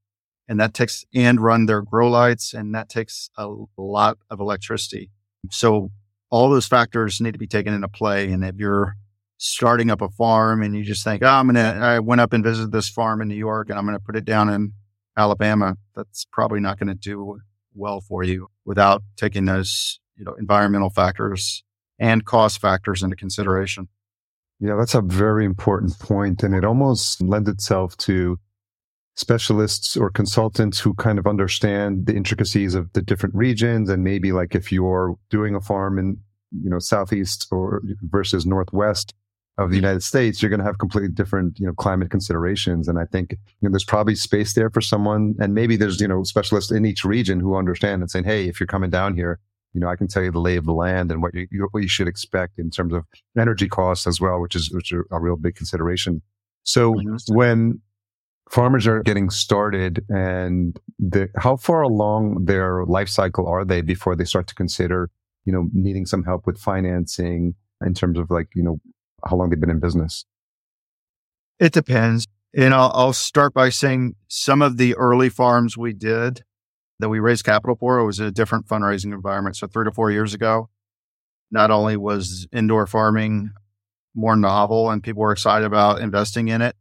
And 0.48 0.60
that 0.60 0.74
takes 0.74 1.04
and 1.14 1.40
run 1.40 1.66
their 1.66 1.82
grow 1.82 2.08
lights. 2.08 2.54
And 2.54 2.74
that 2.74 2.88
takes 2.88 3.30
a 3.36 3.48
lot 3.76 4.18
of 4.30 4.40
electricity. 4.40 5.10
So 5.50 5.90
all 6.30 6.48
those 6.50 6.66
factors 6.66 7.20
need 7.20 7.32
to 7.32 7.38
be 7.38 7.46
taken 7.46 7.72
into 7.72 7.88
play. 7.88 8.30
And 8.30 8.44
if 8.44 8.56
you're 8.56 8.96
starting 9.38 9.90
up 9.90 10.00
a 10.00 10.08
farm 10.08 10.62
and 10.62 10.74
you 10.76 10.82
just 10.82 11.04
think, 11.04 11.22
oh, 11.22 11.28
I'm 11.28 11.46
going 11.46 11.56
to, 11.56 11.80
I 11.80 11.98
went 11.98 12.20
up 12.20 12.32
and 12.32 12.42
visited 12.42 12.72
this 12.72 12.88
farm 12.88 13.20
in 13.20 13.28
New 13.28 13.36
York 13.36 13.68
and 13.68 13.78
I'm 13.78 13.84
going 13.84 13.98
to 13.98 14.04
put 14.04 14.16
it 14.16 14.24
down 14.24 14.48
in 14.48 14.72
Alabama, 15.16 15.76
that's 15.94 16.26
probably 16.32 16.60
not 16.60 16.78
going 16.78 16.88
to 16.88 16.94
do 16.94 17.38
well 17.74 18.00
for 18.00 18.22
you 18.22 18.48
without 18.64 19.02
taking 19.16 19.44
those, 19.44 20.00
you 20.16 20.24
know, 20.24 20.34
environmental 20.34 20.90
factors 20.90 21.62
and 21.98 22.24
cost 22.24 22.60
factors 22.60 23.02
into 23.02 23.16
consideration. 23.16 23.88
Yeah, 24.60 24.76
that's 24.76 24.94
a 24.94 25.02
very 25.02 25.44
important 25.44 25.98
point, 25.98 26.42
and 26.42 26.54
it 26.54 26.64
almost 26.64 27.20
lends 27.20 27.48
itself 27.48 27.96
to 27.98 28.38
specialists 29.14 29.96
or 29.96 30.10
consultants 30.10 30.78
who 30.78 30.94
kind 30.94 31.18
of 31.18 31.26
understand 31.26 32.06
the 32.06 32.14
intricacies 32.14 32.74
of 32.74 32.92
the 32.92 33.02
different 33.02 33.34
regions, 33.34 33.90
and 33.90 34.02
maybe 34.02 34.32
like 34.32 34.54
if 34.54 34.72
you're 34.72 35.16
doing 35.30 35.54
a 35.54 35.60
farm 35.60 35.98
in 35.98 36.18
you 36.62 36.70
know 36.70 36.78
southeast 36.78 37.48
or 37.50 37.82
versus 38.02 38.46
northwest 38.46 39.14
of 39.58 39.70
the 39.70 39.76
United 39.76 40.02
States, 40.02 40.42
you're 40.42 40.50
going 40.50 40.60
to 40.60 40.66
have 40.66 40.78
completely 40.78 41.10
different, 41.10 41.58
you 41.58 41.66
know, 41.66 41.72
climate 41.72 42.10
considerations. 42.10 42.88
And 42.88 42.98
I 42.98 43.06
think, 43.06 43.32
you 43.32 43.38
know, 43.62 43.70
there's 43.70 43.84
probably 43.84 44.14
space 44.14 44.52
there 44.52 44.68
for 44.68 44.82
someone. 44.82 45.34
And 45.40 45.54
maybe 45.54 45.76
there's, 45.76 45.98
you 46.00 46.08
know, 46.08 46.22
specialists 46.24 46.70
in 46.70 46.84
each 46.84 47.04
region 47.04 47.40
who 47.40 47.56
understand 47.56 48.02
and 48.02 48.10
saying, 48.10 48.26
Hey, 48.26 48.48
if 48.48 48.60
you're 48.60 48.66
coming 48.66 48.90
down 48.90 49.16
here, 49.16 49.38
you 49.76 49.80
know, 49.80 49.88
I 49.88 49.96
can 49.96 50.08
tell 50.08 50.22
you 50.22 50.30
the 50.30 50.40
lay 50.40 50.56
of 50.56 50.64
the 50.64 50.72
land 50.72 51.12
and 51.12 51.20
what 51.20 51.34
you, 51.34 51.68
what 51.70 51.82
you 51.82 51.88
should 51.88 52.08
expect 52.08 52.58
in 52.58 52.70
terms 52.70 52.94
of 52.94 53.04
energy 53.38 53.68
costs 53.68 54.06
as 54.06 54.18
well, 54.22 54.40
which 54.40 54.56
is, 54.56 54.72
which 54.72 54.90
are 54.90 55.06
a 55.10 55.20
real 55.20 55.36
big 55.36 55.54
consideration. 55.54 56.22
So 56.62 56.98
when 57.28 57.82
farmers 58.50 58.86
are 58.86 59.02
getting 59.02 59.28
started 59.28 60.02
and 60.08 60.80
the, 60.98 61.28
how 61.36 61.56
far 61.56 61.82
along 61.82 62.46
their 62.46 62.86
life 62.86 63.10
cycle 63.10 63.46
are 63.46 63.66
they 63.66 63.82
before 63.82 64.16
they 64.16 64.24
start 64.24 64.46
to 64.46 64.54
consider, 64.54 65.10
you 65.44 65.52
know, 65.52 65.68
needing 65.74 66.06
some 66.06 66.24
help 66.24 66.46
with 66.46 66.56
financing 66.56 67.54
in 67.84 67.92
terms 67.92 68.18
of 68.18 68.30
like, 68.30 68.48
you 68.54 68.62
know, 68.62 68.80
how 69.28 69.36
long 69.36 69.50
they've 69.50 69.60
been 69.60 69.68
in 69.68 69.78
business? 69.78 70.24
It 71.60 71.74
depends. 71.74 72.26
And 72.56 72.72
I'll, 72.72 72.92
I'll 72.94 73.12
start 73.12 73.52
by 73.52 73.68
saying 73.68 74.14
some 74.26 74.62
of 74.62 74.78
the 74.78 74.94
early 74.96 75.28
farms 75.28 75.76
we 75.76 75.92
did 75.92 76.44
that 76.98 77.08
we 77.08 77.18
raised 77.18 77.44
capital 77.44 77.76
for. 77.76 78.04
Was 78.04 78.20
a 78.20 78.30
different 78.30 78.66
fundraising 78.66 79.12
environment. 79.12 79.56
So 79.56 79.66
three 79.66 79.84
to 79.84 79.92
four 79.92 80.10
years 80.10 80.34
ago, 80.34 80.68
not 81.50 81.70
only 81.70 81.96
was 81.96 82.46
indoor 82.52 82.86
farming 82.86 83.50
more 84.14 84.36
novel 84.36 84.90
and 84.90 85.02
people 85.02 85.20
were 85.20 85.32
excited 85.32 85.66
about 85.66 86.00
investing 86.00 86.48
in 86.48 86.62
it, 86.62 86.74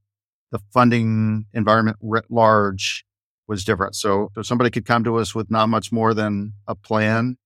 the 0.52 0.60
funding 0.74 1.46
environment 1.54 1.98
writ 2.02 2.26
large 2.30 3.06
was 3.48 3.64
different. 3.64 3.96
So, 3.96 4.32
so 4.34 4.42
somebody 4.42 4.70
could 4.70 4.86
come 4.86 5.04
to 5.04 5.18
us 5.18 5.36
with 5.36 5.52
not 5.52 5.70
much 5.70 5.92
more 5.92 6.14
than 6.14 6.54
a 6.68 6.76
plan, 6.76 7.38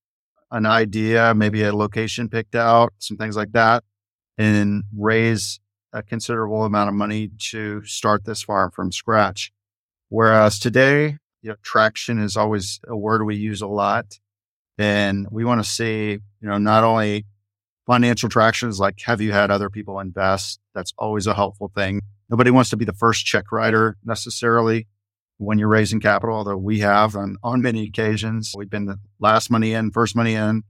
an 0.51 0.65
idea, 0.65 1.34
maybe 1.36 1.63
a 1.63 1.76
location 1.76 2.30
picked 2.30 2.55
out, 2.55 2.93
some 2.99 3.17
things 3.17 3.36
like 3.36 3.51
that, 3.53 3.84
and 4.38 4.84
raise 4.95 5.59
a 5.91 6.03
considerable 6.03 6.63
amount 6.63 6.89
of 6.89 6.95
money 6.95 7.32
to 7.49 7.84
start 7.84 8.26
this 8.26 8.43
farm 8.43 8.72
from 8.72 8.91
scratch. 8.91 9.51
Whereas 10.09 10.59
today, 10.59 11.17
you 11.41 11.49
know, 11.49 11.55
traction 11.61 12.19
is 12.19 12.35
always 12.35 12.79
a 12.87 12.95
word 12.95 13.25
we 13.25 13.35
use 13.35 13.61
a 13.61 13.67
lot. 13.67 14.19
And 14.77 15.27
we 15.31 15.43
want 15.43 15.63
to 15.63 15.69
see, 15.69 16.11
you 16.11 16.47
know, 16.47 16.57
not 16.57 16.83
only 16.83 17.25
financial 17.85 18.29
traction 18.29 18.69
is 18.69 18.79
like, 18.79 18.99
have 19.01 19.19
you 19.19 19.31
had 19.31 19.51
other 19.51 19.69
people 19.69 19.99
invest? 19.99 20.59
That's 20.73 20.93
always 20.97 21.27
a 21.27 21.33
helpful 21.33 21.71
thing. 21.75 22.01
Nobody 22.29 22.51
wants 22.51 22.69
to 22.69 22.77
be 22.77 22.85
the 22.85 22.93
first 22.93 23.25
check 23.25 23.51
writer 23.51 23.97
necessarily 24.05 24.87
when 25.37 25.57
you're 25.57 25.67
raising 25.67 25.99
capital, 25.99 26.35
although 26.35 26.57
we 26.57 26.79
have 26.79 27.15
on, 27.15 27.37
on 27.43 27.61
many 27.61 27.83
occasions. 27.87 28.53
We've 28.55 28.69
been 28.69 28.85
the 28.85 28.99
last 29.19 29.49
money 29.49 29.73
in, 29.73 29.91
first 29.91 30.15
money 30.15 30.35
in, 30.35 30.63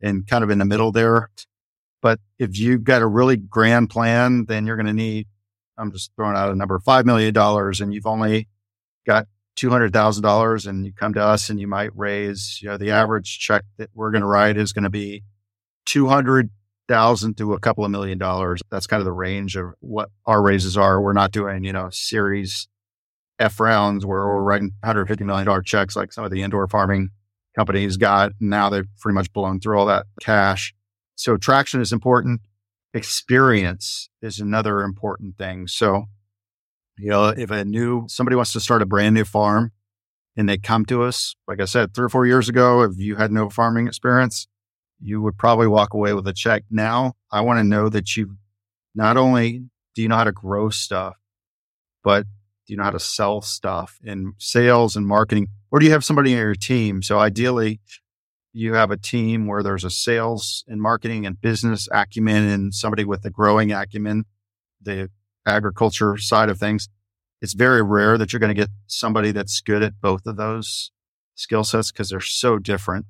and 0.00 0.26
kind 0.26 0.44
of 0.44 0.50
in 0.50 0.58
the 0.58 0.64
middle 0.64 0.92
there. 0.92 1.30
But 2.02 2.20
if 2.38 2.58
you've 2.58 2.84
got 2.84 3.02
a 3.02 3.06
really 3.06 3.36
grand 3.36 3.90
plan, 3.90 4.44
then 4.46 4.66
you're 4.66 4.76
going 4.76 4.86
to 4.86 4.92
need 4.92 5.26
I'm 5.78 5.92
just 5.92 6.12
throwing 6.16 6.36
out 6.36 6.50
a 6.50 6.54
number, 6.54 6.78
$5 6.78 7.04
million 7.04 7.36
and 7.36 7.94
you've 7.94 8.06
only 8.06 8.48
got 9.06 9.26
$200,000 9.56 10.66
and 10.66 10.84
you 10.84 10.92
come 10.92 11.14
to 11.14 11.22
us 11.22 11.48
and 11.48 11.58
you 11.58 11.66
might 11.66 11.96
raise, 11.96 12.60
you 12.62 12.68
know, 12.68 12.76
the 12.76 12.90
average 12.90 13.38
check 13.38 13.64
that 13.78 13.90
we're 13.94 14.10
going 14.10 14.22
to 14.22 14.26
write 14.26 14.56
is 14.56 14.72
going 14.72 14.84
to 14.84 14.90
be 14.90 15.22
200,000 15.86 17.36
to 17.36 17.54
a 17.54 17.60
couple 17.60 17.84
of 17.84 17.90
million 17.90 18.18
dollars. 18.18 18.60
That's 18.70 18.86
kind 18.86 19.00
of 19.00 19.04
the 19.06 19.12
range 19.12 19.56
of 19.56 19.72
what 19.80 20.10
our 20.26 20.42
raises 20.42 20.76
are. 20.76 21.00
We're 21.00 21.12
not 21.12 21.32
doing, 21.32 21.64
you 21.64 21.72
know, 21.72 21.88
series 21.90 22.68
F 23.38 23.60
rounds 23.60 24.04
where 24.04 24.26
we're 24.26 24.42
writing 24.42 24.72
$150 24.84 25.20
million 25.20 25.62
checks 25.64 25.96
like 25.96 26.12
some 26.12 26.24
of 26.24 26.30
the 26.30 26.42
indoor 26.42 26.68
farming 26.68 27.10
companies 27.54 27.96
got. 27.96 28.32
Now 28.40 28.68
they've 28.68 28.86
pretty 28.98 29.14
much 29.14 29.32
blown 29.32 29.60
through 29.60 29.78
all 29.78 29.86
that 29.86 30.06
cash. 30.20 30.74
So 31.14 31.36
traction 31.36 31.80
is 31.80 31.92
important. 31.92 32.42
Experience 32.92 34.10
is 34.22 34.38
another 34.38 34.82
important 34.82 35.38
thing. 35.38 35.66
So 35.66 36.04
you 36.98 37.10
know, 37.10 37.28
if 37.28 37.50
a 37.50 37.64
new 37.64 38.06
somebody 38.08 38.36
wants 38.36 38.52
to 38.52 38.60
start 38.60 38.82
a 38.82 38.86
brand 38.86 39.14
new 39.14 39.24
farm 39.24 39.72
and 40.36 40.48
they 40.48 40.58
come 40.58 40.84
to 40.86 41.02
us, 41.02 41.34
like 41.46 41.60
I 41.60 41.64
said, 41.64 41.94
three 41.94 42.06
or 42.06 42.08
four 42.08 42.26
years 42.26 42.48
ago, 42.48 42.82
if 42.82 42.98
you 42.98 43.16
had 43.16 43.30
no 43.30 43.50
farming 43.50 43.86
experience, 43.86 44.46
you 45.00 45.20
would 45.22 45.36
probably 45.36 45.66
walk 45.66 45.94
away 45.94 46.14
with 46.14 46.26
a 46.26 46.32
check. 46.32 46.64
Now, 46.70 47.14
I 47.30 47.42
want 47.42 47.58
to 47.58 47.64
know 47.64 47.88
that 47.88 48.16
you 48.16 48.36
not 48.94 49.16
only 49.16 49.64
do 49.94 50.02
you 50.02 50.08
know 50.08 50.16
how 50.16 50.24
to 50.24 50.32
grow 50.32 50.70
stuff, 50.70 51.16
but 52.02 52.24
do 52.66 52.72
you 52.72 52.76
know 52.76 52.84
how 52.84 52.90
to 52.90 53.00
sell 53.00 53.42
stuff 53.42 53.98
in 54.02 54.34
sales 54.38 54.96
and 54.96 55.06
marketing, 55.06 55.48
or 55.70 55.78
do 55.78 55.86
you 55.86 55.92
have 55.92 56.04
somebody 56.04 56.32
in 56.32 56.38
your 56.38 56.54
team? 56.54 57.02
So 57.02 57.18
ideally, 57.18 57.80
you 58.52 58.72
have 58.72 58.90
a 58.90 58.96
team 58.96 59.46
where 59.46 59.62
there's 59.62 59.84
a 59.84 59.90
sales 59.90 60.64
and 60.66 60.80
marketing 60.80 61.26
and 61.26 61.38
business 61.38 61.88
acumen 61.92 62.48
and 62.48 62.74
somebody 62.74 63.04
with 63.04 63.24
a 63.26 63.30
growing 63.30 63.70
acumen. 63.70 64.24
The 64.80 65.10
agriculture 65.46 66.16
side 66.16 66.50
of 66.50 66.58
things, 66.58 66.88
it's 67.40 67.54
very 67.54 67.82
rare 67.82 68.18
that 68.18 68.32
you're 68.32 68.40
going 68.40 68.54
to 68.54 68.60
get 68.60 68.70
somebody 68.86 69.30
that's 69.30 69.60
good 69.60 69.82
at 69.82 70.00
both 70.00 70.26
of 70.26 70.36
those 70.36 70.90
skill 71.34 71.64
sets 71.64 71.92
because 71.92 72.10
they're 72.10 72.20
so 72.20 72.58
different. 72.58 73.06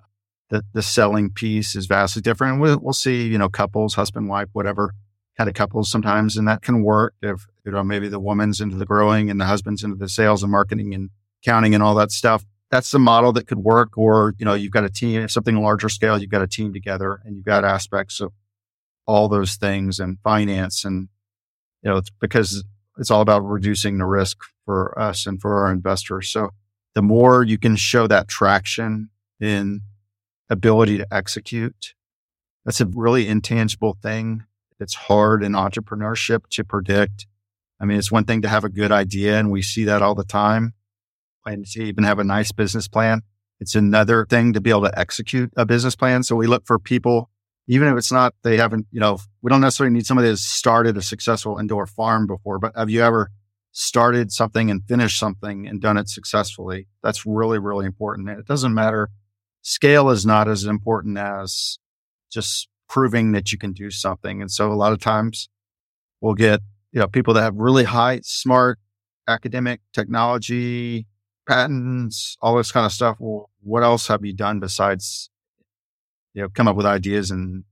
The, 0.51 0.63
the 0.73 0.83
selling 0.83 1.31
piece 1.31 1.75
is 1.75 1.87
vastly 1.87 2.23
different. 2.23 2.61
We'll, 2.61 2.79
we'll 2.79 2.93
see, 2.93 3.27
you 3.27 3.39
know, 3.39 3.49
couples, 3.49 3.95
husband, 3.95 4.29
wife, 4.29 4.49
whatever 4.53 4.93
kind 5.37 5.49
of 5.49 5.55
couples 5.55 5.91
sometimes, 5.91 6.37
and 6.37 6.47
that 6.49 6.63
can 6.63 6.83
work 6.83 7.15
if, 7.21 7.47
you 7.65 7.73
know, 7.73 7.83
maybe 7.83 8.09
the 8.09 8.21
woman's 8.21 8.61
into 8.61 8.77
the 8.77 8.87
growing 8.87 9.29
and 9.29 9.41
the 9.41 9.45
husband's 9.45 9.83
into 9.83 9.97
the 9.97 10.09
sales 10.09 10.43
and 10.43 10.53
marketing 10.53 10.95
and 10.95 11.11
counting 11.45 11.75
and 11.75 11.83
all 11.83 11.95
that 11.95 12.11
stuff. 12.11 12.45
That's 12.71 12.91
the 12.91 12.99
model 12.99 13.33
that 13.33 13.47
could 13.47 13.59
work. 13.59 13.97
Or, 13.97 14.35
you 14.39 14.45
know, 14.45 14.55
you've 14.55 14.73
got 14.73 14.85
a 14.85 14.91
team, 14.91 15.23
if 15.23 15.31
something 15.31 15.61
larger 15.61 15.89
scale, 15.89 16.19
you've 16.19 16.31
got 16.31 16.43
a 16.43 16.49
team 16.49 16.73
together 16.73 17.21
and 17.25 17.37
you've 17.37 17.45
got 17.45 17.65
aspects 17.65 18.21
of 18.21 18.33
all 19.07 19.29
those 19.29 19.57
things 19.57 20.01
and 20.01 20.19
finance 20.25 20.85
and 20.85 21.09
you 21.87 21.93
know, 21.93 21.99
it's 21.99 22.11
because 22.21 22.65
it's 22.99 23.13
all 23.13 23.21
about 23.21 23.47
reducing 23.47 23.99
the 23.99 24.07
risk 24.07 24.39
for 24.65 24.99
us 24.99 25.25
and 25.25 25.41
for 25.41 25.65
our 25.65 25.73
investors. 25.73 26.29
So 26.29 26.51
the 26.97 27.03
more 27.03 27.45
you 27.45 27.59
can 27.59 27.77
show 27.77 28.09
that 28.09 28.27
traction 28.27 29.11
in 29.39 29.83
ability 30.51 30.99
to 30.99 31.07
execute, 31.15 31.95
that's 32.65 32.81
a 32.81 32.87
really 32.87 33.29
intangible 33.29 33.97
thing. 34.03 34.43
It's 34.81 34.95
hard 34.95 35.45
in 35.45 35.53
entrepreneurship 35.53 36.49
to 36.51 36.65
predict. 36.65 37.29
I 37.79 37.85
mean, 37.85 37.99
it's 37.99 38.11
one 38.11 38.25
thing 38.25 38.43
to 38.43 38.49
have 38.49 38.65
a 38.65 38.69
good 38.69 38.91
idea 38.91 39.39
and 39.39 39.53
we 39.53 39.63
see 39.63 39.85
that 39.85 40.03
all 40.03 40.17
the 40.17 40.25
time 40.25 40.75
and 41.47 41.65
to 41.67 41.85
even 41.85 42.03
have 42.03 42.19
a 42.19 42.25
nice 42.25 42.51
business 42.51 42.89
plan. 42.89 43.23
It's 43.61 43.77
another 43.77 44.27
thing 44.29 44.55
to 44.55 44.61
be 44.61 44.71
able 44.71 44.83
to 44.83 44.99
execute 44.99 45.53
a 45.57 45.65
business 45.65 45.95
plan. 45.95 46.25
So 46.25 46.35
we 46.35 46.49
look 46.49 46.67
for 46.67 46.81
people 46.81 47.31
even 47.69 47.89
if 47.89 47.97
it's 47.97 48.13
not, 48.13 48.35
they 48.43 48.57
haven't, 48.57 48.87
you 48.91 49.01
know, 49.01 49.19
we 49.43 49.51
don't 49.51 49.61
necessarily 49.61 49.93
need 49.93 50.07
somebody 50.07 50.29
that's 50.29 50.43
started 50.43 50.97
a 50.97 51.03
successful 51.03 51.59
indoor 51.59 51.87
farm 51.87 52.27
before, 52.27 52.59
but 52.59 52.73
have 52.77 52.91
you 52.91 53.03
ever 53.03 53.31
started 53.73 54.33
something 54.33 54.71
and 54.71 54.83
finished 54.89 55.19
something 55.19 55.67
and 55.67 55.81
done 55.81 55.97
it 55.97 56.09
successfully? 56.09 56.87
That's 57.03 57.27
really, 57.27 57.59
really 57.59 57.85
important. 57.87 58.29
And 58.29 58.39
it 58.39 58.47
doesn't 58.47 58.73
matter. 58.73 59.11
Scale 59.63 60.11
is 60.11 60.25
not 60.25 60.49
as 60.49 60.65
important 60.65 61.19
as 61.19 61.79
just 62.31 62.69
proving 62.89 63.33
that 63.33 63.53
you 63.53 63.59
can 63.59 63.73
do 63.73 63.91
something. 63.91 64.41
And 64.41 64.51
so 64.51 64.71
a 64.71 64.75
lot 64.75 64.93
of 64.93 65.01
times 65.01 65.49
we'll 66.21 66.35
get, 66.35 66.61
you 66.93 67.01
know, 67.01 67.09
people 67.09 67.35
that 67.35 67.43
have 67.43 67.57
really 67.57 67.85
high, 67.85 68.21
smart 68.23 68.79
academic 69.29 69.81
technology, 69.93 71.07
patents, 71.49 72.37
all 72.41 72.57
this 72.57 72.73
kind 72.73 72.87
of 72.87 72.93
stuff. 72.93 73.17
Well, 73.19 73.51
what 73.63 73.83
else 73.83 74.07
have 74.07 74.25
you 74.25 74.33
done 74.33 74.61
besides 74.61 75.31
you 76.37 76.43
know, 76.43 76.49
come 76.51 76.69
up 76.69 76.77
with 76.77 76.85
ideas 76.85 77.31
and 77.31 77.65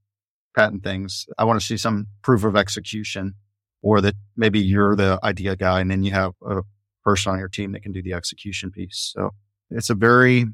patent 0.57 0.83
things. 0.83 1.27
I 1.37 1.45
want 1.45 1.61
to 1.61 1.67
see 1.67 1.77
some 1.77 2.07
proof 2.23 2.45
of 2.45 2.57
execution 2.57 3.35
or 3.83 4.01
that 4.01 4.15
maybe 4.37 4.59
you're 4.59 4.97
the 4.97 5.21
idea 5.23 5.55
guy 5.55 5.81
and 5.81 5.91
then 5.91 6.03
you 6.03 6.13
have 6.13 6.33
a 6.49 6.63
person 7.05 7.33
on 7.33 7.39
your 7.39 7.49
team 7.49 7.73
that 7.73 7.83
can 7.83 7.93
do 7.93 8.03
the 8.03 8.15
execution 8.15 8.71
piece. 8.71 9.13
So 9.15 9.35
it's 9.71 9.91
a 9.91 9.95
very 9.95 10.47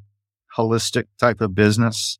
holistic 0.58 1.04
type 1.20 1.40
of 1.40 1.54
business. 1.54 2.18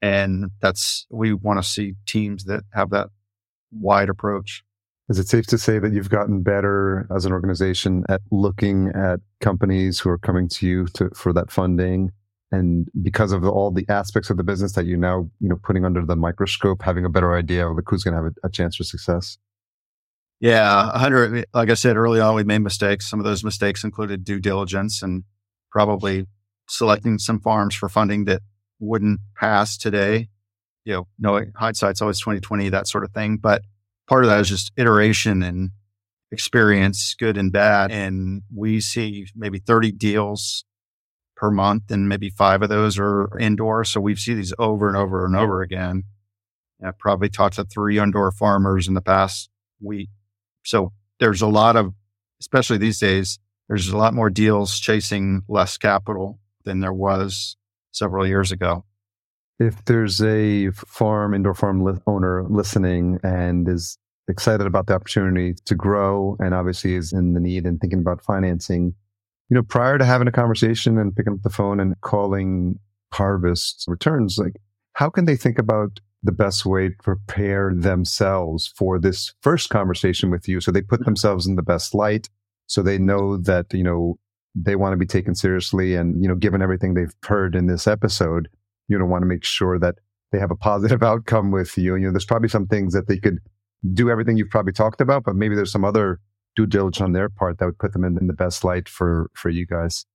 And 0.00 0.52
that's, 0.62 1.06
we 1.10 1.34
want 1.34 1.62
to 1.62 1.68
see 1.68 1.92
teams 2.06 2.44
that 2.44 2.62
have 2.72 2.88
that 2.90 3.08
wide 3.70 4.08
approach. 4.08 4.64
Is 5.10 5.18
it 5.18 5.28
safe 5.28 5.46
to 5.48 5.58
say 5.58 5.78
that 5.80 5.92
you've 5.92 6.08
gotten 6.08 6.42
better 6.42 7.06
as 7.14 7.26
an 7.26 7.32
organization 7.32 8.04
at 8.08 8.22
looking 8.30 8.90
at 8.94 9.20
companies 9.42 10.00
who 10.00 10.08
are 10.08 10.18
coming 10.18 10.48
to 10.48 10.66
you 10.66 10.86
to, 10.94 11.10
for 11.10 11.34
that 11.34 11.50
funding 11.50 12.12
and 12.52 12.88
because 13.00 13.32
of 13.32 13.44
all 13.44 13.70
the 13.70 13.86
aspects 13.88 14.30
of 14.30 14.36
the 14.36 14.42
business 14.42 14.72
that 14.72 14.86
you're 14.86 14.98
now 14.98 15.30
you 15.40 15.48
know 15.48 15.58
putting 15.62 15.84
under 15.84 16.04
the 16.04 16.16
microscope 16.16 16.82
having 16.82 17.04
a 17.04 17.08
better 17.08 17.34
idea 17.34 17.68
of 17.68 17.76
like 17.76 17.84
who's 17.86 18.02
going 18.02 18.12
to 18.12 18.22
have 18.22 18.32
a, 18.42 18.46
a, 18.46 18.50
chance 18.50 18.76
for 18.76 18.84
success? 18.84 19.38
Yeah 20.40 20.86
100 20.90 21.46
like 21.54 21.70
i 21.70 21.74
said 21.74 21.96
early 21.96 22.20
on 22.20 22.34
we 22.34 22.44
made 22.44 22.58
mistakes. 22.58 23.08
Some 23.08 23.20
of 23.20 23.24
those 23.24 23.44
mistakes 23.44 23.84
included 23.84 24.24
due 24.24 24.40
diligence 24.40 25.02
and 25.02 25.24
probably 25.70 26.26
selecting 26.68 27.18
some 27.18 27.40
farms 27.40 27.74
for 27.74 27.88
funding 27.88 28.24
that 28.24 28.42
wouldn't 28.78 29.20
pass 29.36 29.76
today. 29.76 30.28
You 30.84 30.94
know 30.94 31.08
no 31.18 31.44
hindsight's 31.56 32.00
always 32.00 32.18
2020 32.20 32.70
that 32.70 32.88
sort 32.88 33.04
of 33.04 33.12
thing. 33.12 33.36
But 33.36 33.62
part 34.08 34.24
of 34.24 34.30
that 34.30 34.40
is 34.40 34.48
just 34.48 34.72
iteration 34.76 35.42
and 35.42 35.70
experience 36.32 37.14
good 37.18 37.36
and 37.36 37.52
bad. 37.52 37.90
And 37.90 38.42
we 38.54 38.80
see 38.80 39.26
maybe 39.36 39.58
30 39.58 39.92
deals 39.92 40.64
per 41.40 41.50
month, 41.50 41.90
and 41.90 42.06
maybe 42.06 42.28
five 42.28 42.60
of 42.60 42.68
those 42.68 42.98
are 42.98 43.36
indoor. 43.38 43.82
So 43.82 43.98
we've 43.98 44.18
seen 44.18 44.36
these 44.36 44.52
over 44.58 44.88
and 44.88 44.96
over 44.96 45.24
and 45.24 45.34
over 45.34 45.62
again. 45.62 46.04
I've 46.84 46.98
probably 46.98 47.30
talked 47.30 47.56
to 47.56 47.64
three 47.64 47.98
indoor 47.98 48.30
farmers 48.30 48.86
in 48.86 48.94
the 48.94 49.00
past 49.00 49.48
week. 49.80 50.10
So 50.64 50.92
there's 51.18 51.40
a 51.40 51.46
lot 51.46 51.76
of, 51.76 51.94
especially 52.40 52.76
these 52.76 53.00
days, 53.00 53.38
there's 53.68 53.88
a 53.88 53.96
lot 53.96 54.12
more 54.12 54.28
deals 54.28 54.78
chasing 54.78 55.42
less 55.48 55.78
capital 55.78 56.38
than 56.64 56.80
there 56.80 56.92
was 56.92 57.56
several 57.90 58.26
years 58.26 58.52
ago. 58.52 58.84
If 59.58 59.84
there's 59.86 60.22
a 60.22 60.70
farm, 60.72 61.32
indoor 61.32 61.54
farm 61.54 61.82
li- 61.82 62.00
owner 62.06 62.44
listening 62.48 63.18
and 63.22 63.66
is 63.66 63.96
excited 64.28 64.66
about 64.66 64.86
the 64.86 64.94
opportunity 64.94 65.54
to 65.64 65.74
grow 65.74 66.36
and 66.38 66.54
obviously 66.54 66.94
is 66.94 67.12
in 67.14 67.32
the 67.32 67.40
need 67.40 67.64
and 67.64 67.80
thinking 67.80 68.00
about 68.00 68.22
financing, 68.22 68.94
you 69.50 69.56
know, 69.56 69.62
prior 69.62 69.98
to 69.98 70.04
having 70.04 70.28
a 70.28 70.32
conversation 70.32 70.96
and 70.96 71.14
picking 71.14 71.32
up 71.32 71.42
the 71.42 71.50
phone 71.50 71.80
and 71.80 72.00
calling 72.00 72.78
harvest 73.12 73.84
returns, 73.88 74.38
like 74.38 74.54
how 74.94 75.10
can 75.10 75.24
they 75.24 75.36
think 75.36 75.58
about 75.58 75.98
the 76.22 76.32
best 76.32 76.64
way 76.64 76.88
to 76.88 76.94
prepare 77.02 77.72
themselves 77.74 78.72
for 78.76 78.98
this 78.98 79.34
first 79.42 79.68
conversation 79.68 80.30
with 80.30 80.46
you? 80.46 80.60
So 80.60 80.70
they 80.70 80.82
put 80.82 81.00
mm-hmm. 81.00 81.06
themselves 81.06 81.46
in 81.48 81.56
the 81.56 81.62
best 81.62 81.94
light. 81.94 82.30
So 82.68 82.80
they 82.80 82.98
know 82.98 83.36
that, 83.38 83.66
you 83.72 83.82
know, 83.82 84.18
they 84.54 84.76
want 84.76 84.92
to 84.92 84.96
be 84.96 85.06
taken 85.06 85.34
seriously. 85.34 85.96
And, 85.96 86.22
you 86.22 86.28
know, 86.28 86.36
given 86.36 86.62
everything 86.62 86.94
they've 86.94 87.14
heard 87.24 87.56
in 87.56 87.66
this 87.66 87.88
episode, 87.88 88.48
you 88.86 88.96
know, 88.96 89.04
want 89.04 89.22
to 89.22 89.26
make 89.26 89.44
sure 89.44 89.80
that 89.80 89.96
they 90.30 90.38
have 90.38 90.52
a 90.52 90.56
positive 90.56 91.02
outcome 91.12 91.50
with 91.50 91.76
you. 91.76 91.96
You 91.96 92.06
know, 92.06 92.12
there's 92.12 92.24
probably 92.24 92.48
some 92.48 92.68
things 92.68 92.92
that 92.92 93.08
they 93.08 93.18
could 93.18 93.38
do 93.94 94.10
everything 94.10 94.36
you've 94.36 94.50
probably 94.50 94.72
talked 94.72 95.00
about, 95.00 95.24
but 95.24 95.34
maybe 95.34 95.56
there's 95.56 95.72
some 95.72 95.84
other 95.84 96.20
due 96.56 96.66
diligence 96.66 97.00
on 97.00 97.12
their 97.12 97.28
part 97.28 97.58
that 97.58 97.66
would 97.66 97.78
put 97.78 97.92
them 97.92 98.04
in, 98.04 98.18
in 98.18 98.26
the 98.26 98.32
best 98.32 98.64
light 98.64 98.88
for 98.88 99.30
for 99.34 99.48
you 99.50 99.66
guys. 99.66 100.06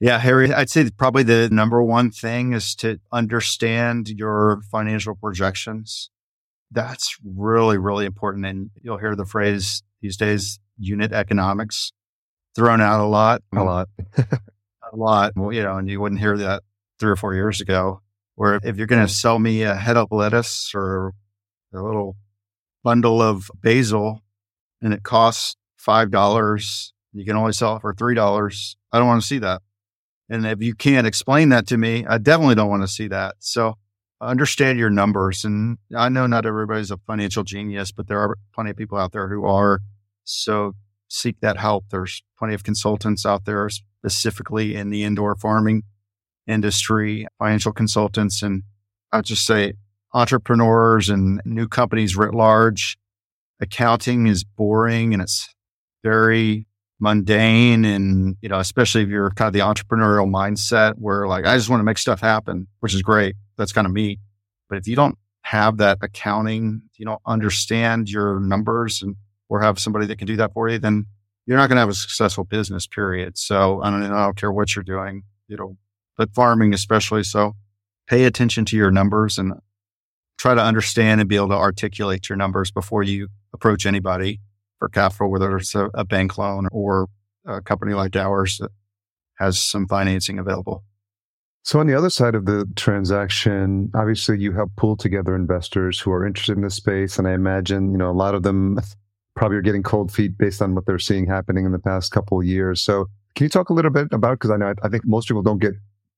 Yeah, 0.00 0.18
Harry, 0.18 0.52
I'd 0.52 0.68
say 0.68 0.90
probably 0.90 1.22
the 1.22 1.48
number 1.52 1.80
one 1.80 2.10
thing 2.10 2.54
is 2.54 2.74
to 2.76 2.98
understand 3.12 4.08
your 4.08 4.60
financial 4.70 5.14
projections. 5.14 6.10
That's 6.72 7.16
really, 7.24 7.78
really 7.78 8.04
important. 8.04 8.44
And 8.46 8.70
you'll 8.82 8.98
hear 8.98 9.14
the 9.14 9.24
phrase 9.24 9.84
these 10.00 10.16
days, 10.16 10.58
unit 10.76 11.12
economics 11.12 11.92
thrown 12.56 12.80
out 12.80 13.00
a 13.00 13.06
lot. 13.06 13.42
A 13.54 13.62
lot. 13.62 13.88
a 14.18 14.96
lot. 14.96 15.34
Well, 15.36 15.52
you 15.52 15.62
know, 15.62 15.76
and 15.76 15.88
you 15.88 16.00
wouldn't 16.00 16.20
hear 16.20 16.36
that 16.36 16.64
three 16.98 17.12
or 17.12 17.16
four 17.16 17.34
years 17.34 17.60
ago. 17.60 18.00
Where 18.34 18.58
if 18.64 18.76
you're 18.78 18.88
going 18.88 19.06
to 19.06 19.12
sell 19.12 19.38
me 19.38 19.62
a 19.62 19.76
head 19.76 19.96
of 19.96 20.08
lettuce 20.10 20.72
or 20.74 21.12
a 21.72 21.80
little 21.80 22.16
bundle 22.82 23.22
of 23.22 23.50
basil 23.62 24.20
and 24.80 24.92
it 24.92 25.04
costs 25.04 25.54
$5. 25.86 26.92
You 27.12 27.24
can 27.24 27.36
only 27.36 27.52
sell 27.52 27.76
it 27.76 27.80
for 27.80 27.94
$3. 27.94 28.76
I 28.92 28.98
don't 28.98 29.08
want 29.08 29.20
to 29.20 29.26
see 29.26 29.38
that. 29.38 29.62
And 30.28 30.46
if 30.46 30.62
you 30.62 30.74
can't 30.74 31.06
explain 31.06 31.50
that 31.50 31.66
to 31.68 31.76
me, 31.76 32.06
I 32.06 32.18
definitely 32.18 32.54
don't 32.54 32.70
want 32.70 32.82
to 32.82 32.88
see 32.88 33.08
that. 33.08 33.36
So 33.40 33.74
understand 34.20 34.78
your 34.78 34.90
numbers. 34.90 35.44
And 35.44 35.78
I 35.94 36.08
know 36.08 36.26
not 36.26 36.46
everybody's 36.46 36.90
a 36.90 36.96
financial 37.06 37.44
genius, 37.44 37.92
but 37.92 38.06
there 38.06 38.20
are 38.20 38.36
plenty 38.54 38.70
of 38.70 38.76
people 38.76 38.98
out 38.98 39.12
there 39.12 39.28
who 39.28 39.44
are. 39.44 39.80
So 40.24 40.72
seek 41.08 41.40
that 41.40 41.58
help. 41.58 41.86
There's 41.90 42.22
plenty 42.38 42.54
of 42.54 42.62
consultants 42.62 43.26
out 43.26 43.44
there 43.44 43.68
specifically 43.68 44.74
in 44.74 44.90
the 44.90 45.04
indoor 45.04 45.34
farming 45.34 45.82
industry, 46.46 47.26
financial 47.38 47.72
consultants, 47.72 48.42
and 48.42 48.62
I'll 49.12 49.22
just 49.22 49.44
say 49.44 49.74
entrepreneurs 50.14 51.08
and 51.08 51.40
new 51.44 51.68
companies 51.68 52.16
writ 52.16 52.34
large. 52.34 52.96
Accounting 53.60 54.26
is 54.26 54.44
boring 54.44 55.12
and 55.12 55.22
it's 55.22 55.54
very 56.02 56.66
mundane. 57.00 57.84
And, 57.84 58.36
you 58.40 58.48
know, 58.48 58.58
especially 58.58 59.02
if 59.02 59.08
you're 59.08 59.30
kind 59.30 59.48
of 59.48 59.52
the 59.52 59.60
entrepreneurial 59.60 60.30
mindset 60.30 60.94
where 60.98 61.26
like, 61.26 61.44
I 61.44 61.56
just 61.56 61.68
want 61.68 61.80
to 61.80 61.84
make 61.84 61.98
stuff 61.98 62.20
happen, 62.20 62.68
which 62.80 62.94
is 62.94 63.02
great. 63.02 63.34
That's 63.58 63.72
kind 63.72 63.86
of 63.86 63.92
me. 63.92 64.18
But 64.68 64.78
if 64.78 64.86
you 64.86 64.96
don't 64.96 65.18
have 65.42 65.78
that 65.78 65.98
accounting, 66.00 66.82
you 66.96 67.04
don't 67.04 67.20
understand 67.26 68.08
your 68.08 68.38
numbers 68.40 69.02
and 69.02 69.16
or 69.48 69.60
have 69.60 69.78
somebody 69.78 70.06
that 70.06 70.16
can 70.16 70.26
do 70.26 70.36
that 70.36 70.52
for 70.54 70.68
you, 70.68 70.78
then 70.78 71.04
you're 71.44 71.58
not 71.58 71.68
going 71.68 71.76
to 71.76 71.80
have 71.80 71.88
a 71.88 71.94
successful 71.94 72.44
business 72.44 72.86
period. 72.86 73.36
So 73.36 73.82
I 73.82 73.90
don't, 73.90 74.02
I 74.04 74.24
don't 74.24 74.36
care 74.36 74.52
what 74.52 74.74
you're 74.74 74.84
doing, 74.84 75.24
you 75.48 75.56
know, 75.56 75.76
but 76.16 76.32
farming 76.32 76.72
especially. 76.72 77.24
So 77.24 77.54
pay 78.06 78.24
attention 78.24 78.64
to 78.66 78.76
your 78.76 78.90
numbers 78.90 79.38
and 79.38 79.54
try 80.38 80.54
to 80.54 80.62
understand 80.62 81.20
and 81.20 81.28
be 81.28 81.36
able 81.36 81.48
to 81.48 81.54
articulate 81.54 82.28
your 82.28 82.36
numbers 82.36 82.70
before 82.70 83.02
you 83.02 83.28
approach 83.52 83.84
anybody 83.84 84.40
for 84.82 84.88
capital, 84.88 85.30
whether 85.30 85.56
it's 85.56 85.76
a, 85.76 85.90
a 85.94 86.04
bank 86.04 86.36
loan 86.38 86.66
or 86.72 87.06
a 87.46 87.60
company 87.60 87.94
like 87.94 88.16
ours 88.16 88.58
that 88.58 88.70
has 89.38 89.56
some 89.56 89.86
financing 89.86 90.40
available. 90.40 90.82
So 91.62 91.78
on 91.78 91.86
the 91.86 91.94
other 91.94 92.10
side 92.10 92.34
of 92.34 92.46
the 92.46 92.68
transaction, 92.74 93.92
obviously 93.94 94.40
you 94.40 94.50
help 94.50 94.72
pull 94.76 94.96
together 94.96 95.36
investors 95.36 96.00
who 96.00 96.10
are 96.10 96.26
interested 96.26 96.56
in 96.56 96.64
this 96.64 96.74
space. 96.74 97.16
And 97.16 97.28
I 97.28 97.32
imagine, 97.32 97.92
you 97.92 97.98
know, 97.98 98.10
a 98.10 98.12
lot 98.12 98.34
of 98.34 98.42
them 98.42 98.80
probably 99.36 99.56
are 99.56 99.62
getting 99.62 99.84
cold 99.84 100.12
feet 100.12 100.36
based 100.36 100.60
on 100.60 100.74
what 100.74 100.84
they're 100.84 100.98
seeing 100.98 101.28
happening 101.28 101.64
in 101.64 101.70
the 101.70 101.78
past 101.78 102.10
couple 102.10 102.40
of 102.40 102.44
years. 102.44 102.82
So 102.82 103.06
can 103.36 103.44
you 103.44 103.50
talk 103.50 103.70
a 103.70 103.72
little 103.72 103.92
bit 103.92 104.08
about, 104.10 104.40
because 104.40 104.50
I 104.50 104.56
know, 104.56 104.74
I 104.82 104.88
think 104.88 105.06
most 105.06 105.28
people 105.28 105.42
don't 105.42 105.60
get 105.60 105.74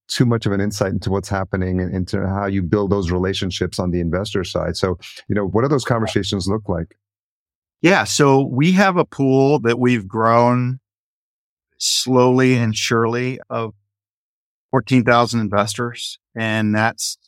too 0.09 0.25
much 0.25 0.47
of 0.47 0.53
an 0.53 0.63
insight 0.63 0.93
into 0.93 1.11
what's 1.11 1.29
happening 1.29 1.81
and 1.81 1.95
into 1.95 2.27
how 2.27 2.47
you 2.47 2.63
build 2.63 2.91
those 2.91 3.11
relationships 3.11 3.79
on 3.79 3.91
the 3.91 4.01
investor 4.01 4.43
side. 4.43 4.79
So, 4.79 4.99
you 5.29 5.35
know, 5.35 5.47
what 5.47 5.63
do 5.63 5.69
those 5.69 5.85
conversations 5.85 6.49
look 6.49 6.67
like? 6.67 6.97
Yeah. 7.85 8.05
So 8.05 8.41
we 8.41 8.73
have 8.73 8.97
a 8.97 9.05
pool 9.05 9.59
that 9.59 9.79
we've 9.79 10.09
grown 10.09 10.81
slowly 11.77 12.55
and 12.55 12.75
surely 12.75 13.39
of 13.51 13.75
14,000 14.71 15.39
investors. 15.39 16.19
And 16.35 16.75
that's, 16.75 17.19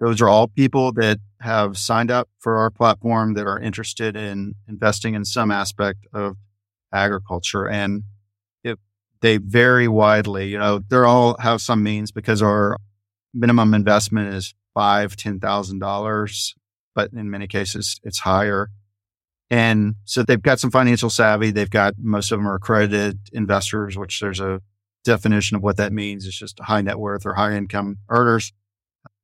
those 0.00 0.22
are 0.22 0.28
all 0.30 0.48
people 0.48 0.90
that 0.92 1.18
have 1.42 1.76
signed 1.76 2.10
up 2.10 2.30
for 2.38 2.56
our 2.56 2.70
platform 2.70 3.34
that 3.34 3.46
are 3.46 3.60
interested 3.60 4.16
in 4.16 4.54
investing 4.66 5.12
in 5.12 5.26
some 5.26 5.50
aspect 5.50 6.06
of 6.14 6.38
agriculture. 6.94 7.68
And 7.68 8.04
if 8.64 8.78
they 9.20 9.36
vary 9.36 9.86
widely, 9.86 10.48
you 10.48 10.58
know, 10.58 10.78
they're 10.88 11.04
all 11.04 11.36
have 11.40 11.60
some 11.60 11.82
means 11.82 12.10
because 12.10 12.40
our 12.40 12.78
minimum 13.34 13.74
investment 13.74 14.32
is 14.34 14.54
five, 14.72 15.14
ten 15.14 15.40
thousand 15.40 15.78
dollars, 15.78 16.54
but 16.94 17.12
in 17.12 17.30
many 17.30 17.46
cases 17.46 18.00
it's 18.02 18.20
higher. 18.20 18.70
And 19.50 19.96
so 20.04 20.22
they've 20.22 20.40
got 20.40 20.60
some 20.60 20.70
financial 20.70 21.10
savvy. 21.10 21.50
They've 21.50 21.68
got 21.68 21.94
most 21.98 22.30
of 22.30 22.38
them 22.38 22.46
are 22.46 22.54
accredited 22.54 23.18
investors, 23.32 23.98
which 23.98 24.20
there's 24.20 24.38
a 24.38 24.60
definition 25.04 25.56
of 25.56 25.62
what 25.62 25.76
that 25.78 25.92
means. 25.92 26.26
It's 26.26 26.38
just 26.38 26.60
high 26.60 26.82
net 26.82 26.98
worth 26.98 27.26
or 27.26 27.34
high 27.34 27.56
income 27.56 27.98
earners. 28.08 28.52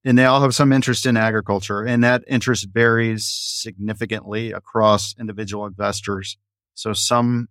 And 0.04 0.18
they 0.18 0.24
all 0.24 0.40
have 0.40 0.54
some 0.54 0.72
interest 0.72 1.06
in 1.06 1.16
agriculture 1.16 1.82
and 1.82 2.02
that 2.04 2.22
interest 2.28 2.68
varies 2.72 3.26
significantly 3.26 4.52
across 4.52 5.14
individual 5.18 5.66
investors. 5.66 6.36
So 6.74 6.92
some, 6.92 7.48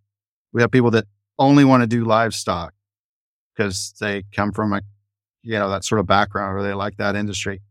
we 0.54 0.62
have 0.62 0.72
people 0.72 0.92
that 0.92 1.06
only 1.38 1.66
want 1.66 1.84
to 1.84 1.88
do 1.88 2.06
livestock 2.06 2.74
because 3.54 3.94
they 4.00 4.24
come 4.34 4.54
from 4.54 4.72
a, 4.74 4.82
you 5.44 5.60
know, 5.60 5.70
that 5.70 5.84
sort 5.84 6.00
of 6.00 6.08
background 6.08 6.58
or 6.58 6.64
they 6.64 6.74
like 6.74 6.98
that 6.98 7.16
industry. 7.16 7.62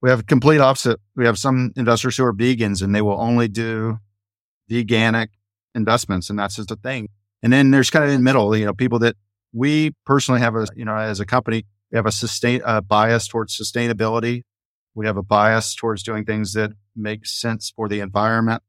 We 0.00 0.10
have 0.10 0.26
complete 0.26 0.58
opposite. 0.60 1.00
We 1.14 1.26
have 1.26 1.38
some 1.38 1.72
investors 1.76 2.16
who 2.16 2.24
are 2.24 2.34
vegans 2.34 2.82
and 2.82 2.94
they 2.94 3.02
will 3.02 3.20
only 3.20 3.46
do 3.46 3.98
veganic 4.70 5.28
investments 5.74 6.30
and 6.30 6.38
that's 6.38 6.56
just 6.56 6.70
a 6.70 6.76
thing. 6.76 7.08
And 7.42 7.52
then 7.52 7.70
there's 7.70 7.90
kind 7.90 8.04
of 8.04 8.10
in 8.10 8.16
the 8.16 8.22
middle, 8.22 8.56
you 8.56 8.64
know, 8.64 8.72
people 8.72 8.98
that 9.00 9.16
we 9.52 9.92
personally 10.06 10.40
have 10.40 10.56
a, 10.56 10.66
you 10.74 10.84
know, 10.84 10.96
as 10.96 11.20
a 11.20 11.26
company, 11.26 11.64
we 11.90 11.96
have 11.96 12.06
a 12.06 12.12
sustain, 12.12 12.62
a 12.64 12.82
bias 12.82 13.28
towards 13.28 13.56
sustainability. 13.56 14.42
We 14.94 15.06
have 15.06 15.16
a 15.16 15.22
bias 15.22 15.74
towards 15.74 16.02
doing 16.02 16.24
things 16.24 16.52
that 16.54 16.72
make 16.96 17.26
sense 17.26 17.72
for 17.74 17.88
the 17.88 18.00
environment, 18.00 18.62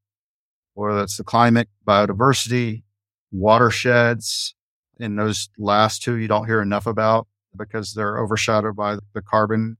whether 0.73 0.97
that's 0.97 1.17
the 1.17 1.23
climate, 1.23 1.69
biodiversity, 1.87 2.83
watersheds. 3.31 4.55
In 4.99 5.15
those 5.15 5.49
last 5.57 6.03
two, 6.03 6.15
you 6.15 6.27
don't 6.27 6.45
hear 6.45 6.61
enough 6.61 6.87
about 6.87 7.27
because 7.57 7.93
they're 7.93 8.17
overshadowed 8.17 8.75
by 8.75 8.97
the 9.13 9.21
carbon 9.21 9.77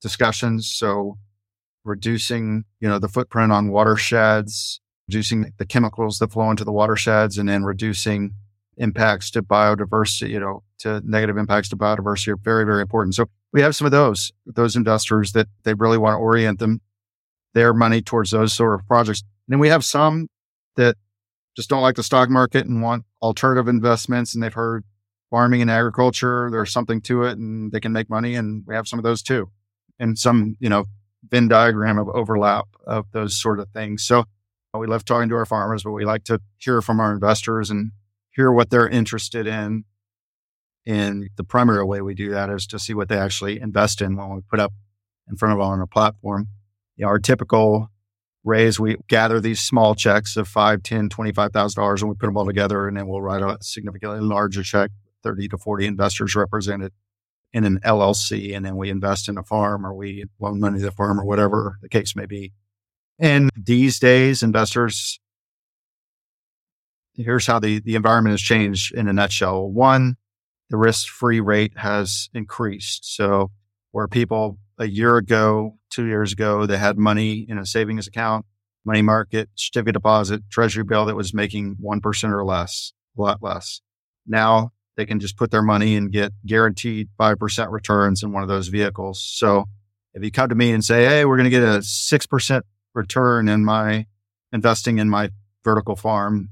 discussions. 0.00 0.70
So 0.72 1.18
reducing, 1.84 2.64
you 2.80 2.88
know, 2.88 2.98
the 2.98 3.08
footprint 3.08 3.52
on 3.52 3.70
watersheds, 3.70 4.80
reducing 5.08 5.52
the 5.58 5.66
chemicals 5.66 6.18
that 6.18 6.32
flow 6.32 6.50
into 6.50 6.64
the 6.64 6.72
watersheds 6.72 7.38
and 7.38 7.48
then 7.48 7.64
reducing 7.64 8.32
impacts 8.76 9.30
to 9.30 9.42
biodiversity, 9.42 10.30
you 10.30 10.40
know, 10.40 10.62
to 10.78 11.00
negative 11.04 11.36
impacts 11.36 11.68
to 11.68 11.76
biodiversity 11.76 12.28
are 12.28 12.36
very, 12.36 12.64
very 12.64 12.82
important. 12.82 13.14
So 13.14 13.26
we 13.52 13.60
have 13.60 13.76
some 13.76 13.86
of 13.86 13.92
those, 13.92 14.32
those 14.46 14.76
investors 14.76 15.32
that 15.32 15.46
they 15.62 15.74
really 15.74 15.98
want 15.98 16.14
to 16.14 16.18
orient 16.18 16.58
them, 16.58 16.80
their 17.52 17.72
money 17.72 18.02
towards 18.02 18.30
those 18.30 18.52
sort 18.52 18.78
of 18.78 18.86
projects. 18.86 19.22
And 19.46 19.54
then 19.54 19.60
we 19.60 19.68
have 19.68 19.84
some 19.84 20.28
that 20.76 20.96
just 21.56 21.68
don't 21.68 21.82
like 21.82 21.96
the 21.96 22.02
stock 22.02 22.28
market 22.30 22.66
and 22.66 22.82
want 22.82 23.04
alternative 23.22 23.68
investments 23.68 24.34
and 24.34 24.42
they've 24.42 24.52
heard 24.52 24.84
farming 25.30 25.62
and 25.62 25.70
agriculture, 25.70 26.48
there's 26.50 26.72
something 26.72 27.00
to 27.02 27.24
it 27.24 27.38
and 27.38 27.72
they 27.72 27.80
can 27.80 27.92
make 27.92 28.10
money. 28.10 28.34
And 28.34 28.64
we 28.66 28.74
have 28.74 28.88
some 28.88 28.98
of 28.98 29.02
those 29.02 29.22
too. 29.22 29.50
And 29.98 30.18
some, 30.18 30.56
you 30.58 30.68
know, 30.68 30.84
Venn 31.28 31.48
diagram 31.48 31.98
of 31.98 32.08
overlap 32.08 32.66
of 32.86 33.10
those 33.12 33.40
sort 33.40 33.60
of 33.60 33.68
things. 33.70 34.04
So 34.04 34.24
we 34.78 34.86
love 34.86 35.04
talking 35.04 35.28
to 35.28 35.36
our 35.36 35.46
farmers, 35.46 35.82
but 35.82 35.92
we 35.92 36.04
like 36.04 36.24
to 36.24 36.40
hear 36.58 36.82
from 36.82 37.00
our 37.00 37.12
investors 37.12 37.70
and 37.70 37.92
hear 38.30 38.52
what 38.52 38.70
they're 38.70 38.88
interested 38.88 39.46
in. 39.46 39.84
And 40.86 41.30
the 41.36 41.44
primary 41.44 41.84
way 41.84 42.00
we 42.00 42.14
do 42.14 42.30
that 42.30 42.50
is 42.50 42.66
to 42.68 42.78
see 42.78 42.94
what 42.94 43.08
they 43.08 43.16
actually 43.16 43.60
invest 43.60 44.02
in 44.02 44.16
when 44.16 44.34
we 44.34 44.40
put 44.42 44.60
up 44.60 44.72
in 45.28 45.36
front 45.36 45.52
of 45.52 45.58
them 45.58 45.68
on 45.68 45.80
a 45.80 45.86
platform. 45.86 46.48
You 46.96 47.04
know, 47.04 47.08
our 47.08 47.18
typical 47.18 47.90
raise, 48.44 48.78
we 48.78 48.96
gather 49.08 49.40
these 49.40 49.60
small 49.60 49.94
checks 49.94 50.36
of 50.36 50.46
five, 50.46 50.82
ten, 50.82 51.08
twenty-five 51.08 51.52
thousand 51.52 51.80
dollars, 51.80 52.02
and 52.02 52.10
we 52.10 52.16
put 52.16 52.26
them 52.26 52.36
all 52.36 52.46
together, 52.46 52.86
and 52.86 52.96
then 52.96 53.08
we'll 53.08 53.22
write 53.22 53.42
a 53.42 53.56
significantly 53.62 54.20
larger 54.20 54.62
check, 54.62 54.90
thirty 55.22 55.48
to 55.48 55.58
forty 55.58 55.86
investors 55.86 56.36
represented 56.36 56.92
in 57.52 57.64
an 57.64 57.78
LLC, 57.84 58.54
and 58.54 58.66
then 58.66 58.76
we 58.76 58.90
invest 58.90 59.28
in 59.28 59.38
a 59.38 59.42
farm 59.42 59.86
or 59.86 59.94
we 59.94 60.24
loan 60.40 60.60
money 60.60 60.78
to 60.80 60.84
the 60.84 60.90
farm 60.90 61.18
or 61.18 61.24
whatever 61.24 61.78
the 61.80 61.88
case 61.88 62.14
may 62.14 62.26
be. 62.26 62.52
And 63.18 63.50
these 63.56 63.98
days, 63.98 64.42
investors 64.42 65.20
here's 67.14 67.46
how 67.46 67.58
the, 67.58 67.80
the 67.80 67.94
environment 67.94 68.32
has 68.32 68.40
changed 68.40 68.94
in 68.94 69.08
a 69.08 69.12
nutshell. 69.12 69.70
One, 69.70 70.16
the 70.70 70.76
risk 70.76 71.08
free 71.08 71.40
rate 71.40 71.78
has 71.78 72.28
increased. 72.34 73.14
So 73.14 73.50
where 73.92 74.08
people 74.08 74.58
a 74.78 74.86
year 74.86 75.16
ago, 75.16 75.78
two 75.90 76.06
years 76.06 76.32
ago, 76.32 76.66
they 76.66 76.78
had 76.78 76.98
money 76.98 77.46
in 77.48 77.58
a 77.58 77.66
savings 77.66 78.06
account, 78.06 78.46
money 78.84 79.02
market, 79.02 79.48
certificate 79.54 79.94
deposit, 79.94 80.42
treasury 80.50 80.84
bill 80.84 81.06
that 81.06 81.16
was 81.16 81.32
making 81.32 81.76
1% 81.76 82.32
or 82.32 82.44
less, 82.44 82.92
a 83.16 83.22
lot 83.22 83.42
less. 83.42 83.80
Now 84.26 84.72
they 84.96 85.06
can 85.06 85.20
just 85.20 85.36
put 85.36 85.50
their 85.50 85.62
money 85.62 85.96
and 85.96 86.10
get 86.10 86.32
guaranteed 86.46 87.08
5% 87.18 87.70
returns 87.70 88.22
in 88.22 88.32
one 88.32 88.42
of 88.42 88.48
those 88.48 88.68
vehicles. 88.68 89.24
So 89.24 89.66
if 90.12 90.24
you 90.24 90.30
come 90.30 90.48
to 90.48 90.54
me 90.54 90.72
and 90.72 90.84
say, 90.84 91.04
Hey, 91.04 91.24
we're 91.24 91.36
going 91.36 91.44
to 91.44 91.50
get 91.50 91.62
a 91.62 91.78
6% 91.78 92.62
return 92.94 93.48
in 93.48 93.64
my 93.64 94.06
investing 94.52 94.98
in 94.98 95.10
my 95.10 95.30
vertical 95.64 95.96
farm, 95.96 96.50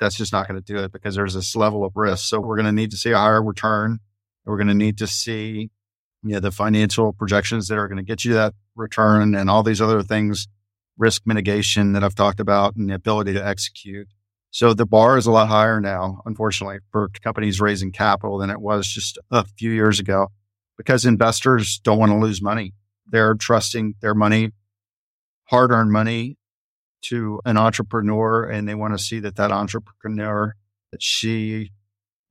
that's 0.00 0.16
just 0.16 0.32
not 0.32 0.48
going 0.48 0.60
to 0.60 0.72
do 0.72 0.82
it 0.82 0.92
because 0.92 1.14
there's 1.14 1.34
this 1.34 1.54
level 1.54 1.84
of 1.84 1.92
risk. 1.94 2.26
So 2.26 2.40
we're 2.40 2.56
going 2.56 2.66
to 2.66 2.72
need 2.72 2.90
to 2.90 2.96
see 2.96 3.12
a 3.12 3.16
higher 3.16 3.42
return. 3.42 4.00
We're 4.44 4.56
going 4.56 4.68
to 4.68 4.74
need 4.74 4.98
to 4.98 5.06
see 5.06 5.70
you 6.22 6.32
know, 6.32 6.40
the 6.40 6.50
financial 6.50 7.12
projections 7.12 7.68
that 7.68 7.78
are 7.78 7.86
going 7.88 7.98
to 7.98 8.02
get 8.02 8.24
you 8.24 8.34
that 8.34 8.54
return 8.74 9.34
and 9.34 9.48
all 9.48 9.62
these 9.62 9.80
other 9.80 10.02
things, 10.02 10.48
risk 10.98 11.22
mitigation 11.26 11.92
that 11.92 12.02
I've 12.02 12.14
talked 12.14 12.40
about 12.40 12.76
and 12.76 12.90
the 12.90 12.94
ability 12.94 13.34
to 13.34 13.46
execute. 13.46 14.08
So 14.50 14.72
the 14.72 14.86
bar 14.86 15.18
is 15.18 15.26
a 15.26 15.32
lot 15.32 15.48
higher 15.48 15.80
now, 15.80 16.22
unfortunately, 16.24 16.78
for 16.90 17.08
companies 17.22 17.60
raising 17.60 17.92
capital 17.92 18.38
than 18.38 18.50
it 18.50 18.60
was 18.60 18.86
just 18.86 19.18
a 19.30 19.44
few 19.44 19.70
years 19.70 20.00
ago 20.00 20.28
because 20.76 21.04
investors 21.04 21.78
don't 21.78 21.98
want 21.98 22.12
to 22.12 22.18
lose 22.18 22.40
money. 22.40 22.72
They're 23.06 23.34
trusting 23.34 23.94
their 24.00 24.14
money, 24.14 24.52
hard 25.44 25.70
earned 25.70 25.92
money 25.92 26.36
to 27.02 27.40
an 27.44 27.56
entrepreneur 27.56 28.44
and 28.44 28.68
they 28.68 28.74
want 28.74 28.96
to 28.96 29.02
see 29.02 29.20
that 29.20 29.36
that 29.36 29.52
entrepreneur 29.52 30.54
that 30.90 31.02
she 31.02 31.70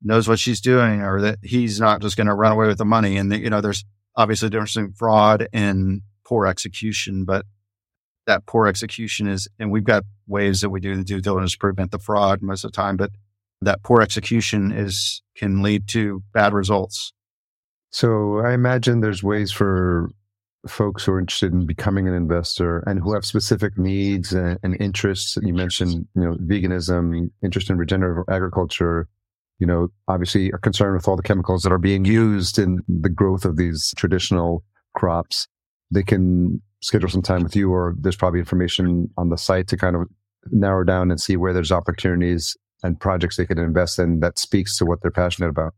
knows 0.02 0.28
what 0.28 0.38
she's 0.38 0.60
doing 0.60 1.00
or 1.00 1.20
that 1.20 1.38
he's 1.42 1.80
not 1.80 2.02
just 2.02 2.16
going 2.16 2.26
to 2.26 2.34
run 2.34 2.52
away 2.52 2.66
with 2.66 2.78
the 2.78 2.84
money 2.84 3.16
and 3.16 3.30
the, 3.30 3.38
you 3.38 3.48
know 3.48 3.60
there's 3.60 3.84
obviously 4.16 4.46
a 4.46 4.50
difference 4.50 4.76
in 4.76 4.92
fraud 4.92 5.48
and 5.52 6.02
poor 6.24 6.46
execution 6.46 7.24
but 7.24 7.46
that 8.26 8.46
poor 8.46 8.66
execution 8.66 9.26
is, 9.26 9.48
and 9.58 9.70
we've 9.70 9.84
got 9.84 10.04
ways 10.26 10.60
that 10.60 10.70
we 10.70 10.80
do 10.80 10.96
the 10.96 11.04
due 11.04 11.20
diligence 11.20 11.52
to 11.52 11.58
prevent 11.58 11.90
the 11.90 11.98
fraud 11.98 12.42
most 12.42 12.64
of 12.64 12.72
the 12.72 12.76
time, 12.76 12.96
but 12.96 13.10
that 13.60 13.82
poor 13.82 14.00
execution 14.00 14.72
is 14.72 15.22
can 15.36 15.62
lead 15.62 15.88
to 15.88 16.22
bad 16.32 16.52
results. 16.52 17.12
So 17.90 18.38
I 18.38 18.52
imagine 18.52 19.00
there's 19.00 19.22
ways 19.22 19.52
for 19.52 20.10
folks 20.68 21.04
who 21.04 21.12
are 21.12 21.20
interested 21.20 21.52
in 21.52 21.66
becoming 21.66 22.08
an 22.08 22.14
investor 22.14 22.78
and 22.86 23.00
who 23.00 23.12
have 23.14 23.24
specific 23.24 23.76
needs 23.78 24.32
and, 24.32 24.58
and 24.62 24.76
interests. 24.80 25.36
You 25.42 25.54
mentioned, 25.54 26.06
you 26.14 26.22
know, 26.22 26.36
veganism, 26.36 27.30
interest 27.42 27.70
in 27.70 27.76
regenerative 27.76 28.24
agriculture, 28.28 29.08
you 29.58 29.66
know, 29.66 29.88
obviously 30.08 30.52
are 30.52 30.58
concerned 30.58 30.96
with 30.96 31.06
all 31.06 31.16
the 31.16 31.22
chemicals 31.22 31.62
that 31.62 31.72
are 31.72 31.78
being 31.78 32.04
used 32.04 32.58
in 32.58 32.80
the 32.88 33.08
growth 33.08 33.44
of 33.44 33.56
these 33.56 33.92
traditional 33.96 34.64
crops. 34.94 35.46
They 35.90 36.02
can 36.02 36.60
schedule 36.82 37.08
some 37.08 37.22
time 37.22 37.42
with 37.42 37.56
you 37.56 37.72
or 37.72 37.94
there's 37.98 38.16
probably 38.16 38.40
information 38.40 39.10
on 39.16 39.30
the 39.30 39.38
site 39.38 39.68
to 39.68 39.76
kind 39.76 39.96
of 39.96 40.08
narrow 40.50 40.84
down 40.84 41.10
and 41.10 41.20
see 41.20 41.36
where 41.36 41.52
there's 41.52 41.72
opportunities 41.72 42.56
and 42.82 43.00
projects 43.00 43.36
they 43.36 43.46
could 43.46 43.58
invest 43.58 43.98
in 43.98 44.20
that 44.20 44.38
speaks 44.38 44.76
to 44.76 44.84
what 44.84 45.00
they're 45.00 45.10
passionate 45.10 45.48
about. 45.48 45.74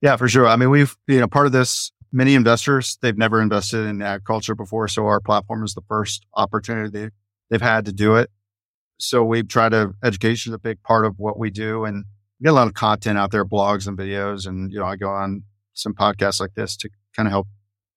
Yeah, 0.00 0.16
for 0.16 0.28
sure. 0.28 0.46
I 0.46 0.56
mean, 0.56 0.70
we've, 0.70 0.96
you 1.06 1.20
know, 1.20 1.28
part 1.28 1.46
of 1.46 1.52
this, 1.52 1.92
many 2.12 2.34
investors, 2.34 2.98
they've 3.02 3.16
never 3.16 3.40
invested 3.40 3.86
in 3.86 4.02
agriculture 4.02 4.54
before. 4.54 4.88
So 4.88 5.06
our 5.06 5.20
platform 5.20 5.64
is 5.64 5.74
the 5.74 5.82
first 5.82 6.26
opportunity 6.34 6.90
they, 6.90 7.10
they've 7.48 7.60
had 7.60 7.84
to 7.86 7.92
do 7.92 8.16
it. 8.16 8.30
So 8.98 9.24
we 9.24 9.42
try 9.42 9.68
to, 9.68 9.94
education 10.04 10.52
is 10.52 10.54
a 10.54 10.58
big 10.58 10.82
part 10.82 11.06
of 11.06 11.18
what 11.18 11.38
we 11.38 11.50
do. 11.50 11.84
And 11.84 12.04
we 12.38 12.44
get 12.44 12.50
a 12.50 12.52
lot 12.52 12.66
of 12.66 12.74
content 12.74 13.18
out 13.18 13.30
there, 13.30 13.44
blogs 13.44 13.86
and 13.86 13.96
videos. 13.96 14.46
And, 14.46 14.72
you 14.72 14.78
know, 14.78 14.86
I 14.86 14.96
go 14.96 15.08
on 15.08 15.44
some 15.72 15.94
podcasts 15.94 16.40
like 16.40 16.54
this 16.54 16.76
to 16.78 16.90
kind 17.16 17.26
of 17.26 17.30
help 17.30 17.48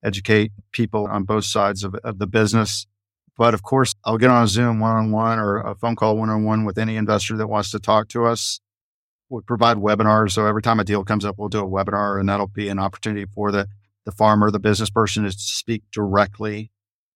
educate 0.04 0.52
people 0.72 1.08
on 1.08 1.24
both 1.24 1.46
sides 1.46 1.84
of, 1.84 1.96
of 2.04 2.20
the 2.20 2.28
business. 2.28 2.88
But 3.36 3.54
of 3.54 3.64
course, 3.64 3.96
I'll 4.06 4.18
get 4.18 4.30
on 4.30 4.44
a 4.44 4.48
Zoom 4.48 4.80
one 4.80 4.96
on 4.96 5.12
one 5.12 5.40
or 5.40 5.60
a 5.60 5.76
phone 5.76 5.96
call 5.96 6.18
one 6.18 6.30
on 6.30 6.44
one 6.44 6.66
with 6.66 6.78
any 6.78 6.98
investor 6.98 7.36
that 7.38 7.48
wants 7.48 7.72
to 7.72 7.80
talk 7.80 8.08
to 8.10 8.26
us. 8.26 8.60
We 9.30 9.42
provide 9.42 9.78
webinars. 9.78 10.32
So 10.32 10.46
every 10.46 10.62
time 10.62 10.80
a 10.80 10.84
deal 10.84 11.04
comes 11.04 11.26
up, 11.26 11.36
we'll 11.38 11.50
do 11.50 11.60
a 11.60 11.68
webinar 11.68 12.20
and 12.20 12.30
that'll 12.30 12.48
be 12.48 12.70
an 12.70 12.78
opportunity 12.78 13.26
for 13.26 13.52
the, 13.52 13.68
the 14.06 14.12
farmer, 14.12 14.52
the 14.52 14.60
business 14.60 14.90
person 14.90 15.26
is 15.26 15.36
to 15.36 15.42
speak 15.42 15.84
directly 15.92 16.72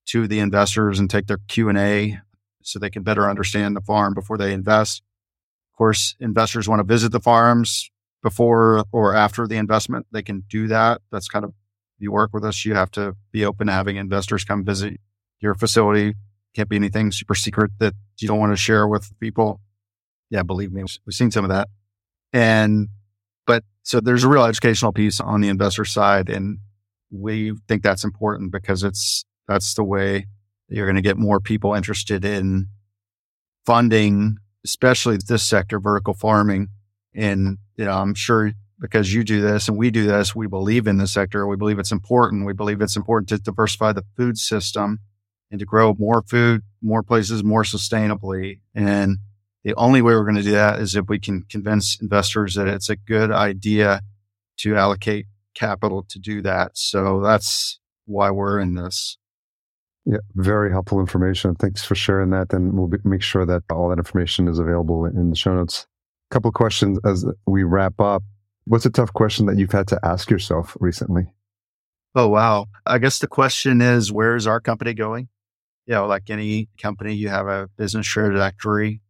to 0.07 0.27
the 0.27 0.39
investors 0.39 0.99
and 0.99 1.09
take 1.09 1.27
their 1.27 1.39
Q 1.47 1.69
and 1.69 1.77
A 1.77 2.19
so 2.63 2.79
they 2.79 2.89
can 2.89 3.03
better 3.03 3.29
understand 3.29 3.75
the 3.75 3.81
farm 3.81 4.13
before 4.13 4.37
they 4.37 4.53
invest. 4.53 5.01
Of 5.73 5.77
course, 5.77 6.15
investors 6.19 6.67
want 6.67 6.79
to 6.79 6.83
visit 6.83 7.11
the 7.11 7.19
farms 7.19 7.91
before 8.23 8.85
or 8.91 9.15
after 9.15 9.47
the 9.47 9.57
investment. 9.57 10.07
They 10.11 10.23
can 10.23 10.43
do 10.49 10.67
that. 10.67 11.01
That's 11.11 11.27
kind 11.27 11.45
of 11.45 11.53
you 11.99 12.11
work 12.11 12.31
with 12.33 12.45
us, 12.45 12.63
you 12.65 12.75
have 12.75 12.91
to 12.91 13.15
be 13.31 13.45
open 13.45 13.67
to 13.67 13.73
having 13.73 13.95
investors 13.95 14.43
come 14.43 14.63
visit 14.63 14.99
your 15.39 15.55
facility. 15.55 16.13
Can't 16.55 16.69
be 16.69 16.75
anything 16.75 17.11
super 17.11 17.35
secret 17.35 17.71
that 17.79 17.93
you 18.19 18.27
don't 18.27 18.39
want 18.39 18.51
to 18.51 18.57
share 18.57 18.87
with 18.87 19.17
people. 19.19 19.61
Yeah, 20.29 20.43
believe 20.43 20.71
me, 20.71 20.83
we've 21.05 21.13
seen 21.13 21.31
some 21.31 21.45
of 21.45 21.49
that. 21.49 21.69
And, 22.33 22.89
but 23.45 23.63
so 23.83 23.99
there's 23.99 24.23
a 24.23 24.29
real 24.29 24.43
educational 24.43 24.91
piece 24.91 25.19
on 25.19 25.41
the 25.41 25.49
investor 25.49 25.85
side. 25.85 26.29
And 26.29 26.59
we 27.11 27.53
think 27.67 27.83
that's 27.83 28.03
important 28.03 28.51
because 28.51 28.83
it's, 28.83 29.25
that's 29.47 29.73
the 29.73 29.83
way 29.83 30.25
you're 30.69 30.85
going 30.85 30.95
to 30.95 31.01
get 31.01 31.17
more 31.17 31.39
people 31.39 31.73
interested 31.73 32.25
in 32.25 32.67
funding, 33.65 34.37
especially 34.65 35.17
this 35.27 35.43
sector, 35.43 35.79
vertical 35.79 36.13
farming. 36.13 36.67
And, 37.13 37.57
you 37.75 37.85
know, 37.85 37.91
I'm 37.91 38.13
sure 38.13 38.51
because 38.79 39.13
you 39.13 39.23
do 39.23 39.41
this 39.41 39.67
and 39.67 39.77
we 39.77 39.89
do 39.89 40.05
this, 40.05 40.35
we 40.35 40.47
believe 40.47 40.87
in 40.87 40.97
the 40.97 41.07
sector. 41.07 41.47
We 41.47 41.55
believe 41.55 41.79
it's 41.79 41.91
important. 41.91 42.45
We 42.45 42.53
believe 42.53 42.81
it's 42.81 42.95
important 42.95 43.29
to 43.29 43.37
diversify 43.39 43.93
the 43.93 44.03
food 44.15 44.37
system 44.37 44.99
and 45.49 45.59
to 45.59 45.65
grow 45.65 45.95
more 45.97 46.21
food, 46.21 46.61
more 46.81 47.03
places, 47.03 47.43
more 47.43 47.63
sustainably. 47.63 48.59
And 48.75 49.17
the 49.63 49.73
only 49.75 50.01
way 50.01 50.13
we're 50.13 50.23
going 50.23 50.35
to 50.35 50.43
do 50.43 50.51
that 50.51 50.79
is 50.79 50.95
if 50.95 51.07
we 51.07 51.19
can 51.19 51.43
convince 51.49 51.99
investors 51.99 52.55
that 52.55 52.67
it's 52.67 52.89
a 52.89 52.95
good 52.95 53.31
idea 53.31 54.01
to 54.57 54.75
allocate 54.75 55.25
capital 55.57 56.05
to 56.09 56.19
do 56.19 56.41
that. 56.43 56.77
So 56.77 57.21
that's 57.21 57.79
why 58.05 58.31
we're 58.31 58.59
in 58.59 58.75
this. 58.75 59.17
Yeah, 60.05 60.19
very 60.35 60.71
helpful 60.71 60.99
information. 61.01 61.55
Thanks 61.55 61.83
for 61.83 61.95
sharing 61.95 62.29
that. 62.29 62.53
And 62.53 62.77
we'll 62.77 62.87
be, 62.87 62.97
make 63.03 63.21
sure 63.21 63.45
that 63.45 63.63
all 63.69 63.89
that 63.89 63.97
information 63.97 64.47
is 64.47 64.59
available 64.59 65.05
in 65.05 65.31
the 65.31 65.35
show 65.35 65.53
notes. 65.53 65.85
A 66.31 66.33
couple 66.33 66.49
of 66.49 66.55
questions 66.55 66.99
as 67.05 67.25
we 67.45 67.63
wrap 67.63 67.99
up. 67.99 68.23
What's 68.65 68.85
a 68.85 68.89
tough 68.89 69.11
question 69.13 69.45
that 69.47 69.57
you've 69.57 69.71
had 69.71 69.87
to 69.87 69.99
ask 70.03 70.29
yourself 70.29 70.77
recently? 70.79 71.23
Oh, 72.15 72.27
wow. 72.27 72.67
I 72.85 72.97
guess 72.97 73.19
the 73.19 73.27
question 73.27 73.81
is, 73.81 74.11
where 74.11 74.35
is 74.35 74.47
our 74.47 74.59
company 74.59 74.93
going? 74.93 75.27
You 75.85 75.95
know, 75.95 76.07
like 76.07 76.29
any 76.29 76.67
company, 76.81 77.13
you 77.13 77.29
have 77.29 77.47
a 77.47 77.69
business 77.77 78.07
trajectory. 78.07 79.01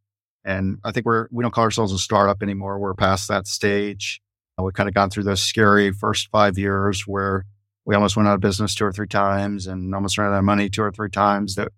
And 0.43 0.77
I 0.83 0.91
think 0.91 1.05
we're, 1.05 1.27
we 1.31 1.43
don't 1.43 1.53
call 1.53 1.63
ourselves 1.63 1.93
a 1.93 1.97
startup 1.97 2.41
anymore. 2.41 2.79
We're 2.79 2.93
past 2.93 3.27
that 3.27 3.47
stage. 3.47 4.21
Uh, 4.57 4.63
we've 4.63 4.73
kind 4.73 4.89
of 4.89 4.95
gone 4.95 5.09
through 5.09 5.23
those 5.23 5.41
scary 5.41 5.91
first 5.91 6.29
five 6.29 6.57
years 6.57 7.05
where 7.05 7.45
we 7.85 7.95
almost 7.95 8.17
went 8.17 8.27
out 8.27 8.35
of 8.35 8.41
business 8.41 8.73
two 8.73 8.85
or 8.85 8.91
three 8.91 9.07
times 9.07 9.67
and 9.67 9.93
almost 9.93 10.17
ran 10.17 10.33
out 10.33 10.39
of 10.39 10.43
money 10.43 10.69
two 10.69 10.81
or 10.81 10.91
three 10.91 11.09
times 11.09 11.55
that 11.55 11.71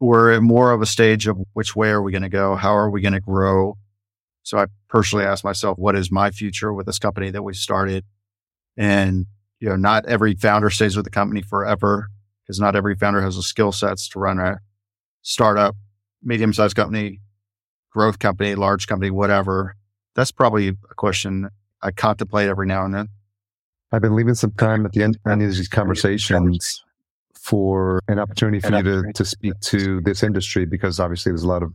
we're 0.00 0.32
at 0.32 0.42
more 0.42 0.72
of 0.72 0.80
a 0.80 0.86
stage 0.86 1.26
of 1.26 1.38
which 1.52 1.74
way 1.74 1.90
are 1.90 2.02
we 2.02 2.12
going 2.12 2.22
to 2.22 2.28
go? 2.28 2.54
How 2.54 2.74
are 2.76 2.90
we 2.90 3.00
going 3.00 3.14
to 3.14 3.20
grow? 3.20 3.76
So 4.42 4.58
I 4.58 4.66
personally 4.88 5.24
asked 5.24 5.44
myself, 5.44 5.78
what 5.78 5.96
is 5.96 6.10
my 6.10 6.30
future 6.30 6.72
with 6.72 6.86
this 6.86 6.98
company 6.98 7.30
that 7.30 7.42
we 7.42 7.54
started? 7.54 8.04
And, 8.76 9.26
you 9.60 9.68
know, 9.68 9.76
not 9.76 10.06
every 10.06 10.34
founder 10.34 10.70
stays 10.70 10.96
with 10.96 11.04
the 11.04 11.10
company 11.10 11.42
forever 11.42 12.08
because 12.42 12.60
not 12.60 12.76
every 12.76 12.94
founder 12.94 13.22
has 13.22 13.36
the 13.36 13.42
skill 13.42 13.72
sets 13.72 14.08
to 14.10 14.18
run 14.18 14.38
a 14.38 14.58
startup, 15.22 15.74
medium 16.22 16.52
sized 16.52 16.76
company, 16.76 17.20
growth 17.90 18.18
company, 18.18 18.54
large 18.54 18.86
company, 18.86 19.10
whatever. 19.10 19.76
That's 20.14 20.32
probably 20.32 20.68
a 20.68 20.94
question 20.96 21.48
I 21.84 21.90
contemplate 21.90 22.48
every 22.48 22.66
now 22.66 22.84
and 22.84 22.94
then. 22.94 23.08
I've 23.92 24.02
been 24.02 24.16
leaving 24.16 24.34
some 24.34 24.52
time 24.52 24.84
at 24.86 24.92
the 24.92 25.02
end 25.02 25.18
of 25.24 25.38
these 25.38 25.68
conversations 25.68 26.82
for 27.34 28.00
an 28.08 28.18
opportunity 28.18 28.58
for 28.58 28.74
you 28.74 28.82
to, 28.82 29.12
to 29.12 29.24
speak 29.24 29.52
to 29.60 30.00
this 30.00 30.22
industry 30.22 30.64
because 30.64 30.98
obviously 30.98 31.30
there's 31.30 31.42
a 31.42 31.48
lot 31.48 31.62
of 31.62 31.72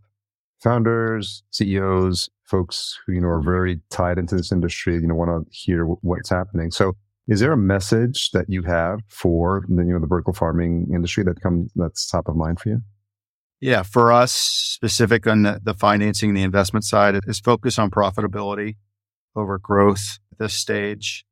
founders, 0.60 1.44
CEOs, 1.52 2.30
folks 2.44 3.00
who, 3.06 3.14
you 3.14 3.22
know, 3.22 3.28
are 3.28 3.42
very 3.42 3.80
tied 3.90 4.18
into 4.18 4.36
this 4.36 4.52
industry, 4.52 4.96
you 4.96 5.08
know, 5.08 5.16
want 5.16 5.30
to 5.30 5.58
hear 5.58 5.86
what's 5.86 6.30
happening. 6.30 6.72
So 6.72 6.94
is 7.28 7.40
there 7.40 7.54
a 7.54 7.58
message 7.58 8.32
that 8.32 8.50
you 8.50 8.64
have 8.64 9.00
for 9.08 9.64
the, 9.70 9.84
you 9.84 9.94
know, 9.94 10.00
the 10.00 10.08
vertical 10.08 10.34
farming 10.34 10.88
industry 10.94 11.24
that 11.24 11.40
comes, 11.42 11.72
that's 11.76 12.10
top 12.10 12.28
of 12.28 12.36
mind 12.36 12.60
for 12.60 12.70
you? 12.70 12.82
Yeah. 13.62 13.84
For 13.84 14.12
us 14.12 14.34
specific 14.34 15.28
on 15.28 15.44
the, 15.44 15.62
the 15.64 15.76
financing, 15.76 16.30
and 16.30 16.38
the 16.38 16.44
investment 16.44 16.84
side 16.86 17.20
is 17.28 17.40
focus 17.40 17.78
on 17.78 17.92
profitability 17.92 18.76
over 19.36 19.58
growth 19.58 20.20
at 20.32 20.40
this 20.40 20.54
stage. 20.54 21.26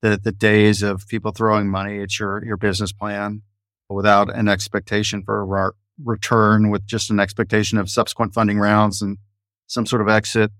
The, 0.00 0.18
the 0.22 0.32
days 0.32 0.82
of 0.82 1.06
people 1.06 1.30
throwing 1.30 1.68
money 1.68 2.02
at 2.02 2.18
your, 2.18 2.44
your 2.44 2.56
business 2.56 2.92
plan 2.92 3.42
without 3.88 4.34
an 4.34 4.48
expectation 4.48 5.22
for 5.22 5.42
a 5.42 5.70
return 6.02 6.70
with 6.70 6.86
just 6.86 7.10
an 7.10 7.20
expectation 7.20 7.78
of 7.78 7.88
subsequent 7.88 8.34
funding 8.34 8.58
rounds 8.58 9.02
and 9.02 9.18
some 9.66 9.86
sort 9.86 10.02
of 10.02 10.08
exit 10.08 10.50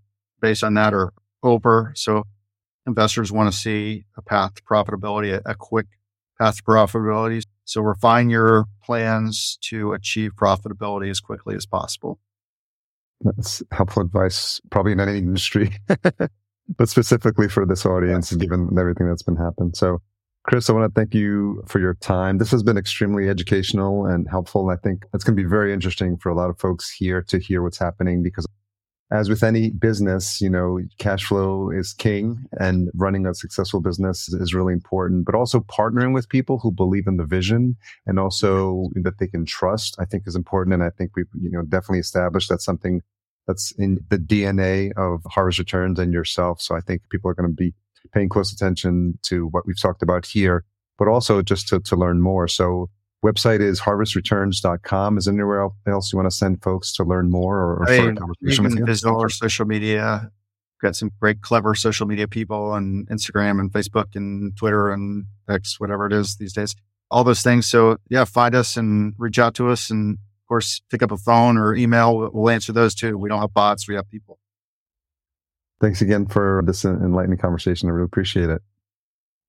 based 0.41 0.63
on 0.63 0.75
that 0.75 0.95
are 0.95 1.13
over. 1.43 1.93
So 1.97 2.25
investors 2.87 3.33
want 3.33 3.53
to 3.53 3.59
see 3.59 4.05
a 4.17 4.23
path 4.23 4.55
to 4.55 4.63
profitability, 4.63 5.35
a, 5.35 5.51
a 5.51 5.55
quick 5.55 5.87
path 6.39 6.57
to 6.57 6.63
profitability. 6.63 7.43
So 7.65 7.81
refine 7.81 8.31
your 8.31 8.67
plans 8.85 9.59
to 9.63 9.93
achieve 9.93 10.33
profitability 10.35 11.11
as 11.11 11.21
quickly 11.21 11.55
as 11.55 11.67
possible. 11.67 12.19
That's 13.23 13.63
helpful 13.71 14.03
advice, 14.03 14.61
probably 14.71 14.93
in 14.93 15.01
any 15.01 15.19
industry, 15.19 15.79
but 16.77 16.89
specifically 16.89 17.49
for 17.49 17.67
this 17.67 17.85
audience, 17.85 18.33
given 18.33 18.69
everything 18.79 19.09
that's 19.09 19.23
been 19.23 19.37
happened. 19.37 19.77
So 19.77 20.01
Chris, 20.45 20.69
I 20.69 20.73
want 20.73 20.93
to 20.93 21.01
thank 21.01 21.15
you 21.15 21.63
for 21.69 21.79
your 21.79 21.95
time. 21.95 22.39
This 22.39 22.51
has 22.51 22.65
been 22.65 22.77
extremely 22.77 23.29
educational 23.29 24.07
and 24.07 24.29
helpful. 24.29 24.71
I 24.71 24.77
think 24.77 25.05
it's 25.15 25.23
going 25.23 25.37
to 25.37 25.43
be 25.43 25.49
very 25.49 25.73
interesting 25.73 26.17
for 26.17 26.31
a 26.31 26.35
lot 26.35 26.51
of 26.51 26.59
folks 26.59 26.91
here 26.91 27.23
to 27.29 27.39
hear 27.39 27.63
what's 27.63 27.79
happening 27.79 28.25
because 28.25 28.47
as 29.13 29.29
with 29.29 29.43
any 29.45 29.71
business, 29.71 30.41
you 30.41 30.49
know, 30.49 30.81
cash 30.99 31.25
flow 31.25 31.71
is 31.71 31.93
king 31.93 32.45
and 32.59 32.89
running 32.95 33.27
a 33.27 33.35
successful 33.35 33.81
business 33.81 34.29
is 34.31 34.55
really 34.55 34.73
important, 34.73 35.27
but 35.27 35.35
also 35.35 35.61
partnering 35.61 36.15
with 36.15 36.29
people 36.31 36.59
who 36.59 36.73
believe 36.73 37.07
in 37.07 37.19
the 37.19 37.27
vision 37.27 37.77
and 38.07 38.19
also 38.19 38.89
that 38.95 39.19
they 39.19 39.27
can 39.27 39.45
trust, 39.45 39.95
I 40.01 40.07
think 40.07 40.25
is 40.27 40.35
important. 40.35 40.75
And 40.75 40.83
I 40.83 40.91
think 40.91 41.15
we've, 41.15 41.27
you 41.41 41.51
know, 41.51 41.63
definitely 41.63 41.99
established 41.99 42.49
that's 42.49 42.65
something 42.65 43.03
that's 43.47 43.73
in 43.73 43.99
the 44.09 44.19
DNA 44.19 44.93
of 44.97 45.23
Harvest 45.27 45.59
Returns 45.59 45.99
and 45.99 46.13
yourself. 46.13 46.61
So 46.61 46.77
I 46.77 46.81
think 46.81 47.03
people 47.11 47.31
are 47.31 47.35
going 47.35 47.49
to 47.49 47.55
be 47.55 47.75
paying 48.13 48.29
close 48.29 48.53
attention 48.53 49.19
to 49.23 49.47
what 49.49 49.67
we've 49.67 49.81
talked 49.81 50.03
about 50.03 50.27
here, 50.27 50.65
but 50.99 51.09
also 51.09 51.43
just 51.43 51.69
to, 51.69 51.81
to 51.81 51.97
learn 51.97 52.21
more. 52.21 52.49
So 52.49 52.89
website 53.25 53.61
is 53.61 53.81
harvestreturns.com. 53.81 55.19
Is 55.19 55.29
anywhere 55.29 55.71
else 55.87 56.13
you 56.13 56.17
want 56.17 56.31
to 56.31 56.37
send 56.37 56.63
folks 56.63 56.93
to 56.95 57.05
learn 57.05 57.31
more 57.31 57.59
or, 57.59 57.77
or 57.79 57.91
I 57.91 58.01
mean, 58.01 58.19
you 58.41 58.57
can 58.57 58.85
visit 58.87 59.09
our 59.09 59.29
social 59.29 59.67
media. 59.67 60.21
We've 60.23 60.89
got 60.89 60.97
some 60.97 61.11
great, 61.21 61.41
clever 61.43 61.75
social 61.75 62.07
media 62.07 62.27
people 62.27 62.71
on 62.73 63.07
Instagram 63.11 63.61
and 63.61 63.73
Facebook 63.73 64.17
and 64.17 64.57
Twitter 64.57 64.91
and 64.91 65.27
X, 65.49 65.79
whatever 65.79 66.07
it 66.07 66.13
is 66.13 66.37
these 66.37 66.53
days. 66.53 66.75
All 67.11 67.25
those 67.25 67.43
things. 67.43 67.67
So 67.67 67.99
yeah, 68.09 68.25
find 68.25 68.55
us 68.55 68.77
and 68.77 69.15
reach 69.19 69.39
out 69.39 69.55
to 69.55 69.69
us. 69.69 69.91
And 69.91 70.19
course, 70.53 70.83
pick 70.91 71.03
up 71.03 71.11
a 71.11 71.17
phone 71.17 71.57
or 71.57 71.75
email. 71.75 72.31
We'll 72.31 72.51
answer 72.51 72.75
those 72.75 72.95
too. 72.95 73.17
We 73.17 73.31
don't 73.31 73.41
have 73.41 73.55
bots. 73.55 73.89
We 73.89 73.95
have 73.95 74.09
people. 74.11 74.39
Thanks 75.81 76.03
again 76.03 76.27
for 76.27 76.63
this 76.67 76.85
enlightening 76.85 77.39
conversation. 77.39 77.89
I 77.89 77.93
really 77.93 78.05
appreciate 78.05 78.51
it. 78.51 78.61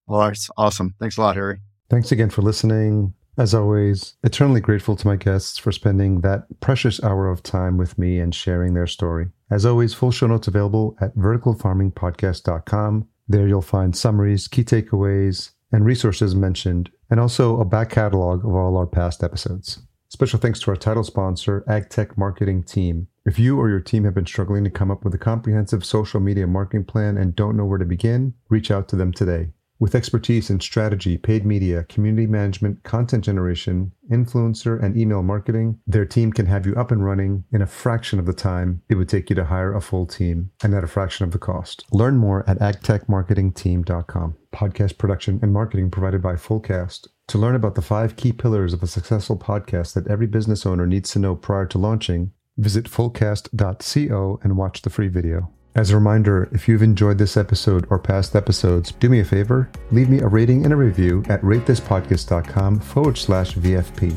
Well, 0.07 0.25
it's 0.27 0.49
awesome. 0.55 0.95
Thanks 1.01 1.17
a 1.17 1.21
lot, 1.21 1.35
Harry. 1.35 1.59
Thanks 1.89 2.13
again 2.13 2.29
for 2.29 2.41
listening. 2.41 3.13
As 3.37 3.53
always, 3.53 4.15
eternally 4.23 4.61
grateful 4.61 4.95
to 4.95 5.07
my 5.07 5.17
guests 5.17 5.57
for 5.57 5.73
spending 5.73 6.21
that 6.21 6.45
precious 6.61 7.03
hour 7.03 7.27
of 7.27 7.43
time 7.43 7.77
with 7.77 7.97
me 7.97 8.19
and 8.19 8.33
sharing 8.33 8.73
their 8.73 8.87
story. 8.87 9.27
As 9.51 9.65
always, 9.65 9.93
full 9.93 10.11
show 10.11 10.27
notes 10.27 10.47
available 10.47 10.95
at 11.01 11.15
verticalfarmingpodcast.com. 11.17 13.07
There 13.27 13.47
you'll 13.47 13.61
find 13.61 13.95
summaries, 13.95 14.47
key 14.47 14.63
takeaways, 14.63 15.51
and 15.71 15.83
resources 15.83 16.33
mentioned, 16.33 16.91
and 17.09 17.19
also 17.19 17.59
a 17.59 17.65
back 17.65 17.89
catalog 17.89 18.45
of 18.45 18.55
all 18.55 18.77
our 18.77 18.87
past 18.87 19.23
episodes. 19.23 19.79
Special 20.13 20.37
thanks 20.37 20.59
to 20.59 20.69
our 20.69 20.77
title 20.77 21.03
sponsor, 21.03 21.63
AgTech 21.67 22.17
Marketing 22.17 22.61
Team. 22.61 23.07
If 23.25 23.39
you 23.39 23.59
or 23.59 23.67
your 23.67 23.79
team 23.79 24.03
have 24.03 24.13
been 24.13 24.27
struggling 24.27 24.63
to 24.63 24.69
come 24.69 24.91
up 24.91 25.03
with 25.03 25.15
a 25.15 25.17
comprehensive 25.17 25.83
social 25.83 26.19
media 26.19 26.45
marketing 26.45 26.85
plan 26.85 27.17
and 27.17 27.35
don't 27.35 27.57
know 27.57 27.65
where 27.65 27.79
to 27.79 27.85
begin, 27.85 28.35
reach 28.47 28.69
out 28.69 28.87
to 28.89 28.95
them 28.95 29.11
today. 29.11 29.53
With 29.79 29.95
expertise 29.95 30.51
in 30.51 30.59
strategy, 30.59 31.17
paid 31.17 31.47
media, 31.47 31.85
community 31.85 32.27
management, 32.27 32.83
content 32.83 33.25
generation, 33.25 33.91
influencer, 34.11 34.79
and 34.79 34.95
email 34.95 35.23
marketing, 35.23 35.79
their 35.87 36.05
team 36.05 36.31
can 36.31 36.45
have 36.45 36.67
you 36.67 36.75
up 36.75 36.91
and 36.91 37.03
running 37.03 37.45
in 37.51 37.63
a 37.63 37.67
fraction 37.67 38.19
of 38.19 38.27
the 38.27 38.33
time 38.33 38.83
it 38.89 38.95
would 38.95 39.09
take 39.09 39.31
you 39.31 39.35
to 39.35 39.45
hire 39.45 39.73
a 39.73 39.81
full 39.81 40.05
team 40.05 40.51
and 40.63 40.75
at 40.75 40.83
a 40.83 40.87
fraction 40.87 41.25
of 41.25 41.31
the 41.31 41.39
cost. 41.39 41.85
Learn 41.91 42.17
more 42.17 42.47
at 42.47 42.59
agtechmarketingteam.com. 42.59 44.37
Podcast 44.53 44.99
production 44.99 45.39
and 45.41 45.51
marketing 45.51 45.89
provided 45.89 46.21
by 46.21 46.35
Fullcast. 46.35 47.07
To 47.29 47.37
learn 47.37 47.55
about 47.55 47.75
the 47.75 47.81
five 47.81 48.15
key 48.15 48.31
pillars 48.31 48.73
of 48.73 48.83
a 48.83 48.87
successful 48.87 49.37
podcast 49.37 49.93
that 49.93 50.07
every 50.07 50.27
business 50.27 50.65
owner 50.65 50.85
needs 50.85 51.11
to 51.11 51.19
know 51.19 51.35
prior 51.35 51.65
to 51.67 51.77
launching, 51.77 52.31
visit 52.57 52.85
fullcast.co 52.85 54.39
and 54.43 54.57
watch 54.57 54.81
the 54.81 54.89
free 54.89 55.07
video. 55.07 55.49
As 55.75 55.89
a 55.89 55.95
reminder, 55.95 56.49
if 56.51 56.67
you've 56.67 56.83
enjoyed 56.83 57.17
this 57.17 57.35
episode 57.35 57.87
or 57.89 57.97
past 57.97 58.35
episodes, 58.35 58.91
do 58.91 59.09
me 59.09 59.21
a 59.21 59.25
favor, 59.25 59.71
leave 59.91 60.09
me 60.09 60.19
a 60.19 60.27
rating 60.27 60.65
and 60.65 60.73
a 60.73 60.77
review 60.77 61.23
at 61.29 61.41
ratethispodcast.com 61.41 62.79
forward 62.79 63.17
slash 63.17 63.55
VFP. 63.55 64.15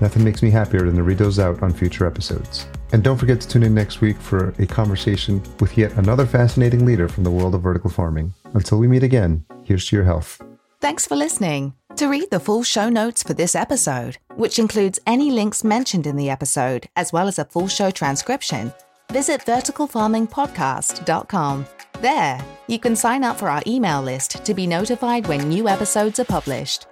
Nothing 0.00 0.22
makes 0.22 0.42
me 0.42 0.50
happier 0.50 0.82
than 0.82 0.96
to 0.96 1.02
read 1.02 1.18
those 1.18 1.38
out 1.38 1.62
on 1.62 1.72
future 1.72 2.06
episodes. 2.06 2.66
And 2.92 3.02
don't 3.02 3.16
forget 3.16 3.40
to 3.40 3.48
tune 3.48 3.62
in 3.62 3.74
next 3.74 4.00
week 4.00 4.18
for 4.18 4.54
a 4.58 4.66
conversation 4.66 5.42
with 5.60 5.78
yet 5.78 5.92
another 5.96 6.26
fascinating 6.26 6.84
leader 6.84 7.08
from 7.08 7.24
the 7.24 7.30
world 7.30 7.54
of 7.54 7.62
vertical 7.62 7.90
farming. 7.90 8.34
Until 8.52 8.78
we 8.78 8.86
meet 8.86 9.02
again, 9.02 9.44
here's 9.64 9.88
to 9.88 9.96
your 9.96 10.04
health. 10.04 10.40
Thanks 10.80 11.06
for 11.06 11.16
listening. 11.16 11.74
To 11.96 12.06
read 12.06 12.30
the 12.30 12.38
full 12.38 12.62
show 12.62 12.88
notes 12.88 13.24
for 13.24 13.34
this 13.34 13.56
episode, 13.56 14.18
which 14.36 14.60
includes 14.60 15.00
any 15.06 15.32
links 15.32 15.64
mentioned 15.64 16.06
in 16.06 16.14
the 16.14 16.30
episode, 16.30 16.88
as 16.94 17.12
well 17.12 17.26
as 17.26 17.40
a 17.40 17.44
full 17.44 17.66
show 17.66 17.90
transcription, 17.90 18.72
visit 19.10 19.40
verticalfarmingpodcast.com. 19.40 21.66
There, 22.00 22.40
you 22.68 22.78
can 22.78 22.94
sign 22.94 23.24
up 23.24 23.38
for 23.38 23.50
our 23.50 23.60
email 23.66 24.00
list 24.00 24.44
to 24.44 24.54
be 24.54 24.68
notified 24.68 25.26
when 25.26 25.48
new 25.48 25.66
episodes 25.66 26.20
are 26.20 26.24
published. 26.24 26.86